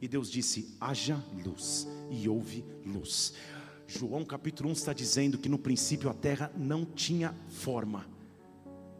E 0.00 0.08
Deus 0.08 0.30
disse: 0.30 0.76
haja 0.80 1.22
luz. 1.44 1.86
E 2.10 2.28
houve 2.28 2.64
luz. 2.84 3.34
João 3.86 4.24
capítulo 4.24 4.68
1 4.70 4.72
está 4.72 4.92
dizendo 4.92 5.38
que 5.38 5.48
no 5.48 5.58
princípio 5.58 6.08
a 6.08 6.14
terra 6.14 6.52
não 6.56 6.84
tinha 6.84 7.34
forma, 7.48 8.06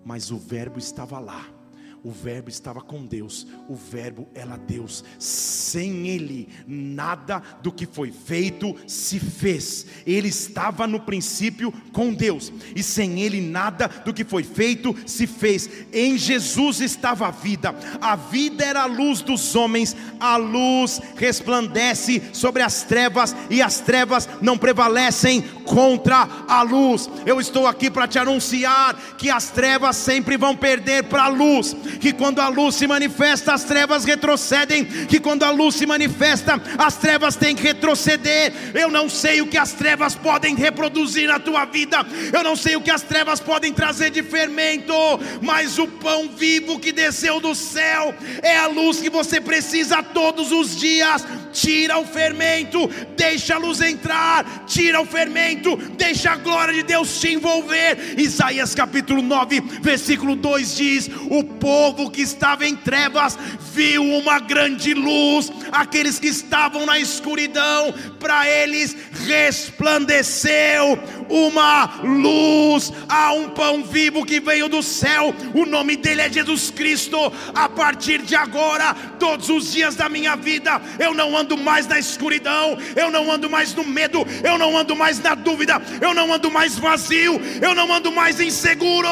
mas 0.05 0.33
o 0.33 0.37
Verbo 0.37 0.79
estava 0.81 1.21
lá 1.21 1.60
o 2.03 2.11
Verbo 2.11 2.49
estava 2.49 2.81
com 2.81 3.05
Deus, 3.05 3.47
o 3.69 3.75
Verbo 3.75 4.29
era 4.35 4.57
Deus, 4.57 5.05
sem 5.19 6.09
Ele, 6.09 6.49
nada 6.67 7.43
do 7.63 7.71
que 7.71 7.87
foi 7.87 8.11
feito 8.11 8.75
se 8.87 9.21
fez, 9.21 9.87
Ele 10.07 10.29
estava 10.29 10.87
no 10.87 11.01
princípio 11.01 11.73
com 11.93 12.13
Deus, 12.13 12.53
e 12.75 12.83
sem 12.83 13.21
Ele, 13.21 13.41
nada 13.41 13.89
do 14.05 14.15
que 14.15 14.25
foi 14.25 14.43
feito 14.43 14.97
se 15.07 15.27
fez, 15.27 15.69
em 15.93 16.17
Jesus 16.17 16.81
estava 16.81 17.29
a 17.29 17.31
vida, 17.31 17.75
a 18.01 18.17
vida 18.17 18.65
era 18.65 18.83
a 18.83 18.87
luz 18.87 19.21
dos 19.21 19.55
homens, 19.55 19.95
a 20.19 20.37
luz 20.37 21.01
resplandece 21.17 22.23
sobre 22.33 22.63
as 22.63 22.83
trevas, 22.83 23.37
e 23.51 23.61
as 23.61 23.81
trevas 23.81 24.29
não 24.41 24.57
prevalecem 24.57 25.43
contra 25.65 26.29
a 26.49 26.63
luz. 26.63 27.09
Eu 27.27 27.41
estou 27.41 27.67
aqui 27.67 27.91
para 27.91 28.09
te 28.09 28.19
anunciar 28.19 29.17
que 29.17 29.31
as 29.31 29.51
trevas 29.51 29.97
sempre 29.97 30.37
vão 30.37 30.57
perder 30.57 31.05
para 31.05 31.25
a 31.25 31.29
luz 31.29 31.75
que 31.99 32.13
quando 32.13 32.41
a 32.41 32.49
luz 32.49 32.75
se 32.75 32.87
manifesta, 32.87 33.53
as 33.53 33.65
trevas 33.65 34.05
retrocedem, 34.05 34.85
que 34.85 35.19
quando 35.19 35.43
a 35.43 35.51
luz 35.51 35.75
se 35.75 35.87
manifesta, 35.87 36.61
as 36.79 36.97
trevas 36.97 37.37
têm 37.37 37.55
que 37.55 37.63
retroceder. 37.63 38.53
Eu 38.75 38.91
não 38.91 39.09
sei 39.09 39.41
o 39.41 39.47
que 39.47 39.59
as 39.59 39.73
trevas 39.73 40.15
podem 40.15 40.55
reproduzir 40.55 41.29
na 41.29 41.39
tua 41.39 41.65
vida, 41.65 42.05
eu 42.33 42.43
não 42.43 42.57
sei 42.57 42.77
o 42.77 42.81
que 42.81 42.91
as 42.91 43.03
trevas 43.03 43.41
podem 43.41 43.73
trazer 43.73 44.11
de 44.11 44.23
fermento, 44.23 44.95
mas 45.41 45.79
o 45.79 45.87
pão 45.87 46.29
vivo 46.29 46.79
que 46.79 46.93
desceu 46.93 47.41
do 47.41 47.55
céu 47.55 48.15
é 48.43 48.59
a 48.59 48.67
luz 48.67 49.01
que 49.01 49.11
você 49.11 49.41
precisa 49.41 50.03
todos 50.03 50.53
os 50.53 50.77
dias. 50.77 51.25
Tira 51.53 51.99
o 51.99 52.07
fermento, 52.07 52.89
deixa 53.17 53.55
a 53.55 53.59
luz 53.59 53.81
entrar, 53.81 54.65
tira 54.67 55.01
o 55.01 55.07
fermento, 55.07 55.77
deixa 55.97 56.33
a 56.33 56.37
glória 56.37 56.75
de 56.75 56.83
Deus 56.83 57.21
te 57.21 57.33
envolver. 57.33 58.19
Isaías 58.19 58.75
capítulo 58.75 59.23
9, 59.23 59.61
versículo 59.83 60.37
2 60.37 60.77
diz: 60.77 61.11
O 61.31 61.43
povo 61.45 62.11
que 62.11 62.23
estava 62.23 62.67
em 62.67 62.77
trevas 62.77 63.39
viu 63.73 64.03
uma 64.03 64.39
grande 64.39 64.95
luz, 64.95 65.51
aqueles 65.73 66.19
que 66.19 66.29
estavam 66.29 66.87
na 66.87 66.99
escuridão, 66.99 67.93
para 68.19 68.49
eles 68.49 68.97
resplandeceu 69.27 70.99
uma 71.31 72.01
luz, 72.03 72.93
há 73.09 73.33
um 73.33 73.49
pão 73.51 73.83
vivo 73.83 74.25
que 74.27 74.41
veio 74.41 74.69
do 74.69 74.83
céu, 74.83 75.35
o 75.55 75.65
nome 75.65 75.97
dele 75.97 76.23
é 76.23 76.33
Jesus 76.33 76.71
Cristo. 76.71 77.17
A 77.55 77.69
partir 77.69 78.23
de 78.23 78.35
agora, 78.35 78.95
todos 79.19 79.49
os 79.49 79.73
dias 79.73 79.95
da 79.95 80.09
minha 80.09 80.37
vida, 80.37 80.81
eu 80.99 81.15
não 81.15 81.37
ando 81.37 81.57
mais 81.57 81.87
na 81.87 81.99
escuridão, 81.99 82.77
eu 82.97 83.11
não 83.11 83.31
ando 83.31 83.49
mais 83.49 83.75
no 83.75 83.85
medo, 83.85 84.27
eu 84.45 84.59
não 84.59 84.77
ando 84.77 84.97
mais 84.97 85.19
na 85.21 85.35
dúvida, 85.35 85.81
eu 86.01 86.13
não 86.13 86.33
ando 86.33 86.51
mais 86.51 86.79
vazio, 86.79 87.41
eu 87.63 87.75
não 87.75 87.93
ando 87.93 88.11
mais 88.11 88.41
inseguro 88.41 89.09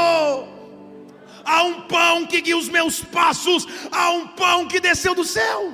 há 1.49 1.63
um 1.65 1.81
pão 1.83 2.27
que 2.27 2.43
guia 2.43 2.59
os 2.59 2.69
meus 2.69 3.03
passos, 3.03 3.67
há 3.91 4.11
um 4.11 4.29
pão 4.29 4.69
que 4.69 4.79
desceu 4.79 5.15
do 5.15 5.25
céu. 5.25 5.73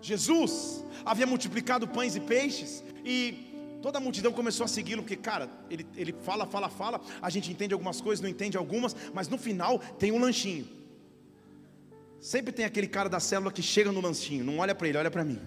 Jesus 0.00 0.84
havia 1.04 1.26
multiplicado 1.26 1.88
pães 1.88 2.14
e 2.14 2.20
peixes, 2.20 2.84
e 3.04 3.49
toda 3.80 3.98
a 3.98 4.00
multidão 4.00 4.32
começou 4.32 4.64
a 4.64 4.68
segui-lo, 4.68 5.02
porque, 5.02 5.16
cara, 5.16 5.50
ele, 5.68 5.86
ele 5.96 6.12
fala, 6.12 6.46
fala, 6.46 6.68
fala, 6.68 7.00
a 7.20 7.30
gente 7.30 7.50
entende 7.50 7.74
algumas 7.74 8.00
coisas, 8.00 8.22
não 8.22 8.28
entende 8.28 8.56
algumas, 8.56 8.94
mas 9.12 9.28
no 9.28 9.38
final 9.38 9.78
tem 9.98 10.12
um 10.12 10.18
lanchinho. 10.18 10.66
Sempre 12.20 12.52
tem 12.52 12.64
aquele 12.64 12.86
cara 12.86 13.08
da 13.08 13.18
célula 13.18 13.50
que 13.50 13.62
chega 13.62 13.90
no 13.90 14.00
lanchinho, 14.00 14.44
não 14.44 14.58
olha 14.58 14.74
para 14.74 14.88
ele, 14.88 14.98
olha 14.98 15.10
para 15.10 15.24
mim. 15.24 15.40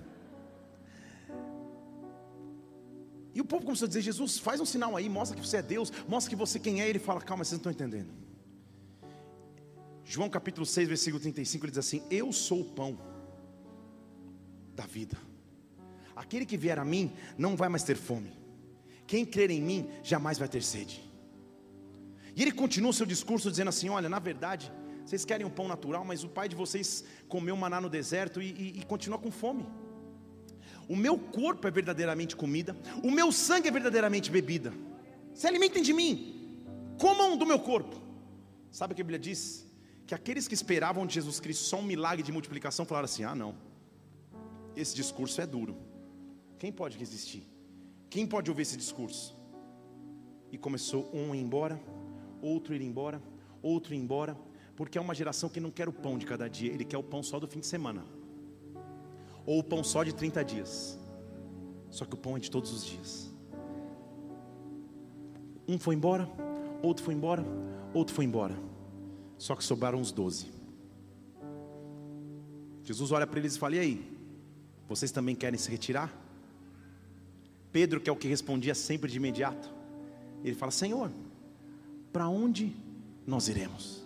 E 3.36 3.42
o 3.42 3.46
povo 3.46 3.66
começou 3.66 3.86
a 3.86 3.88
dizer: 3.88 4.02
Jesus, 4.02 4.38
faz 4.38 4.60
um 4.60 4.66
sinal 4.66 4.96
aí, 4.96 5.10
mostra 5.10 5.40
que 5.40 5.46
você 5.46 5.58
é 5.58 5.62
Deus, 5.62 5.92
mostra 6.08 6.30
que 6.30 6.36
você 6.36 6.60
quem 6.60 6.82
é. 6.82 6.90
Ele 6.90 7.00
fala: 7.00 7.20
Calma, 7.22 7.44
vocês 7.44 7.60
não 7.62 7.72
estão 7.72 7.88
entendendo. 7.88 8.12
João 10.06 10.30
capítulo 10.30 10.66
6, 10.66 10.88
versículo 10.88 11.22
35, 11.22 11.66
ele 11.66 11.72
diz 11.72 11.80
assim: 11.80 12.04
Eu 12.12 12.32
sou 12.32 12.62
o 12.62 12.66
pão 12.66 13.00
da 14.76 14.86
vida. 14.86 15.18
Aquele 16.16 16.46
que 16.46 16.58
vier 16.58 16.80
a 16.80 16.86
mim 16.86 17.12
não 17.38 17.56
vai 17.56 17.70
mais 17.70 17.84
ter 17.84 17.96
fome. 17.96 18.32
Quem 19.08 19.26
crer 19.26 19.52
em 19.52 19.62
mim 19.62 19.90
jamais 20.04 20.38
vai 20.38 20.48
ter 20.48 20.64
sede. 20.64 21.02
E 22.36 22.42
ele 22.42 22.52
continua 22.52 22.92
o 22.92 22.94
seu 22.94 23.06
discurso 23.06 23.50
dizendo 23.50 23.70
assim: 23.70 23.90
Olha, 23.90 24.10
na 24.10 24.20
verdade, 24.20 24.72
vocês 25.06 25.26
querem 25.26 25.46
um 25.46 25.50
pão 25.50 25.68
natural, 25.68 26.04
mas 26.06 26.24
o 26.24 26.30
pai 26.30 26.48
de 26.48 26.56
vocês 26.56 27.04
comeu 27.28 27.56
maná 27.56 27.82
no 27.82 27.90
deserto 27.90 28.42
e, 28.42 28.52
e, 28.52 28.80
e 28.80 28.86
continua 28.86 29.20
com 29.20 29.32
fome. 29.32 29.66
O 30.88 30.96
meu 30.96 31.18
corpo 31.18 31.68
é 31.68 31.72
verdadeiramente 31.72 32.36
comida, 32.36 32.76
o 33.04 33.12
meu 33.12 33.32
sangue 33.32 33.68
é 33.68 33.72
verdadeiramente 33.72 34.30
bebida. 34.30 34.74
Se 35.34 35.48
alimentem 35.48 35.82
de 35.82 35.94
mim, 35.94 36.66
comam 37.00 37.38
do 37.38 37.46
meu 37.46 37.60
corpo. 37.60 38.02
Sabe 38.72 38.94
o 38.94 38.96
que 38.96 39.02
a 39.02 39.06
Bíblia 39.06 39.20
diz? 39.20 39.66
Que 40.06 40.16
aqueles 40.16 40.48
que 40.48 40.54
esperavam 40.54 41.06
de 41.06 41.14
Jesus 41.14 41.40
Cristo 41.40 41.64
só 41.64 41.78
um 41.78 41.84
milagre 41.84 42.24
de 42.24 42.32
multiplicação 42.32 42.86
falaram 42.86 43.06
assim: 43.06 43.24
ah, 43.24 43.36
não, 43.36 43.56
esse 44.76 44.96
discurso 44.96 45.40
é 45.40 45.46
duro. 45.46 45.93
Quem 46.64 46.72
pode 46.72 46.98
resistir? 46.98 47.46
Quem 48.10 48.26
pode 48.26 48.50
ouvir 48.50 48.62
esse 48.62 48.78
discurso? 48.78 49.36
E 50.50 50.58
começou 50.58 51.14
um 51.14 51.36
ir 51.36 51.42
embora, 51.42 51.78
outro 52.42 52.74
ir 52.74 52.82
embora, 52.82 53.22
outro 53.62 53.94
ir 53.94 53.98
embora, 53.98 54.38
porque 54.74 54.98
é 54.98 55.02
uma 55.02 55.14
geração 55.14 55.50
que 55.50 55.60
não 55.60 55.70
quer 55.70 55.90
o 55.90 55.92
pão 55.92 56.18
de 56.18 56.26
cada 56.26 56.48
dia, 56.48 56.72
ele 56.72 56.86
quer 56.86 56.98
o 56.98 57.04
pão 57.04 57.22
só 57.22 57.38
do 57.38 57.50
fim 57.50 57.60
de 57.60 57.68
semana, 57.68 58.06
ou 59.46 59.60
o 59.60 59.64
pão 59.64 59.84
só 59.84 60.06
de 60.06 60.16
30 60.16 60.42
dias. 60.46 60.98
Só 61.90 62.06
que 62.06 62.14
o 62.14 62.18
pão 62.18 62.38
é 62.38 62.40
de 62.40 62.50
todos 62.50 62.72
os 62.72 62.86
dias. 62.86 63.30
Um 65.68 65.78
foi 65.78 65.96
embora, 65.96 66.30
outro 66.82 67.04
foi 67.04 67.14
embora, 67.14 67.44
outro 67.94 68.16
foi 68.16 68.24
embora. 68.24 68.58
Só 69.38 69.54
que 69.54 69.66
sobraram 69.66 70.00
os 70.00 70.14
doze. 70.14 70.50
Jesus 72.86 73.12
olha 73.12 73.28
para 73.28 73.38
eles 73.38 73.58
e 73.58 73.60
fala: 73.60 73.76
E 73.76 73.80
aí? 73.80 74.18
Vocês 74.88 75.12
também 75.12 75.36
querem 75.36 75.60
se 75.60 75.70
retirar? 75.70 76.23
Pedro, 77.74 78.00
que 78.00 78.10
é 78.10 78.14
o 78.14 78.16
que 78.16 78.28
respondia 78.28 78.76
sempre 78.76 79.10
de 79.10 79.18
imediato, 79.18 79.68
ele 80.44 80.56
fala: 80.56 80.72
Senhor, 80.72 81.12
para 82.14 82.30
onde 82.30 82.74
nós 83.26 83.50
iremos? 83.50 84.04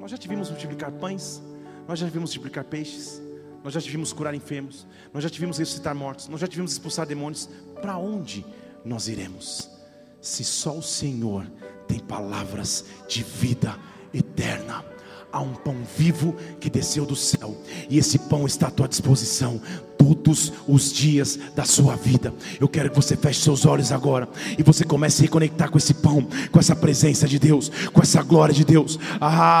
Nós 0.00 0.10
já 0.10 0.18
tivemos 0.18 0.50
multiplicar 0.50 0.90
pães, 0.90 1.40
nós 1.86 1.98
já 1.98 2.06
vimos 2.06 2.30
multiplicar 2.30 2.64
peixes, 2.64 3.22
nós 3.62 3.72
já 3.72 3.80
tivemos 3.80 4.12
curar 4.12 4.34
enfermos, 4.34 4.86
nós 5.14 5.22
já 5.22 5.30
tivemos 5.30 5.58
ressuscitar 5.58 5.94
mortos, 5.94 6.26
nós 6.26 6.40
já 6.40 6.48
tivemos 6.48 6.72
expulsar 6.72 7.06
demônios. 7.06 7.48
Para 7.80 7.96
onde 7.96 8.44
nós 8.84 9.06
iremos? 9.06 9.70
Se 10.20 10.42
só 10.42 10.76
o 10.76 10.82
Senhor 10.82 11.46
tem 11.86 12.00
palavras 12.00 12.84
de 13.08 13.22
vida 13.22 13.78
eterna. 14.12 14.84
Há 15.32 15.40
um 15.40 15.54
pão 15.54 15.76
vivo 15.96 16.34
que 16.60 16.68
desceu 16.68 17.06
do 17.06 17.14
céu, 17.14 17.56
e 17.88 17.98
esse 17.98 18.18
pão 18.18 18.46
está 18.46 18.66
à 18.66 18.70
tua 18.70 18.88
disposição 18.88 19.60
todos 20.00 20.50
os 20.66 20.90
dias 20.90 21.38
da 21.54 21.64
sua 21.64 21.94
vida. 21.94 22.32
Eu 22.58 22.66
quero 22.66 22.88
que 22.88 22.96
você 22.96 23.14
feche 23.14 23.42
seus 23.42 23.66
olhos 23.66 23.92
agora 23.92 24.26
e 24.58 24.62
você 24.62 24.82
comece 24.82 25.20
a 25.20 25.24
reconectar 25.24 25.70
com 25.70 25.76
esse 25.76 25.92
pão, 25.92 26.26
com 26.50 26.58
essa 26.58 26.74
presença 26.74 27.28
de 27.28 27.38
Deus, 27.38 27.70
com 27.92 28.00
essa 28.00 28.22
glória 28.22 28.54
de 28.54 28.64
Deus. 28.64 28.98
Ah, 29.20 29.60